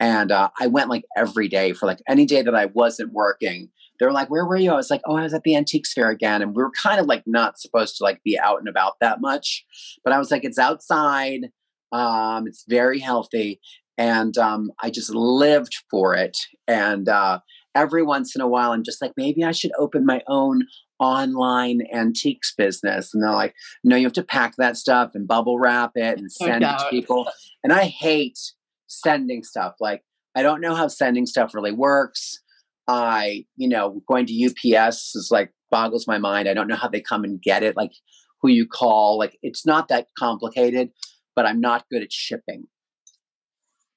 And 0.00 0.32
uh, 0.32 0.48
I 0.58 0.66
went 0.66 0.88
like 0.88 1.04
every 1.14 1.48
day 1.48 1.74
for 1.74 1.84
like 1.84 2.00
any 2.08 2.24
day 2.24 2.40
that 2.40 2.54
I 2.54 2.66
wasn't 2.66 3.12
working. 3.12 3.68
They 4.00 4.06
were 4.06 4.12
like, 4.12 4.28
"Where 4.28 4.44
were 4.44 4.56
you?" 4.56 4.72
I 4.72 4.76
was 4.76 4.90
like, 4.90 5.00
"Oh, 5.06 5.16
I 5.16 5.22
was 5.22 5.32
at 5.32 5.42
the 5.42 5.56
antiques 5.56 5.94
fair 5.94 6.10
again." 6.10 6.42
And 6.42 6.54
we 6.54 6.62
were 6.62 6.70
kind 6.70 7.00
of 7.00 7.06
like 7.06 7.22
not 7.26 7.58
supposed 7.58 7.96
to 7.96 8.04
like 8.04 8.22
be 8.22 8.38
out 8.38 8.58
and 8.58 8.68
about 8.68 8.94
that 9.00 9.22
much, 9.22 9.64
but 10.04 10.12
I 10.12 10.18
was 10.18 10.30
like, 10.30 10.44
"It's 10.44 10.58
outside. 10.58 11.46
Um, 11.92 12.46
it's 12.46 12.64
very 12.68 12.98
healthy, 12.98 13.60
and 13.98 14.36
um, 14.38 14.70
I 14.82 14.90
just 14.90 15.10
lived 15.10 15.76
for 15.90 16.14
it. 16.14 16.36
And 16.68 17.08
uh, 17.08 17.40
every 17.74 18.02
once 18.02 18.34
in 18.34 18.40
a 18.40 18.48
while, 18.48 18.72
I'm 18.72 18.84
just 18.84 19.00
like, 19.00 19.12
maybe 19.16 19.44
I 19.44 19.52
should 19.52 19.72
open 19.78 20.04
my 20.04 20.22
own 20.26 20.64
online 20.98 21.82
antiques 21.92 22.54
business. 22.56 23.12
And 23.12 23.22
they're 23.22 23.30
like, 23.32 23.54
no, 23.84 23.96
you 23.96 24.04
have 24.04 24.12
to 24.14 24.22
pack 24.22 24.54
that 24.56 24.76
stuff 24.76 25.12
and 25.14 25.28
bubble 25.28 25.58
wrap 25.58 25.92
it 25.94 26.18
and 26.18 26.32
send 26.32 26.64
it 26.64 26.78
to 26.78 26.86
people. 26.90 27.28
And 27.62 27.72
I 27.72 27.84
hate 27.84 28.38
sending 28.86 29.42
stuff. 29.42 29.74
Like, 29.80 30.04
I 30.34 30.42
don't 30.42 30.60
know 30.60 30.74
how 30.74 30.88
sending 30.88 31.26
stuff 31.26 31.54
really 31.54 31.72
works. 31.72 32.40
I, 32.88 33.44
you 33.56 33.68
know, 33.68 34.02
going 34.06 34.26
to 34.26 34.76
UPS 34.78 35.16
is 35.16 35.28
like 35.30 35.52
boggles 35.70 36.06
my 36.06 36.18
mind. 36.18 36.48
I 36.48 36.54
don't 36.54 36.68
know 36.68 36.76
how 36.76 36.88
they 36.88 37.00
come 37.00 37.24
and 37.24 37.42
get 37.42 37.62
it, 37.62 37.76
like 37.76 37.92
who 38.40 38.48
you 38.48 38.66
call. 38.66 39.18
Like, 39.18 39.38
it's 39.42 39.66
not 39.66 39.88
that 39.88 40.08
complicated, 40.18 40.90
but 41.36 41.46
I'm 41.46 41.60
not 41.60 41.84
good 41.90 42.02
at 42.02 42.12
shipping. 42.12 42.64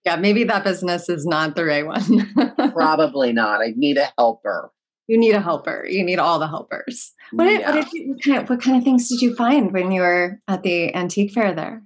Yeah, 0.06 0.18
maybe 0.18 0.44
that 0.46 0.64
business 0.64 1.10
is 1.10 1.26
not 1.26 1.56
the 1.56 1.66
right 1.66 1.86
one. 1.86 2.34
Probably 2.74 3.34
not. 3.34 3.62
I 3.62 3.74
need 3.76 3.98
a 3.98 4.12
helper 4.18 4.72
you 5.10 5.18
need 5.18 5.34
a 5.34 5.42
helper. 5.42 5.88
You 5.90 6.04
need 6.04 6.20
all 6.20 6.38
the 6.38 6.48
helpers. 6.48 7.14
What, 7.32 7.46
yeah. 7.46 7.76
what, 7.76 7.92
you, 7.94 8.10
what, 8.10 8.24
kind 8.24 8.38
of, 8.38 8.50
what 8.50 8.62
kind 8.62 8.78
of 8.78 8.84
things 8.84 9.10
did 9.10 9.24
you 9.24 9.36
find 9.36 9.74
when 9.74 9.92
you 9.92 10.02
were 10.02 10.40
at 10.48 10.62
the 10.62 10.94
antique 10.94 11.34
fair 11.34 11.54
there? 11.54 11.82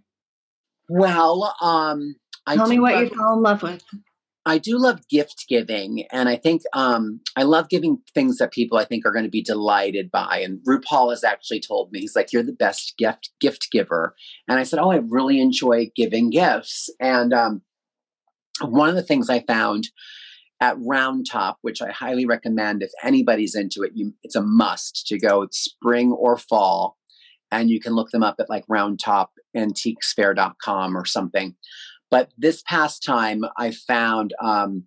Well, 0.89 1.55
um, 1.61 2.15
tell 2.49 2.67
me 2.67 2.79
what 2.79 2.99
you 2.99 3.09
fell 3.09 3.35
in 3.35 3.41
love 3.41 3.63
with. 3.63 3.81
I 4.45 4.57
do 4.57 4.77
love 4.77 5.07
gift 5.07 5.45
giving, 5.47 6.05
and 6.11 6.27
I 6.27 6.35
think 6.35 6.63
um, 6.73 7.21
I 7.37 7.43
love 7.43 7.69
giving 7.69 7.99
things 8.13 8.37
that 8.37 8.51
people 8.51 8.77
I 8.77 8.83
think 8.83 9.05
are 9.05 9.13
going 9.13 9.23
to 9.23 9.31
be 9.31 9.41
delighted 9.41 10.11
by. 10.11 10.39
And 10.39 10.59
RuPaul 10.67 11.11
has 11.11 11.23
actually 11.23 11.61
told 11.61 11.91
me 11.91 12.01
he's 12.01 12.15
like, 12.15 12.33
"You're 12.33 12.43
the 12.43 12.51
best 12.51 12.95
gift 12.97 13.29
gift 13.39 13.69
giver," 13.71 14.15
and 14.49 14.59
I 14.59 14.63
said, 14.63 14.79
"Oh, 14.79 14.91
I 14.91 14.99
really 15.07 15.39
enjoy 15.39 15.91
giving 15.95 16.29
gifts." 16.29 16.89
And 16.99 17.33
um, 17.33 17.61
one 18.61 18.89
of 18.89 18.95
the 18.95 19.03
things 19.03 19.29
I 19.29 19.45
found 19.47 19.89
at 20.59 20.75
Round 20.79 21.25
Top, 21.29 21.59
which 21.61 21.81
I 21.81 21.91
highly 21.91 22.25
recommend 22.25 22.83
if 22.83 22.91
anybody's 23.03 23.55
into 23.55 23.83
it. 23.83 23.91
You, 23.95 24.13
it's 24.23 24.35
a 24.35 24.41
must 24.41 25.07
to 25.07 25.17
go 25.17 25.47
spring 25.51 26.11
or 26.11 26.37
fall, 26.37 26.97
and 27.49 27.69
you 27.69 27.79
can 27.79 27.93
look 27.93 28.09
them 28.11 28.23
up 28.23 28.35
at 28.39 28.49
like 28.49 28.67
roundtopantiquesfair.com 28.67 30.97
or 30.97 31.05
something. 31.05 31.55
But 32.13 32.29
this 32.37 32.61
past 32.67 33.03
time, 33.03 33.43
I 33.57 33.71
found 33.71 34.35
um, 34.39 34.83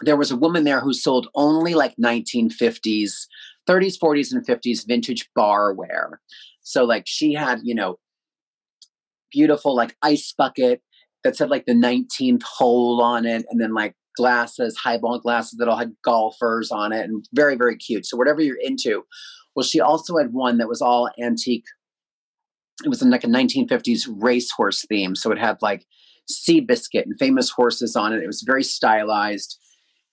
there 0.00 0.16
was 0.16 0.30
a 0.30 0.36
woman 0.36 0.62
there 0.62 0.78
who 0.78 0.94
sold 0.94 1.26
only 1.34 1.74
like 1.74 1.96
1950s, 1.96 3.26
30s, 3.68 3.98
40s, 4.00 4.32
and 4.32 4.46
50s 4.46 4.86
vintage 4.86 5.28
barware. 5.36 6.18
So 6.62 6.84
like 6.84 7.02
she 7.08 7.34
had, 7.34 7.62
you 7.64 7.74
know, 7.74 7.98
beautiful 9.32 9.74
like 9.74 9.96
ice 10.02 10.32
bucket 10.38 10.82
that 11.24 11.34
said 11.34 11.50
like 11.50 11.66
the 11.66 11.72
19th 11.72 12.44
hole 12.44 13.02
on 13.02 13.26
it, 13.26 13.44
and 13.50 13.60
then 13.60 13.74
like 13.74 13.96
glasses, 14.16 14.76
highball 14.76 15.18
glasses 15.18 15.58
that 15.58 15.66
all 15.66 15.78
had 15.78 15.96
golfers 16.04 16.70
on 16.70 16.92
it, 16.92 17.06
and 17.06 17.24
very, 17.34 17.56
very 17.56 17.76
cute. 17.76 18.06
So 18.06 18.16
whatever 18.16 18.40
you're 18.40 18.56
into. 18.62 19.02
Well, 19.56 19.64
she 19.64 19.80
also 19.80 20.16
had 20.16 20.32
one 20.32 20.58
that 20.58 20.68
was 20.68 20.80
all 20.80 21.10
antique. 21.20 21.64
It 22.84 22.88
was 22.88 23.02
in 23.02 23.10
like 23.10 23.24
a 23.24 23.26
1950s 23.26 24.08
racehorse 24.08 24.86
theme. 24.88 25.16
So 25.16 25.32
it 25.32 25.38
had 25.38 25.56
like 25.60 25.84
Seabiscuit 26.30 27.04
and 27.04 27.18
famous 27.18 27.50
horses 27.50 27.96
on 27.96 28.12
it. 28.12 28.22
It 28.22 28.26
was 28.26 28.42
very 28.46 28.64
stylized. 28.64 29.58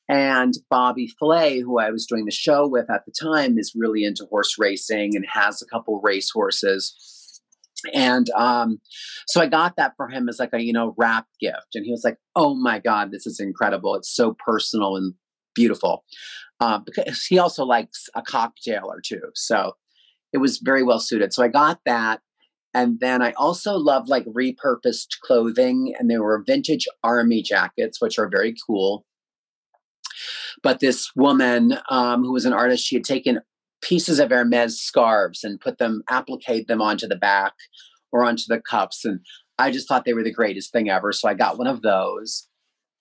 And 0.09 0.53
Bobby 0.69 1.09
Flay, 1.19 1.59
who 1.59 1.79
I 1.79 1.91
was 1.91 2.05
doing 2.05 2.25
the 2.25 2.31
show 2.31 2.65
with 2.65 2.89
at 2.89 3.05
the 3.05 3.11
time, 3.11 3.57
is 3.57 3.73
really 3.75 4.05
into 4.05 4.25
horse 4.29 4.55
racing 4.57 5.15
and 5.15 5.25
has 5.27 5.61
a 5.61 5.65
couple 5.65 5.99
race 6.01 6.29
horses 6.33 6.95
and 7.93 8.29
um, 8.31 8.79
so 9.27 9.41
I 9.41 9.47
got 9.47 9.75
that 9.77 9.93
for 9.97 10.07
him 10.07 10.29
as 10.29 10.39
like 10.39 10.53
a 10.53 10.61
you 10.61 10.73
know 10.73 10.95
wrap 10.97 11.27
gift, 11.39 11.75
and 11.75 11.85
he 11.85 11.91
was 11.91 12.03
like, 12.03 12.17
"Oh 12.35 12.55
my 12.55 12.79
god, 12.79 13.11
this 13.11 13.25
is 13.27 13.39
incredible! 13.39 13.95
It's 13.95 14.13
so 14.13 14.35
personal 14.45 14.95
and 14.95 15.13
beautiful." 15.55 16.03
Uh, 16.59 16.79
because 16.79 17.23
he 17.25 17.37
also 17.37 17.63
likes 17.63 18.07
a 18.15 18.21
cocktail 18.21 18.85
or 18.85 19.01
two, 19.01 19.21
so 19.35 19.73
it 20.33 20.39
was 20.39 20.59
very 20.59 20.83
well 20.83 20.99
suited. 20.99 21.33
So 21.33 21.43
I 21.43 21.47
got 21.49 21.79
that, 21.85 22.21
and 22.77 22.99
then 22.99 23.23
I 23.23 23.31
also 23.31 23.73
love 23.73 24.07
like 24.07 24.23
repurposed 24.25 25.19
clothing, 25.23 25.95
and 25.97 26.11
there 26.11 26.21
were 26.21 26.43
vintage 26.45 26.87
army 27.03 27.41
jackets, 27.41 27.99
which 27.99 28.19
are 28.19 28.29
very 28.29 28.53
cool. 28.67 29.03
But 30.61 30.79
this 30.79 31.09
woman 31.15 31.79
um, 31.89 32.23
who 32.23 32.31
was 32.31 32.45
an 32.45 32.53
artist, 32.53 32.85
she 32.85 32.95
had 32.95 33.03
taken 33.03 33.41
pieces 33.81 34.19
of 34.19 34.29
Hermes 34.29 34.79
scarves 34.79 35.43
and 35.43 35.59
put 35.59 35.79
them, 35.79 36.03
applique 36.07 36.67
them 36.67 36.79
onto 36.79 37.07
the 37.07 37.15
back 37.15 37.53
or 38.11 38.23
onto 38.23 38.43
the 38.47 38.61
cups. 38.61 39.03
And 39.03 39.21
I 39.57 39.71
just 39.71 39.87
thought 39.87 40.05
they 40.05 40.13
were 40.13 40.23
the 40.23 40.31
greatest 40.31 40.71
thing 40.71 40.87
ever. 40.87 41.11
So 41.11 41.27
I 41.27 41.33
got 41.33 41.57
one 41.57 41.67
of 41.67 41.81
those. 41.81 42.47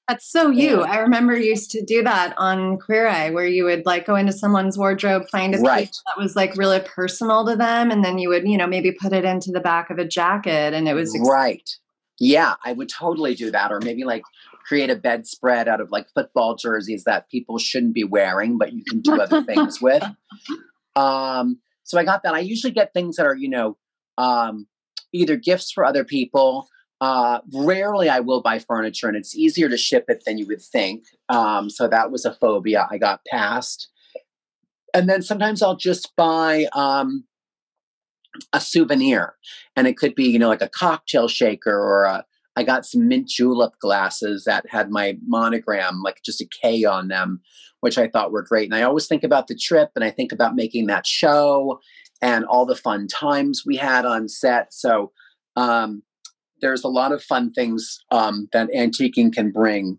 That's 0.09 0.31
so 0.31 0.51
you. 0.51 0.83
I 0.83 0.99
remember 0.99 1.37
you 1.37 1.51
used 1.51 1.73
to 1.73 1.85
do 1.85 2.03
that 2.05 2.33
on 2.37 2.79
Queer 2.79 3.09
Eye, 3.09 3.31
where 3.31 3.47
you 3.47 3.65
would 3.65 3.85
like 3.87 4.07
go 4.07 4.15
into 4.15 4.33
someone's 4.33 4.79
wardrobe, 4.79 5.29
find 5.31 5.55
a 5.55 5.59
right. 5.59 5.87
piece 5.87 6.03
that 6.07 6.21
was 6.23 6.37
like 6.37 6.57
really 6.57 6.81
personal 6.81 7.45
to 7.47 7.57
them, 7.57 7.91
and 7.91 8.05
then 8.05 8.19
you 8.19 8.29
would, 8.29 8.47
you 8.47 8.57
know, 8.57 8.69
maybe 8.69 8.93
put 8.93 9.13
it 9.13 9.25
into 9.25 9.51
the 9.51 9.61
back 9.61 9.91
of 9.91 9.99
a 9.99 10.05
jacket, 10.05 10.75
and 10.75 10.89
it 10.89 10.95
was 10.95 11.15
ex- 11.15 11.29
right. 11.29 11.69
Yeah, 12.21 12.55
I 12.65 12.73
would 12.73 12.89
totally 12.89 13.35
do 13.35 13.51
that, 13.51 13.73
or 13.73 13.81
maybe 13.81 14.05
like 14.05 14.23
create 14.67 14.91
a 14.91 14.97
bedspread 14.97 15.69
out 15.69 15.81
of 15.81 15.91
like 15.91 16.07
football 16.15 16.55
jerseys 16.55 17.05
that 17.05 17.29
people 17.29 17.59
shouldn't 17.59 17.95
be 17.95 18.05
wearing, 18.05 18.59
but 18.59 18.73
you 18.73 18.85
can 18.85 19.01
do 19.01 19.21
other 19.21 19.43
things 19.45 19.81
with. 19.81 20.05
Um, 20.95 21.59
so 21.85 21.99
I 21.99 22.05
got 22.05 22.23
that. 22.23 22.35
I 22.35 22.41
usually 22.41 22.73
get 22.73 22.93
things 22.93 23.17
that 23.17 23.27
are, 23.27 23.37
you 23.37 23.49
know, 23.49 23.77
um, 24.19 24.67
either 25.13 25.37
gifts 25.37 25.71
for 25.71 25.85
other 25.85 26.05
people. 26.05 26.69
Uh, 27.01 27.41
rarely 27.53 28.09
I 28.09 28.21
will 28.21 28.43
buy 28.43 28.59
furniture, 28.59 29.09
and 29.09 29.17
it's 29.17 29.37
easier 29.37 29.69
to 29.69 29.77
ship 29.77 30.07
it 30.09 30.23
than 30.25 30.39
you 30.39 30.47
would 30.47 30.63
think. 30.63 31.05
Um, 31.29 31.69
so 31.69 31.89
that 31.89 32.11
was 32.11 32.25
a 32.25 32.35
phobia 32.35 32.87
I 32.91 32.99
got 32.99 33.21
past. 33.31 33.89
And 34.95 35.09
then 35.09 35.21
sometimes 35.21 35.63
I'll 35.63 35.77
just 35.77 36.17
buy 36.17 36.67
um, 36.73 37.25
a 38.53 38.61
souvenir, 38.61 39.35
and 39.75 39.87
it 39.87 39.99
could 39.99 40.15
be, 40.15 40.25
you 40.25 40.39
know, 40.39 40.49
like 40.49 40.63
a 40.63 40.71
cocktail 40.71 41.29
shaker 41.29 41.79
or 41.79 42.05
a 42.05 42.25
I 42.57 42.63
got 42.63 42.87
some 42.87 43.07
mint 43.07 43.29
julep 43.29 43.79
glasses 43.81 44.45
that 44.45 44.65
had 44.69 44.91
my 44.91 45.19
monogram, 45.27 46.03
like 46.03 46.23
just 46.25 46.41
a 46.41 46.49
K 46.63 46.85
on 46.85 47.09
them, 47.09 47.43
which 47.81 47.99
I 47.99 48.09
thought 48.09 48.33
were 48.33 48.43
great. 48.43 48.65
And 48.65 48.75
I 48.75 48.83
always 48.83 49.07
think 49.07 49.23
about 49.23 49.47
the 49.47 49.55
trip 49.55 49.91
and 49.95 50.03
I 50.03 50.11
think 50.11 50.33
about 50.33 50.57
making 50.57 50.87
that 50.87 51.07
show 51.07 51.81
and 52.23 52.47
all 52.47 52.65
the 52.65 52.75
fun 52.75 53.09
times 53.09 53.65
we 53.67 53.77
had 53.77 54.07
on 54.07 54.29
set. 54.29 54.73
So 54.73 55.13
um, 55.55 56.03
there's 56.61 56.85
a 56.85 56.89
lot 56.89 57.13
of 57.13 57.23
fun 57.23 57.53
things 57.53 57.99
um, 58.11 58.49
that 58.53 58.69
antiquing 58.75 59.33
can 59.33 59.51
bring 59.51 59.99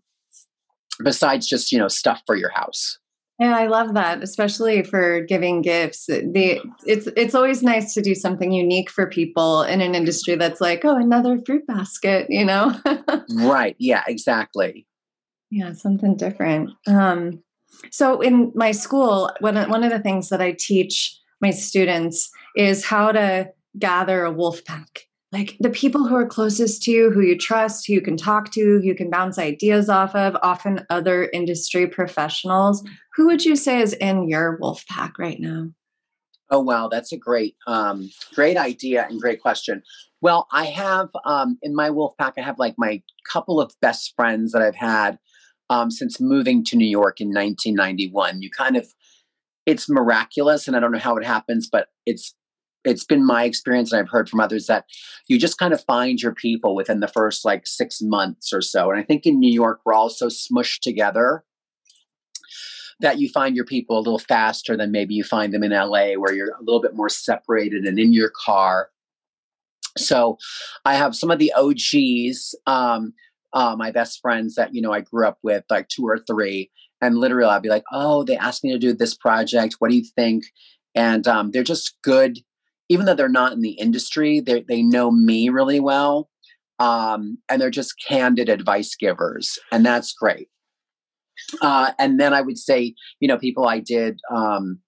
besides 1.04 1.48
just, 1.48 1.72
you 1.72 1.78
know, 1.78 1.88
stuff 1.88 2.22
for 2.26 2.36
your 2.36 2.50
house. 2.50 2.98
Yeah, 3.40 3.56
I 3.56 3.68
love 3.68 3.94
that, 3.94 4.24
especially 4.24 4.82
for 4.82 5.22
giving 5.22 5.62
gifts. 5.62 6.08
The 6.08 6.60
it's 6.88 7.06
it's 7.16 7.36
always 7.36 7.62
nice 7.62 7.94
to 7.94 8.02
do 8.02 8.16
something 8.16 8.52
unique 8.52 8.90
for 8.90 9.06
people 9.06 9.62
in 9.62 9.80
an 9.80 9.94
industry 9.94 10.36
that's 10.36 10.60
like, 10.60 10.84
oh, 10.84 10.96
another 10.96 11.38
fruit 11.46 11.68
basket, 11.68 12.26
you 12.30 12.44
know? 12.44 12.76
right. 13.36 13.76
Yeah, 13.78 14.04
exactly. 14.08 14.88
Yeah, 15.52 15.74
something 15.74 16.18
different. 16.18 16.72
Um, 16.88 17.44
so 17.92 18.22
in 18.22 18.52
my 18.56 18.72
school, 18.72 19.32
one 19.40 19.56
one 19.70 19.84
of 19.84 19.92
the 19.92 20.00
things 20.00 20.30
that 20.30 20.42
I 20.42 20.56
teach 20.58 21.16
my 21.40 21.52
students 21.52 22.32
is 22.56 22.86
how 22.86 23.12
to 23.12 23.52
gather 23.78 24.24
a 24.24 24.32
wolf 24.32 24.66
pack 24.66 25.04
like 25.32 25.58
the 25.60 25.70
people 25.70 26.08
who 26.08 26.16
are 26.16 26.26
closest 26.26 26.84
to 26.84 26.92
you, 26.92 27.12
who 27.12 27.22
you 27.22 27.38
trust, 27.38 27.86
who 27.86 27.94
you 27.94 28.02
can 28.02 28.16
talk 28.16 28.52
to, 28.52 28.62
who 28.62 28.82
you 28.82 28.96
can 28.96 29.10
bounce 29.10 29.38
ideas 29.38 29.90
off 29.90 30.16
of, 30.16 30.38
often 30.42 30.86
other 30.90 31.30
industry 31.34 31.86
professionals. 31.86 32.84
Who 33.16 33.26
would 33.28 33.44
you 33.44 33.56
say 33.56 33.82
is 33.82 33.94
in 33.94 34.30
your 34.30 34.58
wolf 34.62 34.86
pack 34.90 35.20
right 35.20 35.40
now? 35.40 35.70
Oh 36.50 36.62
wow, 36.62 36.88
that's 36.88 37.12
a 37.12 37.18
great, 37.18 37.58
um, 37.68 38.10
great 38.34 38.56
idea 38.56 39.06
and 39.10 39.20
great 39.20 39.42
question. 39.42 39.84
Well, 40.22 40.48
I 40.54 40.66
have 40.66 41.10
um, 41.26 41.58
in 41.62 41.76
my 41.76 41.90
wolf 41.90 42.16
pack, 42.18 42.36
I 42.38 42.42
have 42.42 42.58
like 42.58 42.76
my 42.78 43.02
couple 43.30 43.60
of 43.60 43.74
best 43.82 44.14
friends 44.16 44.54
that 44.54 44.62
I've 44.62 44.76
had 44.76 45.20
um, 45.70 45.92
since 45.92 46.22
moving 46.22 46.64
to 46.66 46.78
New 46.78 46.88
York 46.88 47.20
in 47.20 47.28
1991. 47.28 48.42
You 48.42 48.50
kind 48.50 48.78
of, 48.78 48.88
it's 49.66 49.90
miraculous, 49.90 50.68
and 50.68 50.78
I 50.78 50.80
don't 50.80 50.94
know 50.94 51.00
how 51.00 51.18
it 51.18 51.26
happens, 51.26 51.68
but 51.70 51.90
it's 52.06 52.34
it's 52.88 53.04
been 53.04 53.26
my 53.26 53.44
experience 53.44 53.92
and 53.92 54.00
I've 54.00 54.10
heard 54.10 54.30
from 54.30 54.40
others 54.40 54.68
that 54.68 54.86
you 55.28 55.38
just 55.38 55.58
kind 55.58 55.74
of 55.74 55.84
find 55.84 56.22
your 56.22 56.34
people 56.34 56.74
within 56.74 57.02
the 57.02 57.08
first 57.08 57.44
like 57.44 57.68
six 57.68 58.02
months 58.02 58.54
or 58.54 58.62
so. 58.62 58.90
And 58.90 59.00
I 59.00 59.04
think 59.04 59.26
in 59.26 59.40
New 59.40 59.52
York, 59.52 59.82
we're 59.86 59.94
all 59.94 60.10
so 60.10 60.28
smushed 60.28 60.80
together 60.80 61.44
that 63.00 63.20
you 63.20 63.30
find 63.30 63.56
your 63.56 63.66
people 63.66 63.98
a 63.98 64.00
little 64.00 64.20
faster 64.20 64.76
than 64.76 64.92
maybe 64.92 65.14
you 65.14 65.24
find 65.24 65.54
them 65.54 65.64
in 65.64 65.72
LA, 65.72 66.14
where 66.14 66.34
you're 66.34 66.52
a 66.52 66.64
little 66.64 66.82
bit 66.82 66.96
more 66.96 67.10
separated 67.10 67.84
and 67.84 68.00
in 68.00 68.14
your 68.14 68.32
car. 68.32 68.90
So 69.98 70.38
I 70.86 70.96
have 70.96 71.16
some 71.16 71.30
of 71.30 71.40
the 71.40 71.54
OGs, 71.54 72.56
um, 72.66 73.14
uh, 73.54 73.76
my 73.76 73.92
best 73.92 74.20
friends 74.22 74.56
that, 74.56 74.74
you 74.74 74.82
know, 74.82 74.94
I 74.94 75.02
grew 75.02 75.28
up 75.28 75.38
with, 75.44 75.64
like 75.70 75.90
two 75.90 76.08
or 76.08 76.20
three. 76.20 76.72
And 77.02 77.18
literally, 77.18 77.50
I'll 77.50 77.60
be 77.60 77.70
like, 77.70 77.84
oh, 77.92 78.24
they 78.24 78.38
asked 78.38 78.64
me 78.64 78.72
to 78.72 78.80
do 78.80 78.94
this 78.94 79.16
project. 79.16 79.76
What 79.78 79.92
do 79.92 79.98
you 79.98 80.06
think? 80.16 80.46
And 80.96 81.28
um, 81.28 81.52
they're 81.52 81.64
just 81.64 81.98
good 82.02 82.40
even 82.90 83.06
though 83.06 83.14
they're 83.16 83.30
not 83.30 83.54
in 83.54 83.62
the 83.62 83.72
industry, 83.72 84.40
they 84.40 84.64
they 84.68 84.82
know 84.82 85.12
me 85.12 85.50
really 85.50 85.80
well. 85.80 86.30
um, 86.80 87.40
and 87.50 87.60
they're 87.62 87.70
just 87.72 87.96
candid 88.08 88.50
advice 88.50 88.96
givers, 88.96 89.58
and 89.72 89.86
that's 89.86 90.14
great. 90.14 90.50
Uh, 91.62 91.92
and 92.00 92.20
then 92.20 92.34
I 92.34 92.42
would 92.42 92.58
say, 92.58 92.94
you 93.20 93.28
know, 93.28 93.38
people 93.38 93.68
I 93.68 93.80
did 93.80 94.20
um, 94.32 94.80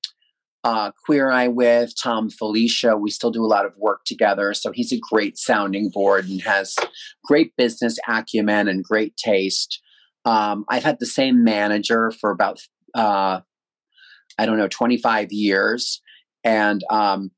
uh, 0.63 0.91
Queer 1.05 1.31
Eye 1.31 1.47
with 1.47 1.93
Thom 2.01 2.29
Filicia. 2.29 2.97
We 2.97 3.11
still 3.11 3.31
do 3.31 3.43
a 3.43 3.47
lot 3.47 3.65
of 3.65 3.73
work 3.77 4.01
together, 4.05 4.53
so 4.53 4.71
he's 4.71 4.91
a 4.91 4.99
great 4.99 5.37
sounding 5.37 5.89
board 5.89 6.27
and 6.27 6.41
has 6.41 6.75
great 7.23 7.55
business 7.57 7.97
acumen 8.07 8.67
and 8.67 8.83
great 8.83 9.15
taste. 9.17 9.81
Um, 10.25 10.65
I've 10.69 10.83
had 10.83 10.99
the 10.99 11.05
same 11.05 11.43
manager 11.43 12.11
for 12.11 12.29
about 12.31 12.59
uh, 12.95 13.41
I 14.37 14.45
don't 14.45 14.57
know 14.57 14.67
25 14.67 15.31
years, 15.31 16.01
and 16.43 16.83
um, 16.91 17.31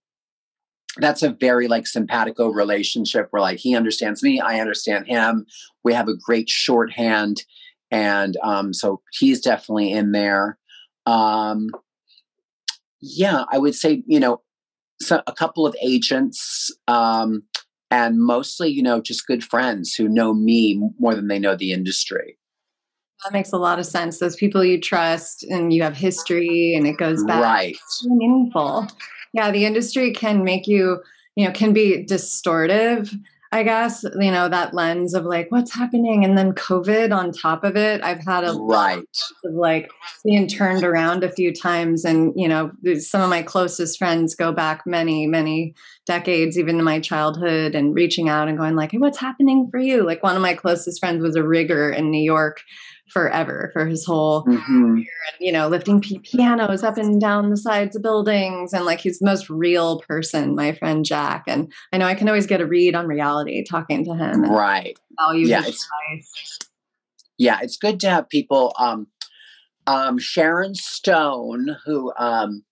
that's 0.98 1.24
a 1.24 1.36
very 1.40 1.68
like 1.68 1.88
simpatico 1.88 2.50
relationship 2.50 3.28
where 3.32 3.42
like 3.42 3.60
he 3.60 3.76
understands 3.76 4.22
me, 4.22 4.40
I 4.40 4.60
understand 4.60 5.08
him. 5.08 5.46
We 5.84 5.94
have 5.94 6.08
a 6.08 6.18
great 6.18 6.50
shorthand, 6.50 7.44
and 7.90 8.38
um, 8.44 8.74
so 8.74 9.02
he's 9.12 9.42
definitely 9.42 9.92
in 9.92 10.12
there. 10.12 10.58
Um, 11.06 11.70
yeah, 13.00 13.46
I 13.52 13.58
would 13.58 13.76
say 13.76 14.04
you 14.06 14.20
know 14.20 14.42
so 15.00 15.22
a 15.28 15.34
couple 15.34 15.66
of 15.66 15.76
agents. 15.82 16.72
Um, 16.88 17.44
and 17.92 18.22
mostly, 18.22 18.70
you 18.70 18.82
know, 18.82 19.02
just 19.02 19.28
good 19.28 19.44
friends 19.44 19.94
who 19.94 20.08
know 20.08 20.34
me 20.34 20.82
more 20.98 21.14
than 21.14 21.28
they 21.28 21.40
know 21.40 21.58
the 21.58 21.74
industry. 21.74 22.38
That 23.24 23.34
makes 23.34 23.52
a 23.52 23.58
lot 23.58 23.80
of 23.80 23.86
sense. 23.86 24.18
Those 24.18 24.38
people 24.38 24.64
you 24.64 24.80
trust 24.80 25.44
and 25.44 25.74
you 25.74 25.84
have 25.84 25.96
history 25.96 26.74
and 26.74 26.88
it 26.88 26.98
goes 26.98 27.24
back. 27.26 27.44
Right. 27.44 27.76
It's 27.76 28.08
meaningful. 28.08 28.88
Yeah, 29.34 29.52
the 29.52 29.66
industry 29.66 30.12
can 30.14 30.44
make 30.44 30.68
you, 30.68 31.02
you 31.36 31.46
know, 31.46 31.52
can 31.52 31.74
be 31.74 32.06
distortive, 32.06 33.14
I 33.54 33.64
guess, 33.64 34.04
you 34.04 34.32
know, 34.32 34.48
that 34.48 34.74
lens 34.74 35.14
of 35.14 35.26
like 35.26 35.48
what's 35.52 35.74
happening 35.74 36.24
and 36.24 36.38
then 36.38 36.54
COVID 36.54 37.14
on 37.14 37.34
top 37.34 37.66
of 37.66 37.76
it. 37.76 38.02
I've 38.02 38.24
had 38.24 38.46
a 38.46 38.54
right 38.54 39.04
of 39.44 39.54
like 39.54 39.92
being 40.24 40.48
turned 40.48 40.86
around 40.86 41.26
a 41.26 41.32
few 41.32 41.54
times 41.54 42.06
and, 42.06 42.32
you 42.36 42.48
know, 42.48 42.72
some 43.00 43.22
of 43.22 43.30
my 43.30 43.42
closest 43.42 43.98
friends 43.98 44.36
go 44.36 44.54
back 44.54 44.84
many, 44.86 45.28
many 45.28 45.74
decades, 46.06 46.58
even 46.58 46.80
in 46.80 46.86
my 46.86 47.02
childhood 47.02 47.76
and 47.76 47.94
reaching 47.94 48.30
out 48.30 48.48
and 48.48 48.58
going 48.58 48.78
like, 48.78 48.94
hey, 48.94 49.00
what's 49.00 49.20
happening 49.20 49.68
for 49.70 49.80
you? 49.80 50.06
Like 50.06 50.24
one 50.24 50.38
of 50.38 50.42
my 50.42 50.54
closest 50.54 51.02
friends 51.02 51.22
was 51.22 51.36
a 51.36 51.44
rigger 51.44 51.90
in 51.90 52.10
New 52.10 52.24
York 52.24 52.62
forever 53.12 53.70
for 53.74 53.86
his 53.86 54.06
whole 54.06 54.44
mm-hmm. 54.46 54.94
career 54.94 54.96
and 54.96 55.38
you 55.40 55.52
know 55.52 55.68
lifting 55.68 56.02
p- 56.02 56.20
pianos 56.20 56.84
up 56.84 56.98
and 56.98 57.20
down 57.20 57.50
the 57.50 57.58
sides 57.58 57.96
of 57.96 58.02
buildings. 58.02 58.74
And 58.74 58.86
like 58.86 59.00
he's 59.00 59.20
the 59.20 59.26
most 59.26 59.50
real 59.50 60.00
person 60.02 60.56
my 60.56 60.74
friend 60.74 61.06
jack. 61.06 61.44
And 61.48 61.72
i 61.94 61.98
know 61.98 62.06
i 62.06 62.16
can 62.16 62.28
always 62.28 62.48
get 62.48 62.62
a 62.62 62.66
read 62.66 62.96
on 62.96 63.08
reality 63.08 63.64
talking 63.64 64.06
to 64.06 64.16
him 64.16 64.44
right. 64.44 64.98
value 65.20 65.48
yeah 65.48 65.64
it's, 65.66 65.88
yeah 67.38 67.60
it's 67.62 67.78
good 67.78 68.00
to 68.00 68.10
have 68.10 68.30
people 68.30 68.74
um 68.80 69.08
um 69.88 70.18
sharon 70.18 70.76
stone 70.76 71.76
who 71.86 72.14
um 72.18 72.64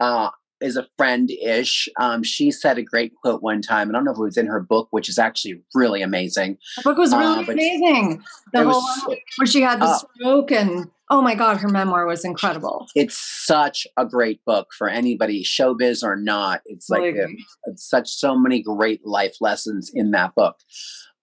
uh 0.00 0.30
is 0.60 0.76
a 0.76 0.86
friend 0.96 1.30
ish. 1.30 1.88
Um, 2.00 2.22
she 2.22 2.50
said 2.50 2.78
a 2.78 2.82
great 2.82 3.12
quote 3.22 3.42
one 3.42 3.62
time. 3.62 3.88
and 3.88 3.96
I 3.96 3.98
don't 3.98 4.04
know 4.04 4.12
if 4.12 4.18
it 4.18 4.22
was 4.22 4.36
in 4.36 4.46
her 4.46 4.60
book, 4.60 4.88
which 4.90 5.08
is 5.08 5.18
actually 5.18 5.62
really 5.74 6.02
amazing. 6.02 6.58
The 6.76 6.82
book 6.82 6.98
was 6.98 7.12
really 7.12 7.44
uh, 7.44 7.52
amazing. 7.52 8.22
The 8.52 8.64
whole 8.64 8.80
was, 8.80 9.16
where 9.36 9.46
she 9.46 9.60
had 9.60 9.80
the 9.80 9.86
uh, 9.86 9.98
stroke 9.98 10.52
and 10.52 10.90
oh 11.10 11.22
my 11.22 11.34
god, 11.34 11.58
her 11.58 11.68
memoir 11.68 12.06
was 12.06 12.24
incredible. 12.24 12.86
It's 12.94 13.16
such 13.16 13.86
a 13.96 14.04
great 14.04 14.44
book 14.44 14.68
for 14.76 14.88
anybody, 14.88 15.42
showbiz 15.42 16.02
or 16.02 16.16
not. 16.16 16.60
It's 16.66 16.88
like 16.88 17.14
a, 17.14 17.26
it's 17.64 17.88
such 17.88 18.08
so 18.10 18.36
many 18.36 18.62
great 18.62 19.06
life 19.06 19.36
lessons 19.40 19.90
in 19.92 20.10
that 20.12 20.34
book. 20.34 20.56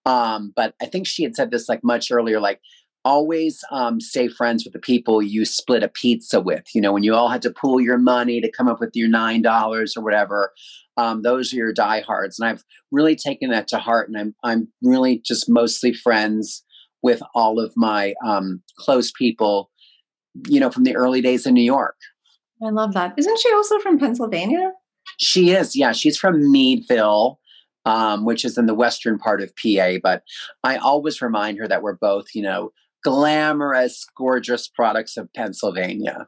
Um, 0.05 0.53
but 0.55 0.75
I 0.81 0.85
think 0.85 1.07
she 1.07 1.23
had 1.23 1.35
said 1.35 1.51
this 1.51 1.67
like 1.67 1.83
much 1.83 2.11
earlier, 2.11 2.39
like 2.39 2.61
always 3.05 3.63
um, 3.71 4.01
stay 4.01 4.27
friends 4.27 4.65
with 4.65 4.73
the 4.73 4.79
people 4.79 5.21
you 5.21 5.45
split 5.45 5.83
a 5.83 5.87
pizza 5.87 6.41
with. 6.41 6.63
You 6.73 6.81
know, 6.81 6.91
when 6.91 7.03
you 7.03 7.13
all 7.13 7.29
had 7.29 7.43
to 7.43 7.51
pool 7.51 7.79
your 7.79 7.99
money 7.99 8.41
to 8.41 8.51
come 8.51 8.67
up 8.67 8.79
with 8.79 8.95
your 8.95 9.07
nine 9.07 9.43
dollars 9.43 9.95
or 9.95 10.03
whatever, 10.03 10.51
um, 10.97 11.21
those 11.21 11.53
are 11.53 11.57
your 11.57 11.71
diehards. 11.73 12.39
And 12.39 12.49
I've 12.49 12.63
really 12.91 13.15
taken 13.15 13.51
that 13.51 13.67
to 13.69 13.77
heart, 13.77 14.09
and 14.09 14.17
I'm 14.17 14.35
I'm 14.43 14.67
really 14.81 15.21
just 15.23 15.47
mostly 15.47 15.93
friends 15.93 16.63
with 17.01 17.21
all 17.35 17.59
of 17.59 17.71
my 17.77 18.15
um, 18.25 18.61
close 18.77 19.11
people. 19.11 19.69
You 20.49 20.59
know, 20.59 20.69
from 20.69 20.83
the 20.83 20.97
early 20.97 21.21
days 21.21 21.45
in 21.45 21.53
New 21.53 21.63
York. 21.63 21.95
I 22.61 22.69
love 22.69 22.93
that. 22.93 23.13
Isn't 23.15 23.39
she 23.39 23.53
also 23.53 23.79
from 23.79 23.97
Pennsylvania? 23.97 24.73
She 25.17 25.51
is. 25.51 25.77
Yeah, 25.77 25.93
she's 25.93 26.17
from 26.17 26.51
Meadville. 26.51 27.39
Um, 27.87 28.25
which 28.25 28.43
is 28.43 28.57
in 28.57 28.65
the 28.65 28.73
western 28.73 29.19
part 29.19 29.43
of 29.43 29.53
PA. 29.55 29.97
But 30.01 30.23
I 30.63 30.77
always 30.77 31.21
remind 31.21 31.59
her 31.59 31.67
that 31.67 31.83
we're 31.83 31.93
both, 31.93 32.25
you 32.33 32.41
know, 32.41 32.71
glamorous, 33.05 34.03
gorgeous 34.17 34.67
products 34.67 35.15
of 35.15 35.31
Pennsylvania. 35.33 36.27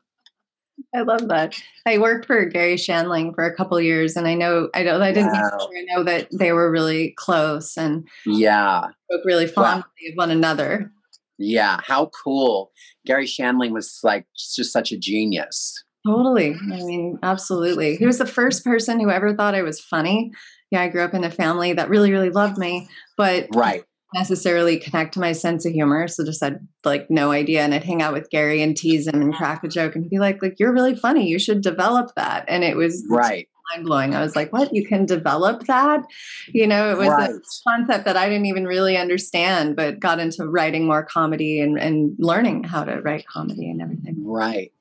I 0.96 1.02
love 1.02 1.28
that. 1.30 1.60
I 1.88 1.98
worked 1.98 2.28
for 2.28 2.46
Garry 2.46 2.76
Shandling 2.76 3.34
for 3.34 3.44
a 3.44 3.56
couple 3.56 3.82
years, 3.82 4.16
and 4.16 4.28
I 4.28 4.36
know 4.36 4.70
I 4.76 4.84
know 4.84 5.02
I 5.02 5.12
didn't 5.12 5.32
wow. 5.32 5.58
I 5.60 5.86
know 5.96 6.04
that 6.04 6.28
they 6.32 6.52
were 6.52 6.72
really 6.72 7.16
close 7.18 7.76
and 7.78 8.08
yeah, 8.28 8.82
spoke 9.12 9.26
really 9.26 9.48
fondly 9.48 9.84
wow. 9.84 10.12
of 10.12 10.16
one 10.16 10.30
another. 10.30 10.92
Yeah, 11.40 11.80
how 11.84 12.12
cool! 12.24 12.72
Garry 13.08 13.26
Shandling 13.26 13.72
was 13.72 14.00
like 14.04 14.28
just 14.38 14.72
such 14.72 14.92
a 14.92 14.98
genius. 14.98 15.84
Totally. 16.06 16.54
I 16.54 16.84
mean, 16.84 17.18
absolutely. 17.24 17.98
He 17.98 18.06
was 18.06 18.20
the 18.20 18.28
first 18.28 18.64
person 18.64 19.00
who 19.00 19.10
ever 19.10 19.36
thought 19.36 19.56
I 19.56 19.64
was 19.64 19.82
funny. 19.82 20.32
Yeah, 20.70 20.84
I 20.84 20.90
grew 20.90 21.04
up 21.04 21.16
in 21.16 21.24
a 21.24 21.32
family 21.32 21.74
that 21.74 21.90
really, 21.90 22.12
really 22.12 22.30
loved 22.30 22.58
me, 22.58 22.88
but 23.18 23.48
right 23.56 23.84
necessarily 24.14 24.78
connect 24.78 25.14
to 25.14 25.20
my 25.20 25.32
sense 25.32 25.66
of 25.66 25.74
humor. 25.74 26.08
So 26.08 26.24
just 26.24 26.44
had 26.44 26.66
like 26.84 27.10
no 27.10 27.32
idea. 27.32 27.62
And 27.62 27.74
I'd 27.74 27.84
hang 27.84 28.02
out 28.02 28.14
with 28.14 28.30
Gary 28.30 28.62
and 28.62 28.76
tease 28.76 29.08
him 29.08 29.22
and 29.22 29.34
crack 29.34 29.64
a 29.64 29.68
joke 29.68 29.96
and 29.96 30.10
be 30.10 30.20
like, 30.20 30.42
like, 30.42 30.56
you're 30.60 30.74
really 30.74 30.96
funny. 30.96 31.28
You 31.28 31.40
should 31.40 31.62
develop 31.62 32.12
that. 32.16 32.46
And 32.48 32.64
it 32.64 32.78
was 32.78 33.06
right. 33.10 33.48
mind 33.74 33.86
blowing. 33.86 34.16
I 34.16 34.22
was 34.22 34.36
like, 34.36 34.54
what? 34.54 34.74
You 34.74 34.88
can 34.88 35.06
develop 35.06 35.66
that? 35.66 36.02
You 36.48 36.68
know, 36.68 36.92
it 36.92 36.98
was 36.98 37.10
right. 37.10 37.32
a 37.32 37.40
concept 37.68 38.06
that 38.06 38.18
I 38.18 38.30
didn't 38.30 38.46
even 38.46 38.66
really 38.66 38.98
understand, 38.98 39.76
but 39.76 40.00
got 40.00 40.20
into 40.20 40.48
writing 40.48 40.86
more 40.86 41.04
comedy 41.04 41.60
and, 41.60 41.78
and 41.78 42.16
learning 42.18 42.64
how 42.64 42.86
to 42.86 43.02
write 43.02 43.28
comedy 43.28 43.70
and 43.70 43.82
everything. 43.82 44.24
Right. 44.26 44.72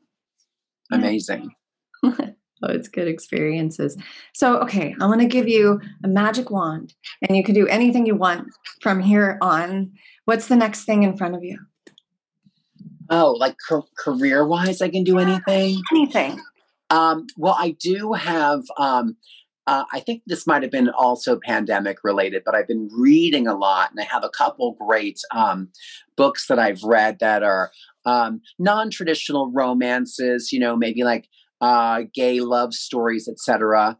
Amazing. 0.92 1.50
Oh, 2.62 2.72
it's 2.72 2.88
good 2.88 3.06
experiences. 3.06 3.96
So, 4.32 4.58
okay, 4.60 4.94
I 5.00 5.06
want 5.06 5.20
to 5.20 5.26
give 5.26 5.46
you 5.46 5.80
a 6.02 6.08
magic 6.08 6.50
wand, 6.50 6.94
and 7.22 7.36
you 7.36 7.44
can 7.44 7.54
do 7.54 7.66
anything 7.66 8.06
you 8.06 8.14
want 8.14 8.48
from 8.80 9.00
here 9.00 9.38
on. 9.42 9.92
What's 10.24 10.48
the 10.48 10.56
next 10.56 10.84
thing 10.84 11.02
in 11.02 11.16
front 11.16 11.34
of 11.34 11.44
you? 11.44 11.58
Oh, 13.10 13.32
like 13.32 13.56
career 13.98 14.46
wise, 14.46 14.80
I 14.80 14.88
can 14.88 15.04
do 15.04 15.18
anything. 15.18 15.80
Anything. 15.92 16.40
Um, 16.90 17.26
well, 17.36 17.56
I 17.58 17.76
do 17.78 18.14
have. 18.14 18.62
Um, 18.78 19.16
uh, 19.66 19.84
I 19.92 19.98
think 19.98 20.22
this 20.26 20.46
might 20.46 20.62
have 20.62 20.70
been 20.70 20.88
also 20.90 21.40
pandemic 21.44 21.98
related, 22.04 22.42
but 22.46 22.54
I've 22.54 22.68
been 22.68 22.88
reading 22.96 23.48
a 23.48 23.56
lot, 23.56 23.90
and 23.90 24.00
I 24.00 24.04
have 24.04 24.22
a 24.22 24.28
couple 24.28 24.76
great 24.78 25.20
um, 25.34 25.68
books 26.16 26.46
that 26.46 26.58
I've 26.58 26.82
read 26.84 27.18
that 27.18 27.42
are 27.42 27.70
um, 28.04 28.40
non 28.58 28.90
traditional 28.90 29.50
romances. 29.52 30.52
You 30.52 30.60
know, 30.60 30.76
maybe 30.76 31.02
like 31.02 31.28
uh, 31.60 32.02
gay 32.14 32.40
love 32.40 32.74
stories, 32.74 33.28
etc. 33.28 33.98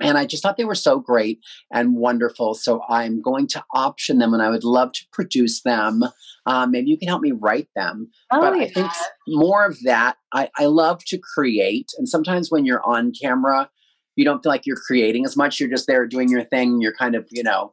And 0.00 0.18
I 0.18 0.26
just 0.26 0.42
thought 0.42 0.56
they 0.56 0.64
were 0.64 0.74
so 0.74 0.98
great 0.98 1.40
and 1.72 1.96
wonderful. 1.96 2.54
So 2.54 2.82
I'm 2.88 3.22
going 3.22 3.46
to 3.48 3.64
option 3.74 4.18
them 4.18 4.34
and 4.34 4.42
I 4.42 4.50
would 4.50 4.64
love 4.64 4.92
to 4.92 5.06
produce 5.12 5.62
them. 5.62 6.02
Um, 6.44 6.70
maybe 6.70 6.90
you 6.90 6.98
can 6.98 7.08
help 7.08 7.22
me 7.22 7.32
write 7.32 7.68
them. 7.74 8.10
Oh, 8.30 8.40
but 8.40 8.56
yeah. 8.56 8.64
I 8.64 8.68
think 8.68 8.90
more 9.26 9.64
of 9.64 9.78
that. 9.84 10.16
I, 10.32 10.50
I 10.58 10.66
love 10.66 11.02
to 11.06 11.18
create. 11.18 11.92
And 11.96 12.08
sometimes 12.08 12.50
when 12.50 12.66
you're 12.66 12.86
on 12.86 13.12
camera, 13.20 13.70
you 14.16 14.24
don't 14.24 14.42
feel 14.42 14.50
like 14.50 14.66
you're 14.66 14.76
creating 14.86 15.24
as 15.24 15.36
much. 15.36 15.58
You're 15.60 15.70
just 15.70 15.86
there 15.86 16.06
doing 16.06 16.28
your 16.28 16.44
thing. 16.44 16.80
You're 16.80 16.94
kind 16.94 17.14
of, 17.14 17.26
you 17.30 17.42
know, 17.42 17.72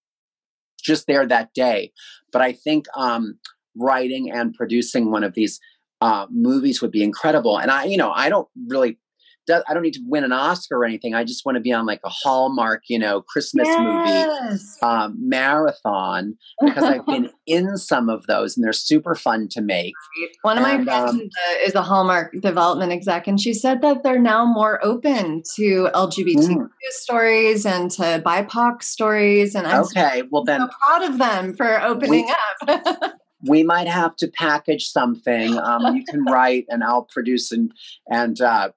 just 0.81 1.07
there 1.07 1.25
that 1.27 1.53
day. 1.53 1.91
But 2.31 2.41
I 2.41 2.53
think 2.53 2.85
um, 2.95 3.37
writing 3.75 4.31
and 4.31 4.53
producing 4.53 5.11
one 5.11 5.23
of 5.23 5.33
these 5.33 5.59
uh, 6.01 6.25
movies 6.29 6.81
would 6.81 6.91
be 6.91 7.03
incredible. 7.03 7.59
And 7.59 7.69
I, 7.69 7.85
you 7.85 7.97
know, 7.97 8.11
I 8.11 8.29
don't 8.29 8.47
really 8.67 8.97
I 9.51 9.73
don't 9.73 9.83
need 9.83 9.93
to 9.93 10.03
win 10.07 10.23
an 10.23 10.31
Oscar 10.31 10.77
or 10.77 10.85
anything. 10.85 11.13
I 11.13 11.23
just 11.23 11.45
want 11.45 11.55
to 11.55 11.61
be 11.61 11.71
on 11.71 11.85
like 11.85 11.99
a 12.03 12.09
Hallmark, 12.09 12.83
you 12.87 12.99
know, 12.99 13.21
Christmas 13.21 13.67
yes. 13.67 13.79
movie 13.79 14.91
um, 14.91 15.15
marathon 15.19 16.35
because 16.63 16.83
I've 16.83 17.05
been 17.05 17.29
in 17.45 17.77
some 17.77 18.09
of 18.09 18.25
those 18.27 18.55
and 18.55 18.63
they're 18.63 18.73
super 18.73 19.15
fun 19.15 19.47
to 19.51 19.61
make. 19.61 19.93
One 20.41 20.57
of 20.57 20.65
and, 20.65 20.85
my 20.85 20.91
friends 20.91 21.21
um, 21.21 21.29
is 21.63 21.75
a 21.75 21.81
Hallmark 21.81 22.33
development 22.41 22.91
exec, 22.91 23.27
and 23.27 23.39
she 23.39 23.53
said 23.53 23.81
that 23.81 24.03
they're 24.03 24.19
now 24.19 24.45
more 24.45 24.83
open 24.83 25.43
to 25.55 25.89
LGBT 25.93 26.35
mm. 26.35 26.67
stories 26.89 27.65
and 27.65 27.91
to 27.91 28.21
BIPOC 28.25 28.83
stories. 28.83 29.55
And 29.55 29.67
I'm 29.67 29.83
okay, 29.83 30.23
well 30.31 30.43
then, 30.43 30.61
so 30.61 30.69
proud 30.85 31.09
of 31.11 31.17
them 31.17 31.55
for 31.55 31.81
opening 31.81 32.25
we, 32.25 32.35
up. 32.67 33.13
we 33.47 33.63
might 33.63 33.87
have 33.87 34.15
to 34.17 34.27
package 34.27 34.87
something. 34.87 35.57
Um, 35.57 35.95
you 35.95 36.03
can 36.05 36.23
write, 36.25 36.65
and 36.69 36.83
I'll 36.83 37.03
produce 37.03 37.51
and 37.51 37.71
and 38.09 38.39
uh, 38.41 38.69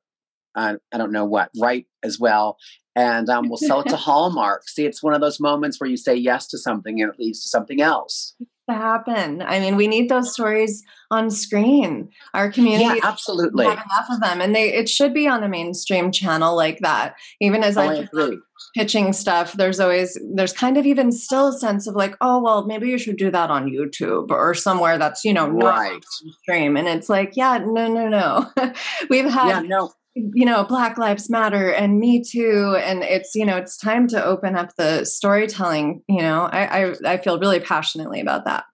uh, 0.54 0.76
I 0.92 0.98
don't 0.98 1.12
know 1.12 1.24
what 1.24 1.50
right 1.60 1.86
as 2.02 2.18
well, 2.18 2.56
and 2.96 3.28
um, 3.28 3.48
we'll 3.48 3.58
sell 3.58 3.80
it 3.80 3.88
to 3.88 3.96
Hallmark. 4.08 4.68
See, 4.68 4.86
it's 4.86 5.02
one 5.02 5.14
of 5.14 5.20
those 5.20 5.40
moments 5.40 5.80
where 5.80 5.90
you 5.90 5.96
say 5.96 6.14
yes 6.14 6.46
to 6.48 6.58
something 6.58 7.00
and 7.00 7.12
it 7.12 7.18
leads 7.18 7.42
to 7.42 7.48
something 7.48 7.80
else. 7.80 8.34
To 8.68 8.74
happen. 8.74 9.42
I 9.42 9.60
mean, 9.60 9.76
we 9.76 9.88
need 9.88 10.08
those 10.08 10.32
stories 10.32 10.82
on 11.10 11.30
screen. 11.30 12.08
Our 12.32 12.50
community, 12.50 12.84
yeah, 12.84 13.08
absolutely, 13.08 13.66
have 13.66 13.74
enough 13.74 14.06
of 14.10 14.20
them, 14.20 14.40
and 14.40 14.54
they 14.54 14.72
it 14.72 14.88
should 14.88 15.12
be 15.12 15.28
on 15.28 15.44
a 15.44 15.48
mainstream 15.48 16.10
channel 16.10 16.56
like 16.56 16.78
that. 16.80 17.14
Even 17.40 17.62
as 17.62 17.76
oh, 17.76 17.82
I, 17.82 17.86
I 17.86 17.94
agree 17.96 18.38
pitching 18.74 19.12
stuff 19.12 19.52
there's 19.52 19.78
always 19.78 20.18
there's 20.34 20.52
kind 20.52 20.76
of 20.76 20.84
even 20.84 21.12
still 21.12 21.48
a 21.48 21.52
sense 21.58 21.86
of 21.86 21.94
like 21.94 22.14
oh 22.20 22.40
well 22.40 22.66
maybe 22.66 22.88
you 22.88 22.98
should 22.98 23.16
do 23.16 23.30
that 23.30 23.50
on 23.50 23.70
youtube 23.70 24.30
or 24.30 24.54
somewhere 24.54 24.98
that's 24.98 25.24
you 25.24 25.32
know 25.32 25.50
not 25.50 25.78
right. 25.78 26.04
stream 26.42 26.76
and 26.76 26.88
it's 26.88 27.08
like 27.08 27.32
yeah 27.36 27.58
no 27.58 27.86
no 27.88 28.08
no 28.08 28.50
we've 29.10 29.30
had 29.30 29.48
yeah, 29.48 29.60
no. 29.60 29.92
You 30.14 30.44
know 30.44 30.64
black 30.64 30.96
lives 30.96 31.28
matter 31.28 31.72
and 31.72 31.98
me 31.98 32.22
too 32.22 32.76
and 32.80 33.02
it's 33.02 33.34
you 33.34 33.44
know 33.44 33.56
it's 33.56 33.76
time 33.76 34.06
to 34.06 34.24
open 34.24 34.54
up 34.54 34.70
the 34.76 35.04
storytelling 35.04 36.02
you 36.08 36.20
know 36.20 36.48
i 36.52 36.84
i, 36.84 36.94
I 37.04 37.16
feel 37.16 37.38
really 37.38 37.58
passionately 37.58 38.20
about 38.20 38.44
that 38.44 38.64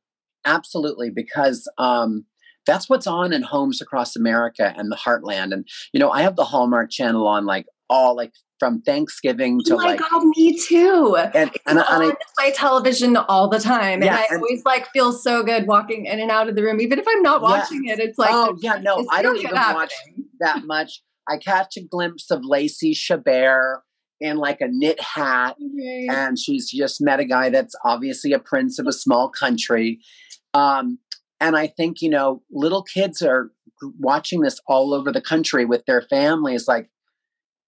absolutely 0.45 1.11
because 1.11 1.67
um 1.79 2.27
that's 2.67 2.89
what's 2.89 3.07
on 3.07 3.33
in 3.33 3.43
homes 3.43 3.81
across 3.81 4.17
America 4.17 4.75
and 4.77 4.93
the 4.93 4.97
heartland. 4.97 5.53
And 5.53 5.67
you 5.93 6.01
know, 6.01 6.11
I 6.11 6.23
have 6.23 6.37
the 6.37 6.45
Hallmark 6.45 6.91
Channel 6.91 7.27
on 7.27 7.47
like 7.47 7.67
all 7.89 8.15
like 8.15 8.33
from 8.59 8.83
Thanksgiving 8.83 9.61
to 9.65 9.75
oh 9.75 9.77
my 9.79 9.85
like 9.85 10.01
God, 10.01 10.25
me 10.37 10.59
too. 10.59 11.17
And, 11.17 11.35
and, 11.35 11.51
and 11.67 11.81
I 11.81 12.13
play 12.39 12.53
television 12.53 13.17
all 13.17 13.49
the 13.49 13.59
time, 13.59 14.03
yeah, 14.03 14.09
and 14.09 14.17
I 14.17 14.27
and, 14.31 14.37
always 14.37 14.65
like 14.65 14.87
feel 14.89 15.13
so 15.13 15.43
good 15.43 15.67
walking 15.67 16.05
in 16.07 16.21
and 16.21 16.31
out 16.31 16.49
of 16.49 16.55
the 16.55 16.63
room, 16.63 16.81
even 16.81 16.99
if 16.99 17.07
I'm 17.09 17.23
not 17.23 17.43
watching 17.43 17.87
yeah. 17.87 17.95
it. 17.95 18.01
It's 18.01 18.19
like 18.19 18.31
oh 18.33 18.57
yeah, 18.61 18.79
no, 18.81 19.07
I 19.11 19.23
don't 19.23 19.37
even 19.39 19.57
happening. 19.57 19.77
watch 19.77 19.93
that 20.41 20.65
much. 20.65 21.03
I 21.31 21.39
catch 21.39 21.77
a 21.77 21.83
glimpse 21.83 22.31
of 22.31 22.41
Lacey 22.45 22.95
Chabert 22.95 23.81
in 24.21 24.37
like 24.37 24.61
a 24.61 24.69
knit 24.69 25.01
hat, 25.01 25.57
okay. 25.57 26.09
and 26.11 26.39
she's 26.39 26.71
just 26.71 27.01
met 27.01 27.21
a 27.21 27.25
guy 27.25 27.49
that's 27.49 27.75
obviously 27.85 28.33
a 28.33 28.39
prince 28.39 28.79
of 28.79 28.87
a 28.87 28.93
small 28.93 29.31
country. 29.31 30.01
Um, 30.53 30.99
and 31.41 31.57
I 31.57 31.69
think 31.69 32.03
you 32.03 32.11
know, 32.11 32.43
little 32.51 32.83
kids 32.83 33.23
are 33.23 33.51
watching 33.99 34.41
this 34.41 34.61
all 34.67 34.93
over 34.93 35.11
the 35.11 35.23
country 35.23 35.65
with 35.65 35.87
their 35.87 36.03
families, 36.03 36.69
like 36.69 36.91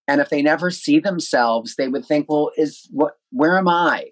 and 0.09 0.21
if 0.21 0.29
they 0.29 0.43
never 0.43 0.71
see 0.71 0.99
themselves 0.99 1.77
they 1.77 1.89
would 1.89 2.05
think 2.05 2.27
well 2.29 2.51
is 2.57 2.89
what 2.91 3.15
where 3.31 3.57
am 3.59 3.69
i 3.69 4.07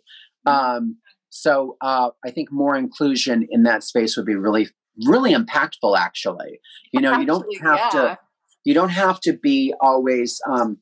um, 0.46 0.96
so 1.28 1.76
uh, 1.80 2.10
i 2.24 2.30
think 2.30 2.50
more 2.50 2.76
inclusion 2.76 3.46
in 3.50 3.62
that 3.64 3.82
space 3.84 4.16
would 4.16 4.26
be 4.26 4.36
really 4.36 4.68
really 5.06 5.34
impactful 5.34 5.96
actually 5.96 6.60
you 6.92 7.00
know 7.00 7.18
you 7.18 7.26
don't 7.26 7.46
have 7.60 7.78
yeah. 7.78 7.88
to 7.90 8.18
you 8.64 8.74
don't 8.74 8.90
have 8.90 9.20
to 9.20 9.32
be 9.32 9.74
always 9.80 10.40
um, 10.48 10.78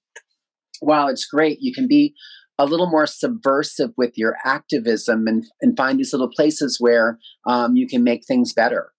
while 0.80 1.08
it's 1.08 1.26
great 1.26 1.58
you 1.60 1.72
can 1.72 1.86
be 1.86 2.14
a 2.60 2.66
little 2.66 2.90
more 2.90 3.06
subversive 3.06 3.90
with 3.96 4.12
your 4.16 4.36
activism 4.44 5.28
and, 5.28 5.44
and 5.60 5.76
find 5.76 5.98
these 5.98 6.12
little 6.12 6.30
places 6.30 6.78
where 6.80 7.18
um, 7.46 7.76
you 7.76 7.86
can 7.86 8.02
make 8.02 8.26
things 8.26 8.52
better 8.52 8.92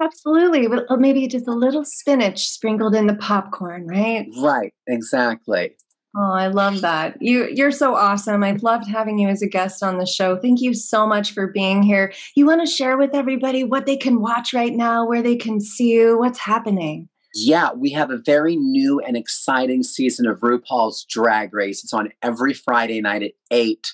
Absolutely. 0.00 0.68
Well, 0.68 0.84
maybe 0.96 1.26
just 1.26 1.48
a 1.48 1.52
little 1.52 1.84
spinach 1.84 2.46
sprinkled 2.46 2.94
in 2.94 3.06
the 3.06 3.14
popcorn, 3.14 3.86
right? 3.86 4.28
Right, 4.40 4.72
exactly. 4.86 5.76
Oh, 6.16 6.32
I 6.32 6.46
love 6.46 6.80
that. 6.80 7.16
You 7.20 7.48
you're 7.52 7.72
so 7.72 7.94
awesome. 7.94 8.42
I've 8.42 8.62
loved 8.62 8.88
having 8.88 9.18
you 9.18 9.28
as 9.28 9.42
a 9.42 9.48
guest 9.48 9.82
on 9.82 9.98
the 9.98 10.06
show. 10.06 10.36
Thank 10.36 10.60
you 10.60 10.72
so 10.72 11.06
much 11.06 11.32
for 11.32 11.48
being 11.48 11.82
here. 11.82 12.12
You 12.34 12.46
want 12.46 12.60
to 12.60 12.72
share 12.72 12.96
with 12.96 13.14
everybody 13.14 13.62
what 13.62 13.86
they 13.86 13.96
can 13.96 14.20
watch 14.20 14.54
right 14.54 14.74
now, 14.74 15.06
where 15.06 15.22
they 15.22 15.36
can 15.36 15.60
see 15.60 15.92
you, 15.92 16.18
what's 16.18 16.38
happening? 16.38 17.08
Yeah, 17.34 17.72
we 17.72 17.90
have 17.92 18.10
a 18.10 18.16
very 18.16 18.56
new 18.56 19.00
and 19.00 19.16
exciting 19.16 19.82
season 19.82 20.26
of 20.26 20.40
RuPaul's 20.40 21.04
Drag 21.08 21.52
Race. 21.52 21.84
It's 21.84 21.92
on 21.92 22.10
every 22.22 22.54
Friday 22.54 23.00
night 23.00 23.22
at 23.22 23.32
8 23.50 23.86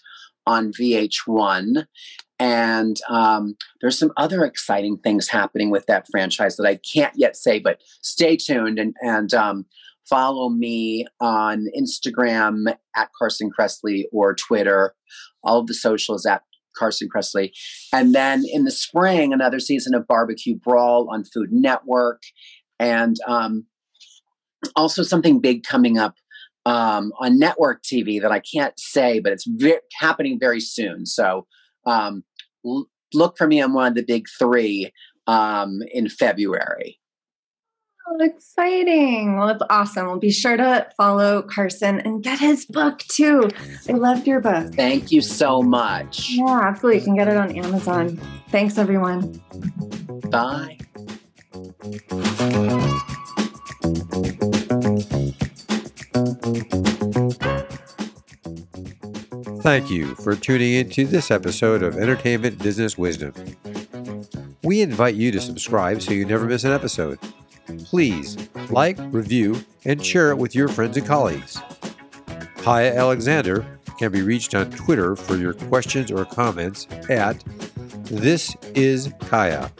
on 0.46 0.72
VH1. 0.72 1.86
And 2.38 2.96
um, 3.08 3.56
there's 3.80 3.98
some 3.98 4.12
other 4.16 4.44
exciting 4.44 4.98
things 4.98 5.28
happening 5.28 5.70
with 5.70 5.86
that 5.86 6.06
franchise 6.10 6.56
that 6.56 6.66
I 6.66 6.76
can't 6.76 7.14
yet 7.16 7.36
say, 7.36 7.58
but 7.58 7.80
stay 8.02 8.36
tuned 8.36 8.78
and, 8.78 8.94
and 9.00 9.32
um, 9.34 9.66
follow 10.08 10.48
me 10.48 11.06
on 11.20 11.66
Instagram 11.76 12.74
at 12.96 13.10
Carson 13.18 13.50
Kressley 13.56 14.04
or 14.12 14.34
Twitter. 14.34 14.94
All 15.42 15.60
of 15.60 15.66
the 15.66 15.74
socials 15.74 16.26
at 16.26 16.42
Carson 16.76 17.08
Kressley. 17.14 17.52
And 17.92 18.14
then 18.14 18.44
in 18.46 18.64
the 18.64 18.70
spring, 18.70 19.32
another 19.32 19.60
season 19.60 19.94
of 19.94 20.06
Barbecue 20.06 20.56
Brawl 20.56 21.08
on 21.10 21.24
Food 21.24 21.52
Network. 21.52 22.22
And 22.78 23.16
um, 23.26 23.66
also 24.76 25.02
something 25.02 25.40
big 25.40 25.62
coming 25.62 25.98
up 25.98 26.14
um, 26.66 27.12
on 27.18 27.38
network 27.38 27.82
TV 27.82 28.20
that 28.20 28.32
I 28.32 28.40
can't 28.40 28.78
say, 28.78 29.20
but 29.20 29.32
it's 29.32 29.46
ve- 29.46 29.78
happening 29.98 30.38
very 30.40 30.60
soon. 30.60 31.06
So 31.06 31.46
um, 31.86 32.24
l- 32.64 32.88
look 33.12 33.36
for 33.36 33.46
me 33.46 33.60
on 33.60 33.72
one 33.74 33.88
of 33.88 33.94
the 33.94 34.04
big 34.04 34.26
three 34.38 34.90
um, 35.26 35.80
in 35.92 36.08
February. 36.08 36.98
Oh, 38.06 38.22
exciting. 38.22 39.38
Well, 39.38 39.48
it's 39.48 39.62
awesome. 39.70 40.06
We'll 40.06 40.18
be 40.18 40.30
sure 40.30 40.58
to 40.58 40.86
follow 40.96 41.40
Carson 41.40 42.00
and 42.00 42.22
get 42.22 42.38
his 42.38 42.66
book 42.66 42.98
too. 42.98 43.48
I 43.88 43.92
loved 43.92 44.26
your 44.26 44.40
book. 44.40 44.74
Thank 44.74 45.10
you 45.10 45.22
so 45.22 45.62
much. 45.62 46.30
Yeah, 46.30 46.60
absolutely. 46.64 46.98
You 47.00 47.04
can 47.06 47.16
get 47.16 47.28
it 47.28 47.36
on 47.38 47.56
Amazon. 47.56 48.20
Thanks, 48.50 48.76
everyone. 48.76 49.40
Bye. 50.30 50.78
Thank 51.54 51.62
you 59.88 60.16
for 60.16 60.34
tuning 60.34 60.74
in 60.74 60.90
to 60.90 61.06
this 61.06 61.30
episode 61.30 61.84
of 61.84 61.96
Entertainment 61.96 62.58
Business 62.58 62.98
Wisdom. 62.98 63.32
We 64.64 64.80
invite 64.80 65.14
you 65.14 65.30
to 65.30 65.40
subscribe 65.40 66.02
so 66.02 66.12
you 66.12 66.24
never 66.24 66.46
miss 66.46 66.64
an 66.64 66.72
episode. 66.72 67.20
Please 67.84 68.36
like, 68.70 68.98
review, 69.12 69.64
and 69.84 70.04
share 70.04 70.30
it 70.30 70.38
with 70.38 70.56
your 70.56 70.66
friends 70.66 70.96
and 70.96 71.06
colleagues. 71.06 71.60
Kaya 72.56 72.92
Alexander 72.96 73.64
can 73.96 74.10
be 74.10 74.22
reached 74.22 74.56
on 74.56 74.72
Twitter 74.72 75.14
for 75.14 75.36
your 75.36 75.52
questions 75.52 76.10
or 76.10 76.24
comments 76.24 76.88
at 77.08 77.44
This 78.06 78.56
is 78.74 79.12
Kaya. 79.20 79.70